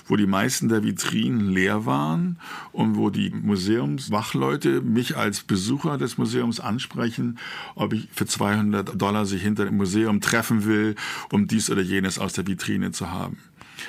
wo 0.07 0.15
die 0.15 0.25
meisten 0.25 0.69
der 0.69 0.83
Vitrinen 0.83 1.49
leer 1.49 1.85
waren 1.85 2.37
und 2.71 2.95
wo 2.95 3.09
die 3.09 3.29
Museumswachleute 3.29 4.81
mich 4.81 5.17
als 5.17 5.41
Besucher 5.41 5.97
des 5.97 6.17
Museums 6.17 6.61
ansprechen, 6.61 7.39
ob 7.75 7.93
ich 7.93 8.07
für 8.13 8.25
200 8.25 9.01
Dollar 9.01 9.25
sich 9.25 9.41
hinter 9.41 9.65
dem 9.65 9.75
Museum 9.75 10.21
treffen 10.21 10.65
will, 10.65 10.95
um 11.31 11.47
dies 11.47 11.69
oder 11.69 11.81
jenes 11.81 12.19
aus 12.19 12.33
der 12.33 12.47
Vitrine 12.47 12.91
zu 12.91 13.11
haben. 13.11 13.37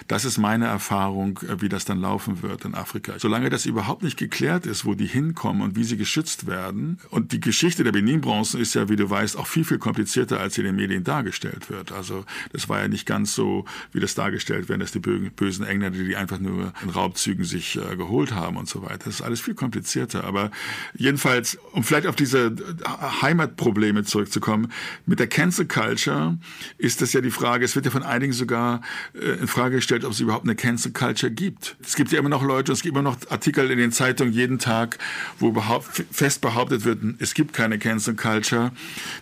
Das 0.08 0.24
ist 0.24 0.38
meine 0.38 0.66
Erfahrung, 0.66 1.38
äh, 1.48 1.60
wie 1.60 1.68
das 1.68 1.84
dann 1.84 2.00
laufen 2.00 2.42
wird 2.42 2.64
in 2.64 2.74
Afrika. 2.74 3.14
Solange 3.18 3.50
das 3.50 3.66
überhaupt 3.66 4.02
nicht 4.02 4.16
geklärt 4.16 4.66
ist, 4.66 4.84
wo 4.84 4.94
die 4.94 5.06
hinkommen 5.06 5.62
und 5.62 5.76
wie 5.76 5.84
sie 5.84 5.96
geschützt 5.96 6.46
werden. 6.46 6.98
Und 7.10 7.32
die 7.32 7.40
Geschichte 7.40 7.84
der 7.84 7.92
Benin-Bronzen 7.92 8.60
ist 8.60 8.74
ja, 8.74 8.88
wie 8.88 8.96
du 8.96 9.08
weißt, 9.08 9.36
auch 9.36 9.46
viel, 9.46 9.64
viel 9.64 9.78
komplizierter, 9.78 10.40
als 10.40 10.54
sie 10.54 10.62
in 10.62 10.66
den 10.66 10.76
Medien 10.76 11.04
dargestellt 11.04 11.70
wird. 11.70 11.92
Also 11.92 12.24
das 12.52 12.68
war 12.68 12.80
ja 12.80 12.88
nicht 12.88 13.06
ganz 13.06 13.34
so, 13.34 13.64
wie 13.92 14.00
das 14.00 14.14
dargestellt 14.14 14.68
wird, 14.68 14.80
dass 14.80 14.92
die 14.92 14.98
bösen 14.98 15.66
Engländer, 15.66 16.02
die 16.02 16.16
einfach 16.16 16.38
nur 16.38 16.72
in 16.82 16.90
Raubzügen 16.90 17.44
sich 17.44 17.76
äh, 17.76 17.96
geholt 17.96 18.34
haben 18.34 18.56
und 18.56 18.68
so 18.68 18.82
weiter. 18.82 19.04
Das 19.04 19.14
ist 19.14 19.22
alles 19.22 19.40
viel 19.40 19.54
komplizierter. 19.54 20.24
Aber 20.24 20.50
jedenfalls, 20.94 21.58
um 21.72 21.84
vielleicht 21.84 22.06
auf 22.06 22.16
diese 22.16 22.46
äh, 22.46 23.22
Heimatprobleme 23.22 24.04
zurückzukommen, 24.04 24.72
mit 25.06 25.20
der 25.20 25.26
Cancel 25.26 25.66
Culture 25.66 26.38
ist 26.78 27.02
das 27.02 27.12
ja 27.12 27.20
die 27.20 27.30
Frage, 27.30 27.64
es 27.64 27.74
wird 27.74 27.84
ja 27.84 27.90
von 27.90 28.02
einigen 28.02 28.32
sogar 28.32 28.80
in 29.14 29.46
Frage 29.46 29.80
gestellt, 29.84 30.04
ob 30.04 30.12
es 30.12 30.20
überhaupt 30.20 30.44
eine 30.44 30.54
Cancel 30.54 30.92
Culture 30.92 31.30
gibt. 31.30 31.76
Es 31.84 31.94
gibt 31.94 32.10
ja 32.10 32.18
immer 32.18 32.30
noch 32.30 32.42
Leute, 32.42 32.72
es 32.72 32.82
gibt 32.82 32.94
immer 32.94 33.02
noch 33.02 33.18
Artikel 33.28 33.70
in 33.70 33.78
den 33.78 33.92
Zeitungen 33.92 34.32
jeden 34.32 34.58
Tag, 34.58 34.98
wo 35.38 35.52
behaupt, 35.52 36.04
fest 36.10 36.40
behauptet 36.40 36.84
wird, 36.84 37.00
es 37.18 37.34
gibt 37.34 37.52
keine 37.52 37.78
Cancel 37.78 38.14
Culture. 38.14 38.72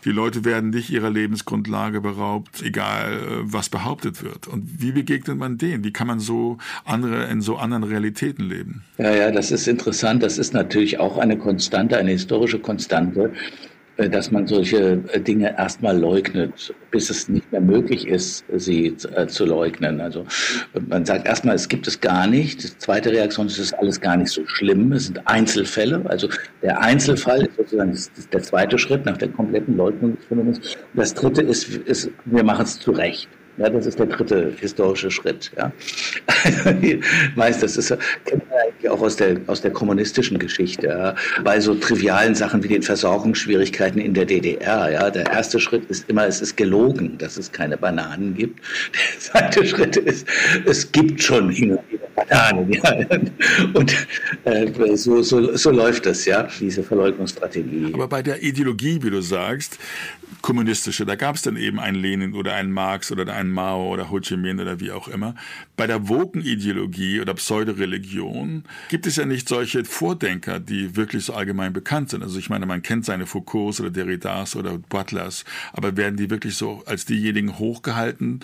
Die 0.05 0.11
Leute 0.11 0.45
werden 0.45 0.71
nicht 0.71 0.91
ihrer 0.91 1.11
Lebensgrundlage 1.11 2.01
beraubt, 2.01 2.63
egal 2.63 3.13
äh, 3.13 3.19
was 3.43 3.69
behauptet 3.69 4.23
wird. 4.23 4.47
Und 4.47 4.81
wie 4.81 4.93
begegnet 4.93 5.37
man 5.37 5.59
denen? 5.59 5.83
Wie 5.83 5.93
kann 5.93 6.07
man 6.07 6.21
so 6.21 6.59
andere 6.85 7.25
in 7.25 7.41
so 7.41 7.57
anderen 7.57 7.83
Realitäten 7.85 8.49
leben? 8.49 8.85
Ja, 8.99 9.13
ja, 9.15 9.31
das 9.33 9.51
ist 9.51 9.67
interessant. 9.67 10.23
Das 10.23 10.39
ist 10.39 10.55
natürlich 10.55 11.01
auch 11.01 11.19
eine 11.19 11.37
Konstante, 11.37 11.97
eine 11.97 12.13
historische 12.13 12.61
Konstante 12.61 13.33
dass 13.97 14.31
man 14.31 14.47
solche 14.47 15.03
äh, 15.13 15.21
Dinge 15.21 15.57
erstmal 15.57 15.97
leugnet, 15.99 16.75
bis 16.91 17.11
es 17.11 17.29
nicht 17.29 17.51
mehr 17.53 17.61
möglich 17.61 18.07
ist, 18.07 18.45
sie 18.55 18.97
äh, 19.15 19.27
zu 19.27 19.45
leugnen. 19.45 20.01
Also 20.01 20.25
man 20.89 21.05
sagt 21.05 21.27
erstmal, 21.27 21.55
es 21.55 21.69
gibt 21.69 21.87
es 21.87 22.01
gar 22.01 22.27
nicht. 22.27 22.63
Die 22.63 22.79
zweite 22.79 23.11
Reaktion 23.11 23.47
ist, 23.47 23.59
es 23.59 23.67
ist 23.67 23.75
alles 23.75 24.01
gar 24.01 24.17
nicht 24.17 24.31
so 24.31 24.47
schlimm. 24.47 24.93
Es 24.93 25.07
sind 25.07 25.27
Einzelfälle. 25.27 26.03
Also 26.07 26.29
der 26.63 26.81
Einzelfall 26.81 27.43
ist 27.43 27.57
sozusagen 27.57 27.99
der 28.33 28.43
zweite 28.43 28.79
Schritt 28.79 29.05
nach 29.05 29.17
der 29.19 29.29
kompletten 29.29 29.77
Leugnung 29.77 30.17
des 30.17 30.25
Phänomens. 30.27 30.61
Das 30.95 31.15
dritte 31.15 31.43
ist, 31.43 31.69
ist 31.69 32.11
wir 32.25 32.45
machen 32.45 32.65
es 32.65 32.79
zurecht. 32.79 33.29
Ja, 33.59 33.69
das 33.69 33.87
ist 33.87 33.99
der 33.99 34.07
dritte 34.07 34.53
historische 34.59 35.11
Schritt. 35.11 35.53
Ja. 35.57 35.73
Meist, 37.37 37.63
das 37.63 37.77
ist, 37.77 37.95
kennt 38.25 38.43
auch 38.91 39.01
aus 39.01 39.17
der, 39.17 39.41
aus 39.47 39.61
der 39.61 39.73
kommunistischen 39.73 40.39
Geschichte. 40.39 40.87
Ja. 40.87 41.15
Bei 41.45 41.61
so 41.61 41.75
trivialen 41.75 42.35
Sachen 42.35 42.63
wie 42.63 42.69
den 42.69 42.83
Versorgungsschwierigkeiten 42.83 44.01
in 44.01 44.15
der 44.15 44.25
DDR. 44.25 44.91
Ja. 44.91 45.11
Der 45.11 45.27
erste 45.31 45.61
Schritt 45.61 45.85
ist 45.91 46.09
immer, 46.09 46.27
es 46.27 46.41
ist 46.41 46.57
gelogen, 46.57 47.19
dass 47.19 47.37
es 47.37 47.53
keine 47.53 47.77
Bananen 47.77 48.35
gibt. 48.35 48.61
Der 48.61 49.21
zweite 49.21 49.67
Schritt 49.73 49.97
ist, 49.97 50.27
es 50.65 50.91
gibt 50.91 51.23
schon 51.23 51.51
hin 51.51 51.73
und 51.73 51.91
wieder 51.91 52.07
Bananen. 52.15 52.73
Ja. 52.73 52.83
Und 53.75 54.07
äh, 54.45 54.97
so, 54.97 55.23
so, 55.23 55.57
so 55.57 55.71
läuft 55.71 56.07
das, 56.07 56.25
ja, 56.25 56.49
diese 56.59 56.83
Verleugnungsstrategie. 56.83 57.93
Aber 57.93 58.09
bei 58.09 58.23
der 58.23 58.43
Ideologie, 58.43 58.99
wie 59.03 59.11
du 59.11 59.21
sagst, 59.21 59.79
kommunistische, 60.41 61.07
da 61.07 61.15
gab 61.15 61.37
es 61.37 61.43
dann 61.43 61.57
eben 61.57 61.79
einen 61.79 61.97
Lenin 61.97 62.35
oder 62.35 62.55
einen 62.55 62.73
Marx 62.73 63.13
oder 63.13 63.33
einen 63.33 63.42
Mao 63.51 63.93
oder 63.93 64.11
Ho 64.11 64.21
Chi 64.21 64.37
Minh 64.37 64.61
oder 64.61 64.81
wie 64.81 64.93
auch 64.93 65.09
immer. 65.09 65.35
Bei 65.77 65.87
der 65.87 66.09
Woken-Ideologie 66.09 67.21
oder 67.21 67.35
Pseudoreligion 67.35 68.65
gibt 68.89 69.07
es 69.07 69.17
ja 69.17 69.25
nicht 69.25 69.49
solche 69.49 69.85
Vordenker, 69.85 70.61
die 70.61 70.97
wirklich 70.97 71.25
so 71.25 71.35
allgemein 71.35 71.73
bekannt 71.73 72.11
sind. 72.11 72.23
Also 72.23 72.39
ich 72.39 72.51
meine, 72.51 72.67
man 72.67 72.83
kennt 72.83 73.05
seine 73.05 73.27
Foucaults 73.27 73.81
oder 73.81 73.91
Derridas 73.91 74.57
oder 74.57 74.79
Butlers, 74.79 75.45
aber 75.73 75.97
werden 75.97 76.17
die 76.17 76.31
wirklich 76.31 76.57
so 76.57 76.83
als 76.87 77.05
diejenigen 77.05 77.59
hochgehalten 77.59 78.41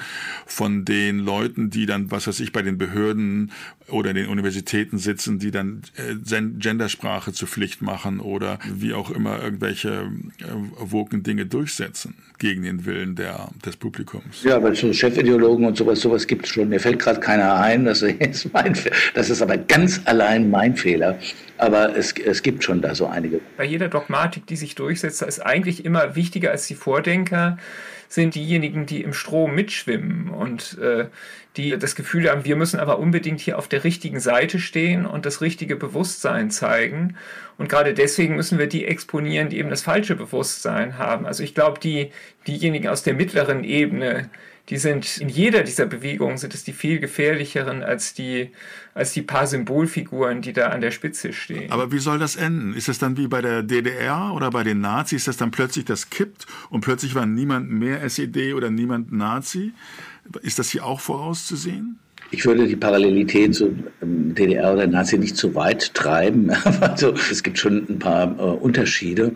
von 0.47 0.85
den 0.85 1.19
Leuten, 1.19 1.71
die 1.71 1.87
dann, 1.87 2.11
was 2.11 2.27
weiß 2.27 2.41
ich, 2.41 2.53
bei 2.53 2.63
den 2.63 2.79
Behörden 2.79 3.53
oder 3.91 4.11
in 4.11 4.17
den 4.17 4.29
Universitäten 4.29 4.99
sitzen, 4.99 5.39
die 5.39 5.51
dann 5.51 5.83
äh, 5.97 6.15
Gendersprache 6.59 7.33
zur 7.33 7.49
Pflicht 7.49 7.83
machen 7.83 8.21
oder 8.21 8.59
wie 8.73 8.93
auch 8.95 9.11
immer 9.11 9.43
irgendwelche 9.43 10.11
äh, 10.41 10.45
woken 10.79 11.23
Dinge 11.23 11.47
durchsetzen 11.47 12.15
gegen 12.39 12.63
den 12.63 12.87
Willen 12.87 13.17
der, 13.17 13.49
des 13.65 13.77
Publikums. 13.77 14.43
Ja, 14.45 14.57
aber 14.57 14.75
so 14.75 14.93
Chefideologen 14.93 15.67
und 15.67 15.77
sowas, 15.77 16.01
sowas 16.01 16.27
gibt 16.27 16.47
es 16.47 16.53
schon. 16.53 16.69
Mir 16.69 16.81
fällt 16.81 16.99
gerade 16.99 17.21
keiner 17.21 17.55
ein. 17.55 17.85
Das 17.85 18.03
ist, 18.03 18.51
mein, 18.53 18.77
das 19.15 19.31
ist 19.31 19.43
aber 19.43 19.57
ganz 19.57 20.01
allein 20.05 20.51
mein 20.51 20.77
Fehler. 20.77 21.19
Aber 21.57 21.97
es, 21.97 22.13
es 22.13 22.43
gibt 22.43 22.63
schon 22.63 22.81
da 22.81 22.95
so 22.95 23.07
einige. 23.07 23.41
Bei 23.57 23.65
jeder 23.65 23.89
Dogmatik, 23.89 24.47
die 24.47 24.57
sich 24.57 24.77
durchsetzt, 24.77 25.23
ist 25.23 25.41
eigentlich 25.41 25.85
immer 25.85 26.15
wichtiger 26.15 26.53
als 26.53 26.69
die 26.69 26.77
Vordenker, 26.77 27.59
sind 28.09 28.35
diejenigen, 28.35 28.87
die 28.87 29.03
im 29.03 29.13
Strom 29.13 29.55
mitschwimmen 29.55 30.31
und 30.31 30.79
äh, 30.79 31.07
die 31.57 31.77
das 31.79 31.95
Gefühl 31.95 32.31
haben, 32.31 32.45
wir 32.45 32.57
müssen 32.57 32.81
aber 32.81 32.99
unbedingt 32.99 33.41
hier 33.41 33.59
auf 33.59 33.69
der 33.69 33.85
richtigen 33.85 34.21
Seite 34.21 34.59
stehen 34.59 35.07
und 35.07 35.27
das 35.27 35.41
richtige 35.41 35.77
Bewusstsein 35.77 36.51
zeigen. 36.51 37.17
Und 37.59 37.69
gerade 37.69 37.95
deswegen 37.95 38.37
müssen 38.37 38.59
wir 38.59 38.67
die 38.67 38.87
exponieren, 38.87 39.51
die 39.51 39.59
eben 39.59 39.71
das 39.71 39.83
falsche 39.83 40.17
Bewusstsein 40.17 40.97
haben. 40.99 41.27
Also 41.27 41.43
ich 41.43 41.55
glaube, 41.55 41.81
die, 41.81 42.11
diejenigen 42.47 42.89
aus 42.89 43.03
der 43.03 43.15
mittleren 43.15 43.65
Ebene, 43.65 44.31
die 44.69 44.77
sind 44.77 45.19
in 45.19 45.29
jeder 45.29 45.63
dieser 45.63 45.87
Bewegungen 45.87 46.37
sind 46.37 46.55
es 46.55 46.63
die 46.63 46.73
viel 46.73 46.99
gefährlicheren 46.99 47.83
als 47.83 48.13
die, 48.13 48.51
als 48.95 49.13
die 49.13 49.23
paar 49.23 49.47
Symbolfiguren, 49.47 50.43
die 50.43 50.53
da 50.53 50.69
an 50.69 50.81
der 50.81 50.91
Spitze 50.91 51.33
stehen. 51.33 51.73
Aber 51.73 51.91
wie 51.91 51.99
soll 51.99 52.19
das 52.19 52.37
enden? 52.37 52.75
Ist 52.75 52.89
es 52.89 52.99
dann 52.99 53.17
wie 53.17 53.29
bei 53.29 53.41
der 53.41 53.63
DDR 53.63 54.33
oder 54.35 54.51
bei 54.51 54.65
den 54.65 54.81
Nazis, 54.81 55.25
dass 55.25 55.39
dann 55.39 55.51
plötzlich 55.51 55.87
das 55.87 56.11
kippt 56.11 56.47
und 56.69 56.83
plötzlich 56.83 57.15
war 57.15 57.25
niemand 57.25 57.71
mehr 57.71 58.03
SED 58.03 58.53
oder 58.53 58.71
niemand 58.71 59.11
Nazi? 59.11 59.73
Ist 60.43 60.59
das 60.59 60.71
hier 60.71 60.85
auch 60.85 61.01
vorauszusehen? 61.01 61.99
Ich 62.31 62.45
würde 62.45 62.67
die 62.67 62.77
Parallelität 62.77 63.55
zu 63.55 63.75
ähm, 64.03 64.18
DDR 64.39 64.73
oder 64.73 64.87
Nazi 64.87 65.19
nicht 65.19 65.37
zu 65.37 65.55
weit 65.55 65.95
treiben. 65.95 66.51
Also 66.81 67.13
es 67.31 67.43
gibt 67.43 67.59
schon 67.59 67.87
ein 67.89 67.99
paar 67.99 68.37
äh, 68.39 68.43
Unterschiede, 68.43 69.33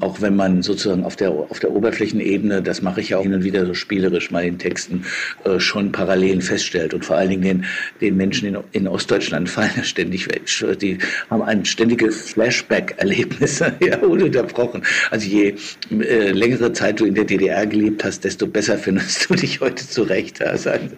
auch 0.00 0.20
wenn 0.20 0.34
man 0.34 0.62
sozusagen 0.62 1.04
auf 1.04 1.16
der 1.16 1.30
auf 1.30 1.58
der 1.60 1.72
Oberflächenebene, 1.72 2.62
das 2.62 2.82
mache 2.82 3.00
ich 3.00 3.10
ja 3.10 3.18
auch 3.18 3.22
hin 3.22 3.34
und 3.34 3.44
wieder 3.44 3.66
so 3.66 3.74
spielerisch 3.74 4.30
mal 4.30 4.44
in 4.44 4.58
Texten, 4.58 5.04
äh, 5.44 5.60
schon 5.60 5.92
Parallelen 5.92 6.40
feststellt 6.40 6.94
und 6.94 7.04
vor 7.04 7.16
allen 7.16 7.30
Dingen 7.30 7.42
den, 7.42 7.64
den 8.00 8.16
Menschen 8.16 8.48
in, 8.48 8.58
in 8.72 8.88
Ostdeutschland 8.88 9.48
fallen 9.48 9.70
ja 9.76 9.84
ständig 9.84 10.28
weg. 10.28 10.42
Die 10.80 10.98
haben 11.30 11.42
ein 11.42 11.64
ständige 11.64 12.10
Flashback-Erlebnisse, 12.10 13.74
ja, 13.80 13.98
ununterbrochen. 13.98 14.82
Also 15.10 15.26
je 15.26 15.54
äh, 15.90 16.30
längere 16.30 16.72
Zeit 16.72 17.00
du 17.00 17.04
in 17.04 17.14
der 17.14 17.24
DDR 17.24 17.66
gelebt 17.66 18.04
hast, 18.04 18.24
desto 18.24 18.46
besser 18.46 18.78
findest 18.78 19.28
du 19.28 19.34
dich 19.34 19.60
heute 19.60 19.86
zurecht. 19.88 20.40
Ja, 20.40 20.56
sagen, 20.56 20.90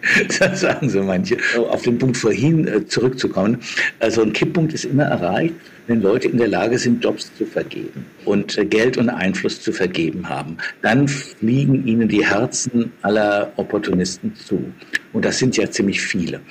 sagen 0.53 0.89
so 0.89 1.03
manche 1.03 1.37
auf 1.69 1.81
den 1.83 1.97
Punkt 1.97 2.17
vorhin 2.17 2.67
äh, 2.67 2.85
zurückzukommen. 3.49 3.59
Also 3.99 4.21
ein 4.21 4.33
Kipppunkt 4.33 4.73
ist 4.73 4.85
immer 4.85 5.03
erreicht, 5.03 5.55
wenn 5.87 6.01
Leute 6.01 6.27
in 6.27 6.37
der 6.37 6.47
Lage 6.47 6.77
sind, 6.77 7.03
Jobs 7.03 7.31
zu 7.35 7.45
vergeben 7.45 8.05
und 8.25 8.57
äh, 8.57 8.65
Geld 8.65 8.97
und 8.97 9.09
Einfluss 9.09 9.61
zu 9.61 9.71
vergeben 9.71 10.29
haben. 10.29 10.57
Dann 10.81 11.07
fliegen 11.07 11.85
ihnen 11.87 12.07
die 12.07 12.25
Herzen 12.25 12.91
aller 13.01 13.51
Opportunisten 13.55 14.35
zu. 14.35 14.71
Und 15.13 15.25
das 15.25 15.39
sind 15.39 15.57
ja 15.57 15.69
ziemlich 15.69 16.01
viele 16.01 16.41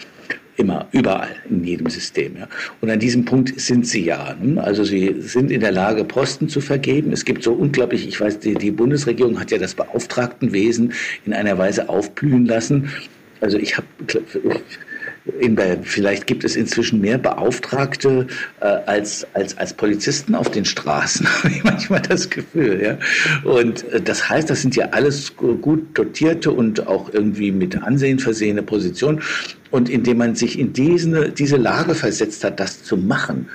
immer, 0.57 0.89
überall, 0.91 1.37
in 1.49 1.63
jedem 1.63 1.89
System. 1.89 2.37
Ja. 2.37 2.49
Und 2.81 2.91
an 2.91 2.99
diesem 2.99 3.25
Punkt 3.25 3.61
sind 3.61 3.87
sie 3.87 4.05
ja. 4.05 4.35
Ne? 4.43 4.61
Also 4.61 4.83
sie 4.83 5.15
sind 5.21 5.53
in 5.53 5.61
der 5.61 5.71
Lage, 5.71 6.03
Posten 6.03 6.49
zu 6.49 6.61
vergeben. 6.61 7.13
Es 7.13 7.25
gibt 7.25 7.45
so 7.45 7.53
unglaublich, 7.53 8.09
ich 8.09 8.21
weiß, 8.21 8.41
die, 8.41 8.55
die 8.55 8.73
Bundesregierung 8.73 9.39
hat 9.39 9.53
ja 9.53 9.59
das 9.59 9.75
Beauftragtenwesen 9.75 10.95
in 11.25 11.33
einer 11.33 11.57
Weise 11.59 11.89
aufblühen 11.89 12.45
lassen, 12.45 12.91
also 13.41 13.59
ich 13.59 13.77
habe 13.77 13.87
vielleicht 15.83 16.27
gibt 16.27 16.45
es 16.45 16.57
inzwischen 16.57 17.01
mehr 17.01 17.19
Beauftragte 17.19 18.27
äh, 18.61 18.65
als, 18.65 19.27
als, 19.35 19.57
als 19.59 19.75
Polizisten 19.75 20.35
auf 20.35 20.51
den 20.51 20.65
Straßen, 20.65 21.27
habe 21.43 21.49
ich 21.51 21.65
manchmal 21.65 22.01
das 22.03 22.31
Gefühl. 22.31 22.81
Ja? 22.83 22.99
Und 23.51 23.85
äh, 23.93 24.01
das 24.01 24.29
heißt, 24.29 24.49
das 24.49 24.63
sind 24.63 24.77
ja 24.77 24.89
alles 24.91 25.37
gut 25.37 25.87
dotierte 25.95 26.51
und 26.51 26.87
auch 26.87 27.13
irgendwie 27.13 27.53
mit 27.53 27.81
Ansehen 27.83 28.19
versehene 28.19 28.63
Positionen. 28.63 29.23
Und 29.71 29.91
indem 29.91 30.19
man 30.19 30.35
sich 30.35 30.59
in 30.59 30.73
diese, 30.73 31.29
diese 31.31 31.57
Lage 31.57 31.95
versetzt 31.95 32.43
hat, 32.43 32.59
das 32.59 32.83
zu 32.85 32.97
machen, 32.97 33.49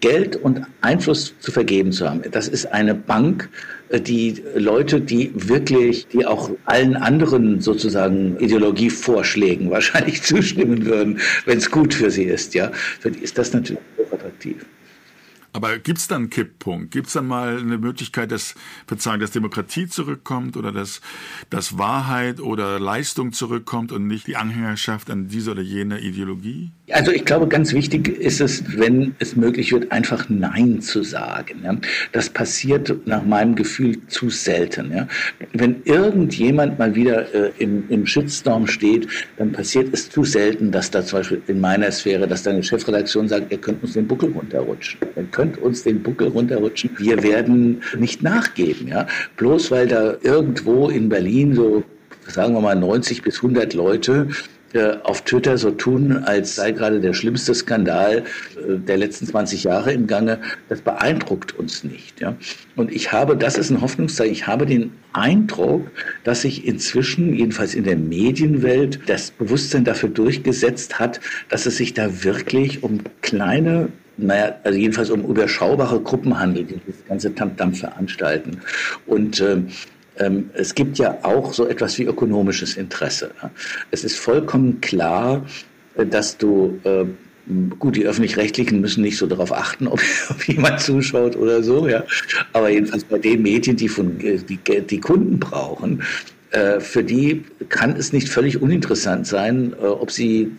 Geld 0.00 0.36
und 0.36 0.62
Einfluss 0.80 1.34
zu 1.40 1.52
vergeben 1.52 1.92
zu 1.92 2.08
haben. 2.08 2.22
Das 2.30 2.48
ist 2.48 2.66
eine 2.66 2.94
Bank, 2.94 3.48
äh, 3.90 4.00
die 4.00 4.42
Leute, 4.54 5.00
die 5.00 5.32
wirklich, 5.34 6.06
die 6.08 6.26
auch 6.26 6.50
allen 6.64 6.96
anderen 6.96 7.60
sozusagen 7.60 8.38
Ideologievorschlägen 8.38 9.70
wahrscheinlich 9.70 10.22
zustimmen 10.22 10.84
würden, 10.84 11.20
wenn 11.44 11.58
es 11.58 11.70
gut 11.70 11.94
für 11.94 12.10
sie 12.10 12.24
ist, 12.24 12.54
ja, 12.54 12.70
für 12.72 13.10
die 13.10 13.20
ist 13.20 13.38
das 13.38 13.52
natürlich 13.52 13.80
attraktiv. 14.12 14.64
Aber 15.52 15.78
gibt 15.78 15.98
es 15.98 16.06
dann 16.06 16.22
einen 16.22 16.30
Kipppunkt? 16.30 16.92
Gibt 16.92 17.08
es 17.08 17.14
dann 17.14 17.26
mal 17.26 17.58
eine 17.58 17.78
Möglichkeit, 17.78 18.30
dass, 18.30 18.54
dass 18.86 19.30
Demokratie 19.32 19.88
zurückkommt 19.88 20.56
oder 20.56 20.70
dass, 20.70 21.00
dass 21.50 21.76
Wahrheit 21.76 22.40
oder 22.40 22.78
Leistung 22.78 23.32
zurückkommt 23.32 23.90
und 23.90 24.06
nicht 24.06 24.28
die 24.28 24.36
Anhängerschaft 24.36 25.10
an 25.10 25.26
diese 25.26 25.50
oder 25.50 25.62
jene 25.62 26.00
Ideologie? 26.00 26.70
Also 26.92 27.12
ich 27.12 27.24
glaube, 27.24 27.46
ganz 27.48 27.72
wichtig 27.72 28.08
ist 28.08 28.40
es, 28.40 28.62
wenn 28.76 29.14
es 29.18 29.36
möglich 29.36 29.72
wird, 29.72 29.90
einfach 29.92 30.28
Nein 30.28 30.80
zu 30.80 31.02
sagen. 31.02 31.60
Ja. 31.64 31.76
Das 32.12 32.28
passiert 32.28 33.06
nach 33.06 33.24
meinem 33.24 33.54
Gefühl 33.54 33.98
zu 34.08 34.30
selten. 34.30 34.92
Ja. 34.94 35.08
Wenn 35.52 35.82
irgendjemand 35.84 36.78
mal 36.78 36.94
wieder 36.94 37.32
äh, 37.34 37.50
im, 37.58 37.84
im 37.88 38.06
Shitstorm 38.06 38.66
steht, 38.66 39.06
dann 39.36 39.52
passiert 39.52 39.92
es 39.92 40.10
zu 40.10 40.24
selten, 40.24 40.70
dass 40.70 40.90
da 40.90 41.04
zum 41.04 41.20
Beispiel 41.20 41.42
in 41.46 41.60
meiner 41.60 41.90
Sphäre, 41.90 42.26
dass 42.26 42.42
deine 42.42 42.62
Chefredaktion 42.62 43.28
sagt, 43.28 43.52
ihr 43.52 43.58
könnt 43.58 43.82
uns 43.82 43.94
den 43.94 44.06
Buckel 44.06 44.32
runterrutschen. 44.32 45.00
Ihr 45.16 45.24
könnt 45.30 45.58
uns 45.58 45.82
den 45.82 46.02
Buckel 46.02 46.28
runterrutschen. 46.28 46.90
Wir 46.98 47.22
werden 47.22 47.82
nicht 47.98 48.22
nachgeben. 48.22 48.88
Ja. 48.88 49.06
Bloß 49.36 49.70
weil 49.70 49.86
da 49.86 50.16
irgendwo 50.22 50.88
in 50.88 51.08
Berlin 51.08 51.54
so 51.54 51.84
sagen 52.26 52.54
wir 52.54 52.60
mal 52.60 52.76
90 52.76 53.22
bis 53.22 53.36
100 53.36 53.74
Leute 53.74 54.28
auf 55.02 55.22
Twitter 55.22 55.58
so 55.58 55.70
tun, 55.70 56.18
als 56.24 56.54
sei 56.54 56.70
gerade 56.72 57.00
der 57.00 57.12
schlimmste 57.12 57.54
Skandal 57.54 58.18
äh, 58.18 58.78
der 58.78 58.98
letzten 58.98 59.26
20 59.26 59.64
Jahre 59.64 59.92
im 59.92 60.06
Gange, 60.06 60.38
das 60.68 60.80
beeindruckt 60.80 61.58
uns 61.58 61.82
nicht. 61.84 62.20
Ja? 62.20 62.36
Und 62.76 62.92
ich 62.92 63.12
habe, 63.12 63.36
das 63.36 63.58
ist 63.58 63.70
ein 63.70 63.80
Hoffnungszeichen, 63.80 64.32
ich 64.32 64.46
habe 64.46 64.66
den 64.66 64.92
Eindruck, 65.12 65.90
dass 66.24 66.42
sich 66.42 66.66
inzwischen, 66.66 67.34
jedenfalls 67.34 67.74
in 67.74 67.84
der 67.84 67.96
Medienwelt, 67.96 69.00
das 69.06 69.32
Bewusstsein 69.32 69.84
dafür 69.84 70.08
durchgesetzt 70.08 70.98
hat, 70.98 71.20
dass 71.48 71.66
es 71.66 71.76
sich 71.76 71.94
da 71.94 72.22
wirklich 72.22 72.82
um 72.82 73.00
kleine 73.22 73.88
naja, 74.22 74.54
also 74.64 74.78
jedenfalls 74.78 75.08
um 75.08 75.24
überschaubare 75.24 75.98
Gruppen 76.00 76.38
handelt, 76.38 76.70
die 76.70 76.80
das 76.86 77.06
ganze 77.08 77.34
Tamtam 77.34 77.72
veranstalten. 77.72 78.60
Und 79.06 79.40
äh, 79.40 79.62
ähm, 80.20 80.50
es 80.54 80.74
gibt 80.74 80.98
ja 80.98 81.18
auch 81.22 81.52
so 81.52 81.66
etwas 81.66 81.98
wie 81.98 82.04
ökonomisches 82.04 82.76
Interesse. 82.76 83.30
Es 83.90 84.04
ist 84.04 84.18
vollkommen 84.18 84.80
klar, 84.80 85.44
äh, 85.96 86.06
dass 86.06 86.36
du 86.36 86.78
äh, 86.84 87.06
Gut, 87.80 87.96
die 87.96 88.04
öffentlich-rechtlichen 88.04 88.80
müssen 88.80 89.02
nicht 89.02 89.16
so 89.16 89.26
darauf 89.26 89.50
achten, 89.50 89.88
ob, 89.88 90.00
ob, 90.30 90.46
jemand 90.46 90.80
zuschaut 90.80 91.34
oder 91.34 91.64
so, 91.64 91.88
ja. 91.88 92.04
Aber 92.52 92.68
jedenfalls 92.68 93.02
bei 93.02 93.18
den 93.18 93.42
Medien, 93.42 93.76
die 93.76 93.88
von 93.88 94.20
äh, 94.20 94.38
die, 94.38 94.58
die 94.58 95.00
Kunden 95.00 95.40
brauchen, 95.40 96.02
äh, 96.52 96.78
für 96.78 97.02
die 97.02 97.42
kann 97.68 97.96
es 97.96 98.12
nicht 98.12 98.28
völlig 98.28 98.62
uninteressant 98.62 99.26
sein, 99.26 99.74
ob 99.74 100.12
sie 100.12 100.52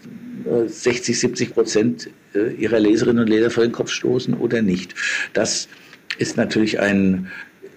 60, 0.66 1.18
70 1.18 1.54
Prozent 1.54 2.10
ihrer 2.58 2.80
Leserinnen 2.80 3.24
und 3.24 3.30
Leser 3.30 3.52
vor 3.52 3.64
den 3.64 3.72
Kopf 3.72 3.92
stoßen 3.92 4.34
oder 4.34 4.62
nicht. 4.62 4.96
Das 5.34 5.70
ist 6.18 6.36
natürlich 6.36 6.80
ein 6.80 7.28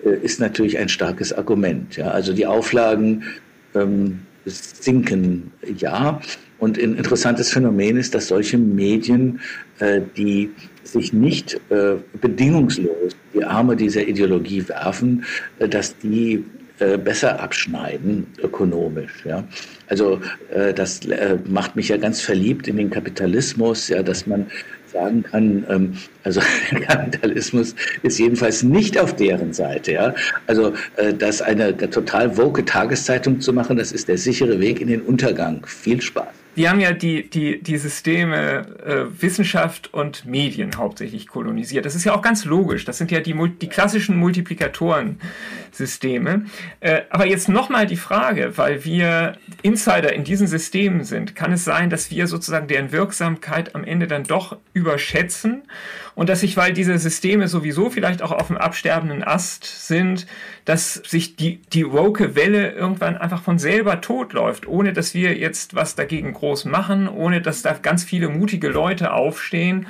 ist 0.03 0.41
natürlich 0.41 0.79
ein 0.79 0.89
starkes 0.89 1.33
Argument. 1.33 1.97
Ja. 1.97 2.11
Also 2.11 2.33
die 2.33 2.47
Auflagen 2.47 3.25
ähm, 3.75 4.21
sinken 4.47 5.53
ja, 5.79 6.21
Und 6.59 6.79
ein 6.79 6.97
interessantes 6.97 7.53
Phänomen 7.53 7.97
ist, 7.97 8.15
dass 8.15 8.29
solche 8.29 8.57
Medien, 8.59 9.41
äh, 9.81 10.01
die 10.17 10.51
sich 10.83 11.13
nicht 11.13 11.61
äh, 11.71 11.97
bedingungslos 12.21 13.17
die 13.35 13.45
Arme 13.45 13.77
dieser 13.77 14.07
Ideologie 14.07 14.67
werfen, 14.69 15.25
äh, 15.59 15.69
dass 15.69 15.99
die 15.99 16.45
äh, 16.79 16.97
besser 16.97 17.41
abschneiden 17.41 18.27
ökonomisch. 18.43 19.25
Ja? 19.25 19.45
Also 19.89 20.21
äh, 20.55 20.73
das 20.73 21.05
äh, 21.05 21.39
macht 21.47 21.77
mich 21.77 21.89
ja 21.89 21.97
ganz 21.97 22.21
verliebt 22.21 22.69
in 22.69 22.77
den 22.77 22.91
Kapitalismus, 22.91 23.89
ja, 23.89 24.03
dass 24.03 24.27
man 24.27 24.47
sagen 24.95 25.23
kann, 25.23 25.67
ähm, 25.69 25.93
also 26.23 26.41
der 26.71 26.81
Kapitalismus 26.81 27.75
ist 28.03 28.19
jedenfalls 28.19 28.63
nicht 28.63 28.99
auf 28.99 29.15
deren 29.15 29.53
Seite. 29.53 29.93
Ja? 29.93 30.15
Also 30.47 30.73
äh, 30.97 31.13
das 31.13 31.43
eine 31.43 31.77
total 31.77 32.37
woke 32.39 32.65
Tageszeitung 32.65 33.41
zu 33.41 33.53
machen, 33.53 33.77
das 33.77 33.93
ist 33.93 34.09
der 34.09 34.17
sichere 34.17 34.61
Weg 34.61 34.81
in 34.81 34.89
den 34.89 35.03
Untergang. 35.03 35.67
Viel 35.67 36.01
Spaß 36.01 36.29
die 36.57 36.69
haben 36.69 36.81
ja 36.81 36.93
die, 36.93 37.29
die, 37.29 37.61
die 37.61 37.79
Systeme 37.79 38.67
äh, 38.85 39.23
Wissenschaft 39.23 39.93
und 39.93 40.25
Medien 40.25 40.77
hauptsächlich 40.77 41.27
kolonisiert. 41.27 41.85
Das 41.85 41.95
ist 41.95 42.05
ja 42.05 42.15
auch 42.15 42.23
ganz 42.23 42.45
logisch. 42.45 42.85
Das 42.85 42.99
sind 42.99 43.11
ja 43.11 43.21
die, 43.21 43.35
die 43.61 43.69
klassischen 43.69 44.17
Multiplikatorensysteme. 45.75 46.45
Äh, 46.81 47.03
aber 47.11 47.27
jetzt 47.27 47.49
nochmal 47.49 47.87
die 47.87 47.97
Frage, 47.97 48.57
weil 48.57 48.85
wir 48.85 49.37
Insider 49.63 50.13
in 50.13 50.25
diesen 50.25 50.47
Systemen 50.47 51.05
sind, 51.05 51.35
kann 51.35 51.53
es 51.53 51.65
sein, 51.65 51.91
dass 51.91 52.11
wir 52.11 52.27
sozusagen 52.27 52.69
deren 52.69 52.93
Wirksamkeit 52.93 53.75
am 53.75 53.85
Ende 53.85 54.07
dann 54.07 54.25
doch 54.25 54.57
überschätzen? 54.73 55.65
Und 56.15 56.29
dass 56.29 56.41
sich, 56.41 56.57
weil 56.57 56.73
diese 56.73 56.97
Systeme 56.97 57.49
sowieso 57.49 57.91
vielleicht 57.91 58.23
auch 58.23 58.31
auf 58.31 58.47
dem 58.47 58.57
absterbenden 58.57 59.25
Ast 59.25 59.89
sind, 59.89 60.27
dass 60.65 60.95
sich 60.95 61.35
die, 61.35 61.61
die 61.73 61.91
woke 61.91 62.37
Welle 62.37 62.71
irgendwann 62.71 63.17
einfach 63.17 63.43
von 63.43 63.59
selber 63.59 64.01
totläuft, 64.01 64.69
ohne 64.69 64.93
dass 64.93 65.15
wir 65.15 65.37
jetzt 65.37 65.75
was 65.75 65.97
dagegen 65.97 66.33
groß 66.33 66.67
machen, 66.67 67.09
ohne 67.09 67.41
dass 67.41 67.63
da 67.63 67.73
ganz 67.73 68.05
viele 68.05 68.29
mutige 68.29 68.69
Leute 68.69 69.13
aufstehen, 69.13 69.87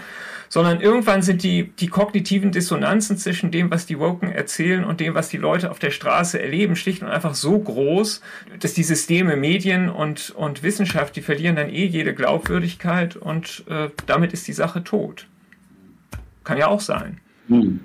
sondern 0.55 0.81
irgendwann 0.81 1.21
sind 1.21 1.43
die, 1.43 1.73
die 1.81 1.89
kognitiven 1.89 2.53
Dissonanzen 2.53 3.17
zwischen 3.17 3.51
dem, 3.51 3.73
was 3.73 3.87
die 3.87 3.99
Woken 3.99 4.31
erzählen 4.31 4.85
und 4.85 5.01
dem, 5.01 5.17
was 5.17 5.29
die 5.29 5.37
Leute 5.37 5.69
auf 5.69 5.81
der 5.81 5.91
Straße 5.91 6.41
erleben, 6.41 6.77
schlicht 6.77 7.03
und 7.03 7.09
einfach 7.09 7.35
so 7.35 7.59
groß, 7.59 8.21
dass 8.61 8.73
die 8.73 8.85
Systeme 8.85 9.35
Medien 9.35 9.89
und, 9.89 10.31
und 10.31 10.63
Wissenschaft, 10.63 11.17
die 11.17 11.23
verlieren 11.23 11.57
dann 11.57 11.71
eh 11.71 11.87
jede 11.87 12.15
Glaubwürdigkeit 12.15 13.17
und 13.17 13.65
äh, 13.69 13.89
damit 14.07 14.33
ist 14.33 14.47
die 14.47 14.53
Sache 14.53 14.85
tot. 14.85 15.27
Kann 16.45 16.57
ja 16.57 16.69
auch 16.69 16.81
sein. 16.81 17.19
Hm. 17.49 17.81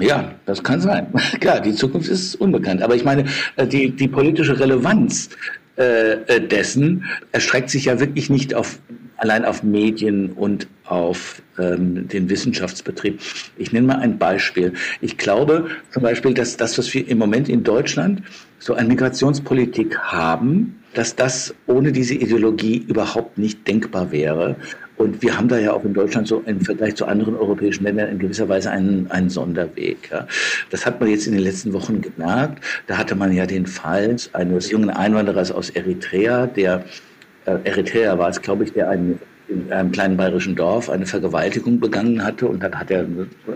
Ja, 0.00 0.34
das 0.44 0.64
kann 0.64 0.80
sein. 0.80 1.12
Klar, 1.40 1.60
die 1.60 1.72
Zukunft 1.72 2.08
ist 2.08 2.34
unbekannt. 2.34 2.82
Aber 2.82 2.96
ich 2.96 3.04
meine, 3.04 3.26
äh, 3.54 3.64
die, 3.64 3.90
die 3.92 4.08
politische 4.08 4.58
Relevanz 4.58 5.30
äh, 5.76 6.14
äh, 6.14 6.40
dessen 6.40 7.04
erstreckt 7.30 7.70
sich 7.70 7.84
ja 7.84 8.00
wirklich 8.00 8.28
nicht 8.28 8.56
auf, 8.56 8.80
allein 9.18 9.44
auf 9.44 9.62
Medien 9.62 10.32
und 10.32 10.66
auf 10.84 11.42
ähm, 11.58 12.08
den 12.08 12.30
Wissenschaftsbetrieb. 12.30 13.20
Ich 13.58 13.72
nenne 13.72 13.86
mal 13.86 13.98
ein 13.98 14.18
Beispiel. 14.18 14.72
Ich 15.00 15.18
glaube 15.18 15.68
zum 15.92 16.02
Beispiel, 16.02 16.34
dass 16.34 16.56
das, 16.56 16.78
was 16.78 16.92
wir 16.94 17.06
im 17.06 17.18
Moment 17.18 17.48
in 17.48 17.62
Deutschland 17.62 18.22
so 18.58 18.74
an 18.74 18.88
Migrationspolitik 18.88 19.98
haben, 19.98 20.82
dass 20.94 21.14
das 21.14 21.54
ohne 21.66 21.92
diese 21.92 22.14
Ideologie 22.14 22.84
überhaupt 22.88 23.38
nicht 23.38 23.66
denkbar 23.68 24.10
wäre. 24.10 24.56
Und 24.96 25.22
wir 25.22 25.36
haben 25.36 25.46
da 25.46 25.58
ja 25.58 25.72
auch 25.72 25.84
in 25.84 25.94
Deutschland 25.94 26.26
so 26.26 26.42
im 26.46 26.60
Vergleich 26.60 26.96
zu 26.96 27.06
anderen 27.06 27.36
europäischen 27.36 27.84
Ländern 27.84 28.08
in 28.08 28.18
gewisser 28.18 28.48
Weise 28.48 28.70
einen, 28.70 29.08
einen 29.10 29.30
Sonderweg. 29.30 30.10
Ja. 30.10 30.26
Das 30.70 30.86
hat 30.86 31.00
man 31.00 31.08
jetzt 31.08 31.26
in 31.26 31.34
den 31.34 31.42
letzten 31.42 31.72
Wochen 31.72 32.00
gemerkt. 32.00 32.64
Da 32.88 32.98
hatte 32.98 33.14
man 33.14 33.32
ja 33.32 33.46
den 33.46 33.66
Fall 33.66 34.16
eines 34.32 34.70
jungen 34.70 34.90
Einwanderers 34.90 35.52
aus 35.52 35.70
Eritrea, 35.70 36.46
der 36.46 36.84
Eritrea 37.64 38.18
war 38.18 38.28
es, 38.28 38.40
glaube 38.40 38.64
ich, 38.64 38.72
der 38.72 38.88
einen 38.90 39.20
in 39.48 39.72
einem 39.72 39.90
kleinen 39.92 40.16
bayerischen 40.16 40.56
Dorf 40.56 40.90
eine 40.90 41.06
Vergewaltigung 41.06 41.80
begangen 41.80 42.22
hatte 42.22 42.46
und 42.46 42.62
dann 42.62 42.78
hat 42.78 42.90
er 42.90 43.06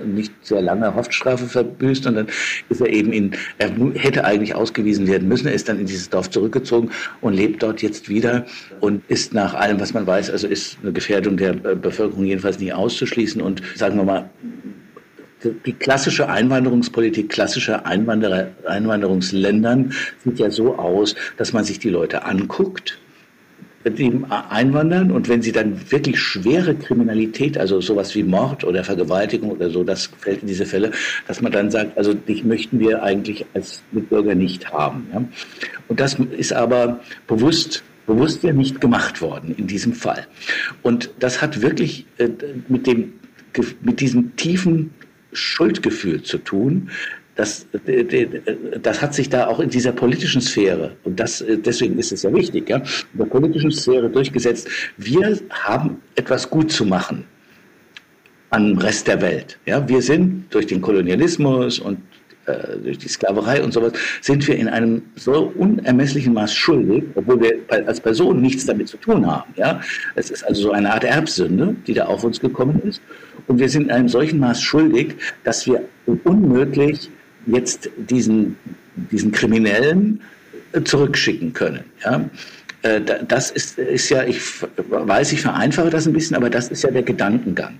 nicht 0.07 0.32
sehr 0.40 0.62
lange 0.62 0.95
Haftstrafe 0.95 1.47
verbüßt 1.47 2.07
und 2.07 2.14
dann 2.14 2.26
ist 2.70 2.80
er 2.80 2.88
eben 2.88 3.12
in, 3.12 3.32
er 3.59 3.70
hätte 3.95 4.24
eigentlich 4.24 4.55
ausgewiesen 4.55 5.07
werden 5.07 5.28
müssen, 5.28 5.49
er 5.49 5.53
ist 5.53 5.68
dann 5.68 5.78
in 5.78 5.86
dieses 5.86 6.09
Dorf 6.09 6.30
zurückgezogen 6.30 6.90
und 7.20 7.34
lebt 7.34 7.62
dort 7.62 7.82
jetzt 7.82 8.09
wieder 8.09 8.47
und 8.80 9.03
ist 9.09 9.34
nach 9.34 9.55
allem, 9.55 9.80
was 9.80 9.93
man 9.93 10.07
weiß, 10.07 10.30
also 10.30 10.47
ist 10.47 10.78
eine 10.82 10.93
Gefährdung 10.93 11.36
der 11.36 11.53
Bevölkerung 11.53 12.24
jedenfalls 12.24 12.59
nicht 12.59 12.72
auszuschließen 12.72 13.43
und 13.43 13.62
sagen 13.76 13.97
wir 13.97 14.05
mal, 14.05 14.30
die 15.66 15.72
klassische 15.72 16.28
Einwanderungspolitik 16.28 17.28
klassischer 17.28 17.84
Einwanderer, 17.84 18.53
Einwanderungsländern 18.64 19.93
sieht 20.24 20.38
ja 20.38 20.51
so 20.51 20.76
aus, 20.76 21.16
dass 21.36 21.53
man 21.53 21.64
sich 21.64 21.80
die 21.80 21.90
Leute 21.90 22.24
anguckt, 22.24 22.99
die 23.85 24.20
einwandern 24.28 25.11
und 25.11 25.28
wenn 25.28 25.43
sie 25.43 25.53
dann 25.53 25.91
wirklich 25.91 26.18
schwere 26.18 26.74
Kriminalität, 26.74 27.59
also 27.59 27.80
sowas 27.80 28.14
wie 28.14 28.22
Mord 28.22 28.64
oder 28.64 28.85
Vergewaltigung 28.85 29.51
oder 29.51 29.70
so, 29.70 29.85
das 29.85 30.11
fällt 30.18 30.43
in 30.43 30.49
diese 30.49 30.66
Fälle, 30.66 30.93
dass 31.26 31.41
man 31.41 31.53
dann 31.53 31.70
sagt, 31.70 31.97
also 31.99 32.14
dich 32.14 32.45
möchten 32.45 32.78
wir 32.78 33.03
eigentlich 33.03 33.45
als 33.55 33.83
Mitbürger 33.93 34.35
nicht 34.35 34.72
haben. 34.72 35.07
Ja? 35.12 35.24
Und 35.89 36.01
das 36.01 36.14
ist 36.14 36.53
aber 36.53 37.01
bewusst 37.26 37.83
bewusst 38.05 38.43
ja 38.43 38.53
nicht 38.53 38.80
gemacht 38.80 39.22
worden 39.22 39.55
in 39.57 39.68
diesem 39.68 39.93
Fall. 39.93 40.26
Und 40.83 41.11
das 41.20 41.41
hat 41.41 41.62
wirklich 41.62 42.05
äh, 42.18 42.28
mit 42.68 42.87
dem 42.87 43.12
mit 43.83 44.01
diesem 44.01 44.35
tiefen 44.37 44.91
Schuldgefühl 45.33 46.22
zu 46.22 46.39
tun, 46.39 46.91
das, 47.43 47.66
das 48.80 49.03
hat 49.03 49.14
sich 49.14 49.28
da 49.28 49.49
auch 49.49 49.59
in 49.59 49.68
dieser 49.68 49.90
politischen 49.90 50.40
Sphäre, 50.40 50.93
und 51.03 51.18
das, 51.18 51.45
deswegen 51.49 51.99
ist 51.99 52.12
es 52.12 52.22
ja 52.22 52.32
wichtig, 52.32 52.68
ja, 52.68 52.76
in 52.76 53.18
der 53.18 53.24
politischen 53.24 53.72
Sphäre 53.72 54.09
durchgesetzt, 54.09 54.68
wir 54.97 55.36
haben 55.51 56.01
etwas 56.14 56.49
gut 56.49 56.70
zu 56.70 56.84
machen 56.84 57.24
am 58.51 58.78
Rest 58.78 59.09
der 59.09 59.20
Welt. 59.20 59.59
Ja, 59.66 59.88
wir 59.88 60.03
sind 60.03 60.55
durch 60.55 60.66
den 60.66 60.80
Kolonialismus 60.80 61.80
und 61.80 61.99
äh, 62.47 62.76
durch 62.84 62.99
die 62.99 63.09
Sklaverei 63.09 63.62
und 63.62 63.72
sowas, 63.72 63.93
sind 64.20 64.47
wir 64.47 64.57
in 64.57 64.68
einem 64.68 65.03
so 65.16 65.53
unermesslichen 65.57 66.34
Maß 66.34 66.55
schuldig, 66.55 67.05
obwohl 67.16 67.40
wir 67.40 67.55
als 67.68 68.01
Person 68.01 68.40
nichts 68.40 68.66
damit 68.66 68.88
zu 68.88 68.99
tun 68.99 69.26
haben. 69.26 69.53
Ja? 69.57 69.80
Es 70.14 70.30
ist 70.30 70.45
also 70.45 70.62
so 70.62 70.70
eine 70.72 70.93
Art 70.93 71.03
Erbsünde, 71.03 71.74
die 71.86 71.95
da 71.95 72.05
auf 72.05 72.22
uns 72.22 72.38
gekommen 72.38 72.80
ist. 72.84 73.03
Und 73.49 73.59
wir 73.59 73.68
sind 73.68 73.84
in 73.84 73.90
einem 73.90 74.09
solchen 74.09 74.38
Maß 74.38 74.62
schuldig, 74.62 75.14
dass 75.43 75.66
wir 75.66 75.82
unmöglich 76.24 77.11
jetzt 77.47 77.90
diesen, 77.97 78.57
diesen 79.11 79.32
Kriminellen 79.32 80.20
äh, 80.72 80.82
zurückschicken 80.82 81.53
können. 81.53 81.84
Ja? 82.05 82.28
Äh, 82.82 83.01
das 83.26 83.51
ist, 83.51 83.78
ist 83.78 84.09
ja, 84.11 84.24
ich 84.24 84.40
weiß, 84.88 85.32
ich 85.32 85.43
vereinfache 85.43 85.90
das 85.90 86.07
ein 86.07 86.12
bisschen, 86.12 86.36
aber 86.36 86.51
das 86.51 86.68
ist 86.68 86.82
ja 86.82 86.90
der 86.90 87.03
Gedankengang. 87.03 87.78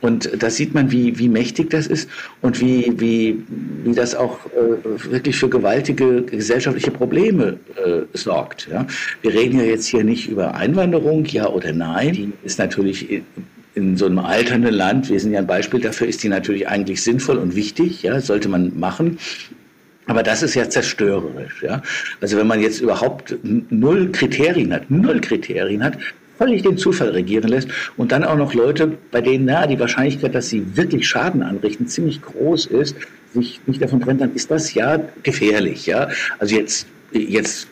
Und 0.00 0.30
da 0.42 0.50
sieht 0.50 0.74
man, 0.74 0.90
wie, 0.90 1.18
wie 1.18 1.30
mächtig 1.30 1.70
das 1.70 1.86
ist 1.86 2.10
und 2.42 2.60
wie, 2.60 2.92
wie, 3.00 3.42
wie 3.84 3.94
das 3.94 4.14
auch 4.14 4.38
äh, 4.46 5.10
wirklich 5.10 5.34
für 5.34 5.48
gewaltige 5.48 6.22
gesellschaftliche 6.22 6.90
Probleme 6.90 7.58
äh, 7.76 8.02
sorgt. 8.12 8.68
Ja? 8.70 8.86
Wir 9.22 9.32
reden 9.32 9.58
ja 9.58 9.64
jetzt 9.64 9.86
hier 9.86 10.04
nicht 10.04 10.28
über 10.28 10.54
Einwanderung, 10.54 11.24
ja 11.24 11.48
oder 11.48 11.72
nein. 11.72 12.12
Die 12.12 12.32
ist 12.42 12.58
natürlich 12.58 13.22
in 13.74 13.96
so 13.96 14.06
einem 14.06 14.20
alternden 14.20 14.72
Land, 14.72 15.10
wir 15.10 15.18
sind 15.18 15.32
ja 15.32 15.40
ein 15.40 15.46
Beispiel 15.46 15.80
dafür, 15.80 16.06
ist 16.06 16.22
die 16.22 16.28
natürlich 16.28 16.68
eigentlich 16.68 17.02
sinnvoll 17.02 17.38
und 17.38 17.56
wichtig, 17.56 18.02
ja, 18.02 18.20
sollte 18.20 18.48
man 18.48 18.78
machen. 18.78 19.18
Aber 20.06 20.22
das 20.22 20.42
ist 20.42 20.54
ja 20.54 20.68
zerstörerisch, 20.68 21.62
ja. 21.62 21.82
Also 22.20 22.36
wenn 22.36 22.46
man 22.46 22.60
jetzt 22.60 22.80
überhaupt 22.80 23.36
null 23.42 24.12
Kriterien 24.12 24.72
hat, 24.72 24.90
null 24.90 25.20
Kriterien 25.20 25.82
hat, 25.82 25.98
völlig 26.38 26.62
den 26.62 26.76
Zufall 26.76 27.10
regieren 27.10 27.48
lässt 27.48 27.68
und 27.96 28.12
dann 28.12 28.24
auch 28.24 28.36
noch 28.36 28.54
Leute, 28.54 28.98
bei 29.10 29.20
denen 29.20 29.46
na, 29.46 29.66
die 29.66 29.78
Wahrscheinlichkeit, 29.78 30.34
dass 30.34 30.48
sie 30.48 30.76
wirklich 30.76 31.08
Schaden 31.08 31.42
anrichten, 31.42 31.86
ziemlich 31.86 32.20
groß 32.22 32.66
ist, 32.66 32.96
sich 33.32 33.60
nicht 33.66 33.82
davon 33.82 34.00
trennt, 34.00 34.20
dann 34.20 34.34
ist 34.34 34.50
das 34.50 34.74
ja 34.74 35.00
gefährlich, 35.22 35.86
ja. 35.86 36.08
Also 36.38 36.56
jetzt, 36.56 36.86
jetzt 37.12 37.68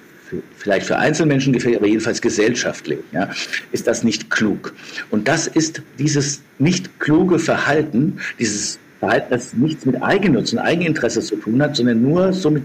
vielleicht 0.57 0.87
für 0.87 0.99
Einzelmenschen 0.99 1.53
gefährlich, 1.53 1.79
aber 1.79 1.87
jedenfalls 1.87 2.21
gesellschaftlich, 2.21 2.99
ja, 3.13 3.31
ist 3.73 3.87
das 3.87 4.05
nicht 4.05 4.31
klug. 4.31 4.75
Und 5.11 5.29
das 5.29 5.47
ist 5.47 5.83
dieses 5.99 6.43
nicht 6.59 7.01
kluge 7.01 7.39
Verhalten, 7.39 8.19
dieses 8.39 8.79
Verhalten, 9.01 9.27
das 9.31 9.53
nichts 9.55 9.85
mit 9.85 10.03
Eigennutz 10.03 10.53
und 10.53 10.59
Eigeninteresse 10.61 11.21
zu 11.21 11.37
tun 11.37 11.63
hat, 11.63 11.77
sondern 11.77 12.03
nur 12.03 12.33
so 12.33 12.51
mit, 12.51 12.63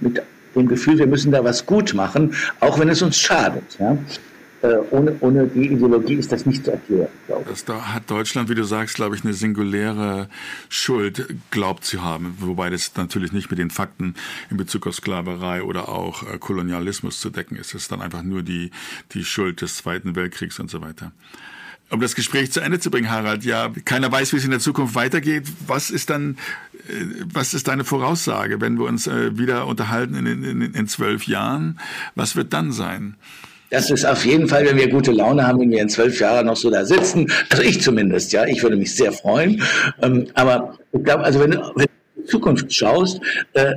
mit 0.00 0.22
dem 0.54 0.68
Gefühl, 0.68 0.98
wir 0.98 1.06
müssen 1.06 1.32
da 1.32 1.44
was 1.44 1.64
gut 1.66 1.94
machen, 1.94 2.34
auch 2.60 2.78
wenn 2.78 2.88
es 2.88 3.02
uns 3.02 3.18
schadet. 3.18 3.64
Ja. 3.78 3.96
Äh, 4.60 4.78
ohne, 4.90 5.16
ohne 5.20 5.46
die 5.46 5.68
Ideologie 5.68 6.14
ist 6.14 6.32
das 6.32 6.44
nicht 6.44 6.64
zu 6.64 6.72
erklären, 6.72 7.06
glaube 7.28 7.42
ich. 7.42 7.50
Das 7.50 7.64
da 7.64 7.94
hat 7.94 8.10
Deutschland, 8.10 8.48
wie 8.48 8.56
du 8.56 8.64
sagst, 8.64 8.96
glaube 8.96 9.14
ich, 9.14 9.22
eine 9.22 9.32
singuläre 9.32 10.28
Schuld 10.68 11.28
glaubt 11.52 11.84
zu 11.84 12.02
haben, 12.02 12.36
wobei 12.40 12.68
das 12.68 12.96
natürlich 12.96 13.32
nicht 13.32 13.50
mit 13.50 13.60
den 13.60 13.70
Fakten 13.70 14.14
in 14.50 14.56
Bezug 14.56 14.88
auf 14.88 14.96
Sklaverei 14.96 15.62
oder 15.62 15.88
auch 15.88 16.24
äh, 16.24 16.38
Kolonialismus 16.38 17.20
zu 17.20 17.30
decken 17.30 17.54
ist. 17.54 17.68
Es 17.68 17.82
ist 17.82 17.92
dann 17.92 18.02
einfach 18.02 18.24
nur 18.24 18.42
die, 18.42 18.72
die 19.12 19.24
Schuld 19.24 19.60
des 19.60 19.76
Zweiten 19.76 20.16
Weltkriegs 20.16 20.58
und 20.58 20.68
so 20.68 20.80
weiter. 20.80 21.12
Um 21.90 22.00
das 22.00 22.16
Gespräch 22.16 22.50
zu 22.50 22.60
Ende 22.60 22.80
zu 22.80 22.90
bringen, 22.90 23.10
Harald, 23.10 23.44
ja, 23.44 23.70
keiner 23.84 24.10
weiß, 24.10 24.32
wie 24.32 24.38
es 24.38 24.44
in 24.44 24.50
der 24.50 24.58
Zukunft 24.58 24.96
weitergeht. 24.96 25.44
Was 25.68 25.90
ist 25.90 26.10
dann, 26.10 26.36
äh, 26.88 27.04
was 27.32 27.54
ist 27.54 27.68
deine 27.68 27.84
Voraussage, 27.84 28.60
wenn 28.60 28.76
wir 28.76 28.86
uns 28.86 29.06
wieder 29.06 29.68
unterhalten 29.68 30.16
in, 30.16 30.42
in, 30.42 30.60
in 30.62 30.88
zwölf 30.88 31.28
Jahren? 31.28 31.78
Was 32.16 32.34
wird 32.34 32.52
dann 32.52 32.72
sein? 32.72 33.14
Das 33.70 33.90
ist 33.90 34.04
auf 34.06 34.24
jeden 34.24 34.48
Fall, 34.48 34.64
wenn 34.64 34.76
wir 34.76 34.88
gute 34.88 35.12
Laune 35.12 35.46
haben, 35.46 35.60
wenn 35.60 35.70
wir 35.70 35.82
in 35.82 35.88
zwölf 35.88 36.18
Jahren 36.20 36.46
noch 36.46 36.56
so 36.56 36.70
da 36.70 36.84
sitzen. 36.84 37.30
Also 37.50 37.62
ich 37.62 37.82
zumindest, 37.82 38.32
ja. 38.32 38.46
Ich 38.46 38.62
würde 38.62 38.76
mich 38.76 38.94
sehr 38.94 39.12
freuen. 39.12 39.62
Ähm, 40.02 40.26
aber 40.34 40.78
ich 40.92 41.04
glaube, 41.04 41.24
also 41.24 41.40
wenn 41.40 41.50
du, 41.50 41.58
wenn 41.74 41.86
du 41.86 42.16
in 42.16 42.22
die 42.22 42.24
Zukunft 42.24 42.72
schaust, 42.72 43.20
äh, 43.52 43.76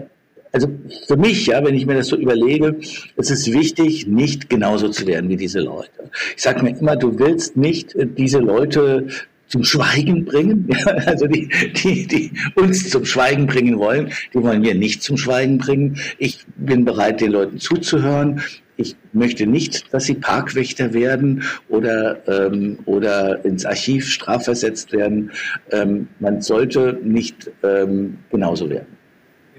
also 0.54 0.68
für 1.08 1.16
mich, 1.16 1.46
ja, 1.48 1.64
wenn 1.64 1.76
ich 1.76 1.86
mir 1.86 1.96
das 1.96 2.08
so 2.08 2.18
überlege, 2.18 2.78
es 3.16 3.32
ist 3.32 3.52
wichtig, 3.54 4.08
nicht 4.08 4.50
genauso 4.50 4.89
zu 4.89 5.08
werden 5.08 5.30
wie 5.30 5.38
diese 5.38 5.62
Leute. 5.62 6.10
Ich 6.36 6.42
sage 6.42 6.64
mir 6.64 6.78
immer, 6.78 6.96
du 6.96 7.18
willst 7.20 7.56
nicht 7.56 7.96
äh, 7.96 8.06
diese 8.06 8.39
Leute 8.39 9.08
zum 9.48 9.64
Schweigen 9.64 10.26
bringen, 10.26 10.70
also 11.06 11.28
die, 11.28 11.50
die, 11.84 12.08
die 12.08 12.32
uns 12.56 12.89
zum 12.89 13.06
Schweigen 13.06 13.48
bringen 13.48 13.78
wollen, 13.80 14.12
die 14.34 14.42
wollen 14.42 14.64
wir 14.64 14.76
nicht 14.76 15.04
zum 15.04 15.18
Schweigen 15.18 15.58
bringen. 15.58 16.00
Ich 16.18 16.46
bin 16.56 16.86
bereit, 16.86 17.22
den 17.22 17.32
Leuten 17.32 17.60
zuzuhören. 17.60 18.42
Ich 18.78 18.95
möchte 19.13 19.45
nicht, 19.45 19.93
dass 19.93 20.05
sie 20.05 20.15
Parkwächter 20.15 20.93
werden 20.93 21.43
oder, 21.69 22.22
ähm, 22.28 22.80
oder 22.86 23.43
ins 23.45 23.65
Archiv 23.65 24.07
strafversetzt 24.07 24.91
werden. 24.91 25.32
Ähm, 25.72 26.07
man 26.19 26.41
sollte 26.41 26.99
nicht 27.03 27.51
ähm, 27.63 28.17
genauso 28.30 28.69
werden 28.69 28.97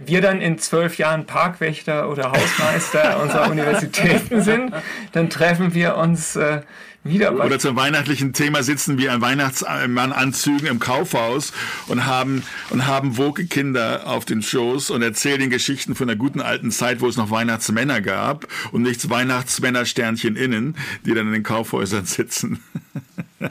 wir 0.05 0.21
dann 0.21 0.41
in 0.41 0.59
zwölf 0.59 0.99
Jahren 0.99 1.27
Parkwächter 1.27 2.11
oder 2.11 2.33
Hausmeister 2.33 3.21
unserer 3.23 3.51
Universitäten 3.51 4.41
sind, 4.41 4.75
dann 5.13 5.31
treffen 5.31 5.75
wir 5.75 5.97
uns 5.97 6.37
äh, 6.37 6.61
wieder. 7.05 7.45
Oder 7.45 7.59
zum 7.59 7.77
weihnachtlichen 7.77 8.33
Thema 8.33 8.63
sitzen 8.63 8.99
wir 8.99 9.13
an 9.13 9.21
Weihnachtsmannanzügen 9.21 10.69
im 10.69 10.79
Kaufhaus 10.79 11.53
und 11.89 12.07
haben, 12.07 12.43
und 12.71 12.87
haben 12.87 13.17
woke 13.17 13.47
Kinder 13.47 14.07
auf 14.07 14.25
den 14.25 14.43
Shows 14.43 14.91
und 14.91 15.03
erzählen 15.03 15.51
Geschichten 15.51 15.95
von 15.95 16.07
der 16.07 16.17
guten 16.17 16.41
alten 16.41 16.71
Zeit, 16.71 17.01
wo 17.01 17.09
es 17.09 17.17
noch 17.17 17.31
Weihnachtsmänner 17.31 18.01
gab 18.01 18.47
und 18.73 18.83
nichts 18.83 19.11
Weihnachtsmännersternchen 19.11 20.37
innen, 20.37 20.77
die 21.05 21.15
dann 21.15 21.27
in 21.27 21.33
den 21.33 21.43
Kaufhäusern 21.43 22.05
sitzen. 22.05 22.61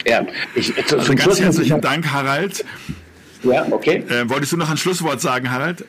Ja, 0.07 0.25
ich, 0.55 0.73
zu, 0.85 0.97
also 0.97 1.13
ganz 1.15 1.41
herzlichen 1.41 1.81
Dank, 1.81 2.13
Harald. 2.13 2.63
Ja, 3.43 3.67
okay. 3.71 4.05
Äh, 4.07 4.29
wolltest 4.29 4.53
du 4.53 4.57
noch 4.57 4.69
ein 4.69 4.77
Schlusswort 4.77 5.19
sagen, 5.19 5.51
Harald? 5.51 5.83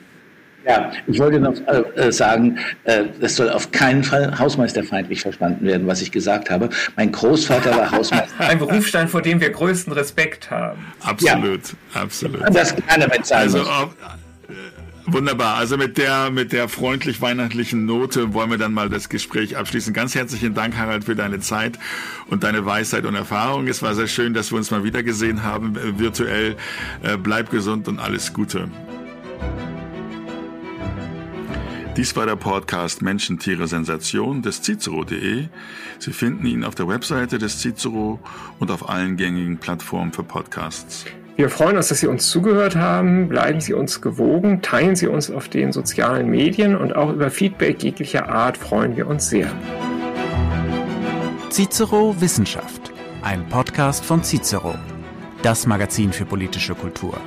Ja, 0.65 0.91
ich 1.07 1.19
wollte 1.19 1.39
noch 1.39 1.55
äh, 1.67 2.11
sagen, 2.11 2.57
äh, 2.85 3.03
das 3.19 3.35
soll 3.35 3.49
auf 3.49 3.71
keinen 3.71 4.03
Fall 4.03 4.37
hausmeisterfeindlich 4.39 5.21
verstanden 5.21 5.65
werden, 5.65 5.87
was 5.87 6.01
ich 6.01 6.11
gesagt 6.11 6.49
habe. 6.49 6.69
Mein 6.95 7.11
Großvater 7.11 7.71
war 7.77 7.91
Hausmeister. 7.91 8.33
Ein 8.39 8.59
Berufsstand, 8.59 9.09
vor 9.09 9.21
dem 9.21 9.41
wir 9.41 9.49
größten 9.49 9.91
Respekt 9.93 10.49
haben. 10.51 10.79
Absolut, 11.01 11.61
ja. 11.93 12.01
absolut. 12.01 12.41
Das 12.55 12.75
kann 12.75 13.01
er 13.01 13.09
mit 13.09 13.25
sein. 13.25 13.39
Also, 13.39 13.59
äh, 13.59 13.63
Wunderbar. 15.05 15.57
Also 15.57 15.75
mit 15.75 15.97
der, 15.97 16.31
mit 16.31 16.53
der 16.53 16.69
freundlich-weihnachtlichen 16.69 17.85
Note 17.85 18.33
wollen 18.33 18.49
wir 18.49 18.57
dann 18.57 18.73
mal 18.73 18.89
das 18.89 19.09
Gespräch 19.09 19.57
abschließen. 19.57 19.93
Ganz 19.93 20.15
herzlichen 20.15 20.53
Dank, 20.53 20.77
Harald, 20.77 21.03
für 21.03 21.15
deine 21.15 21.41
Zeit 21.41 21.77
und 22.29 22.43
deine 22.43 22.65
Weisheit 22.65 23.05
und 23.05 23.13
Erfahrung. 23.13 23.67
Es 23.67 23.81
war 23.81 23.95
sehr 23.95 24.07
schön, 24.07 24.33
dass 24.33 24.51
wir 24.51 24.57
uns 24.57 24.71
mal 24.71 24.85
wieder 24.85 25.03
gesehen 25.03 25.43
haben, 25.43 25.75
äh, 25.75 25.99
virtuell. 25.99 26.55
Äh, 27.03 27.17
bleib 27.17 27.51
gesund 27.51 27.89
und 27.89 27.99
alles 27.99 28.31
Gute. 28.31 28.69
Dies 31.95 32.15
war 32.15 32.25
der 32.25 32.35
Podcast 32.35 33.03
Menschen, 33.03 33.37
Tiere, 33.37 33.67
Sensation 33.67 34.41
des 34.41 34.63
Cicero.de. 34.63 35.45
Sie 35.99 36.11
finden 36.11 36.47
ihn 36.47 36.63
auf 36.63 36.73
der 36.73 36.87
Webseite 36.87 37.37
des 37.37 37.59
Cicero 37.59 38.19
und 38.57 38.71
auf 38.71 38.89
allen 38.89 39.15
gängigen 39.15 39.59
Plattformen 39.59 40.11
für 40.11 40.23
Podcasts. 40.23 41.05
Wir 41.35 41.51
freuen 41.51 41.77
uns, 41.77 41.89
dass 41.89 41.99
Sie 41.99 42.07
uns 42.07 42.31
zugehört 42.31 42.75
haben. 42.75 43.29
Bleiben 43.29 43.61
Sie 43.61 43.73
uns 43.73 44.01
gewogen, 44.01 44.63
teilen 44.63 44.95
Sie 44.95 45.05
uns 45.05 45.29
auf 45.29 45.49
den 45.49 45.71
sozialen 45.71 46.31
Medien 46.31 46.75
und 46.75 46.95
auch 46.95 47.13
über 47.13 47.29
Feedback 47.29 47.83
jeglicher 47.83 48.27
Art 48.27 48.57
freuen 48.57 48.97
wir 48.97 49.05
uns 49.05 49.29
sehr. 49.29 49.51
Cicero 51.51 52.15
Wissenschaft, 52.19 52.91
ein 53.21 53.47
Podcast 53.49 54.03
von 54.03 54.23
Cicero, 54.23 54.73
das 55.43 55.67
Magazin 55.67 56.11
für 56.11 56.25
politische 56.25 56.73
Kultur. 56.73 57.19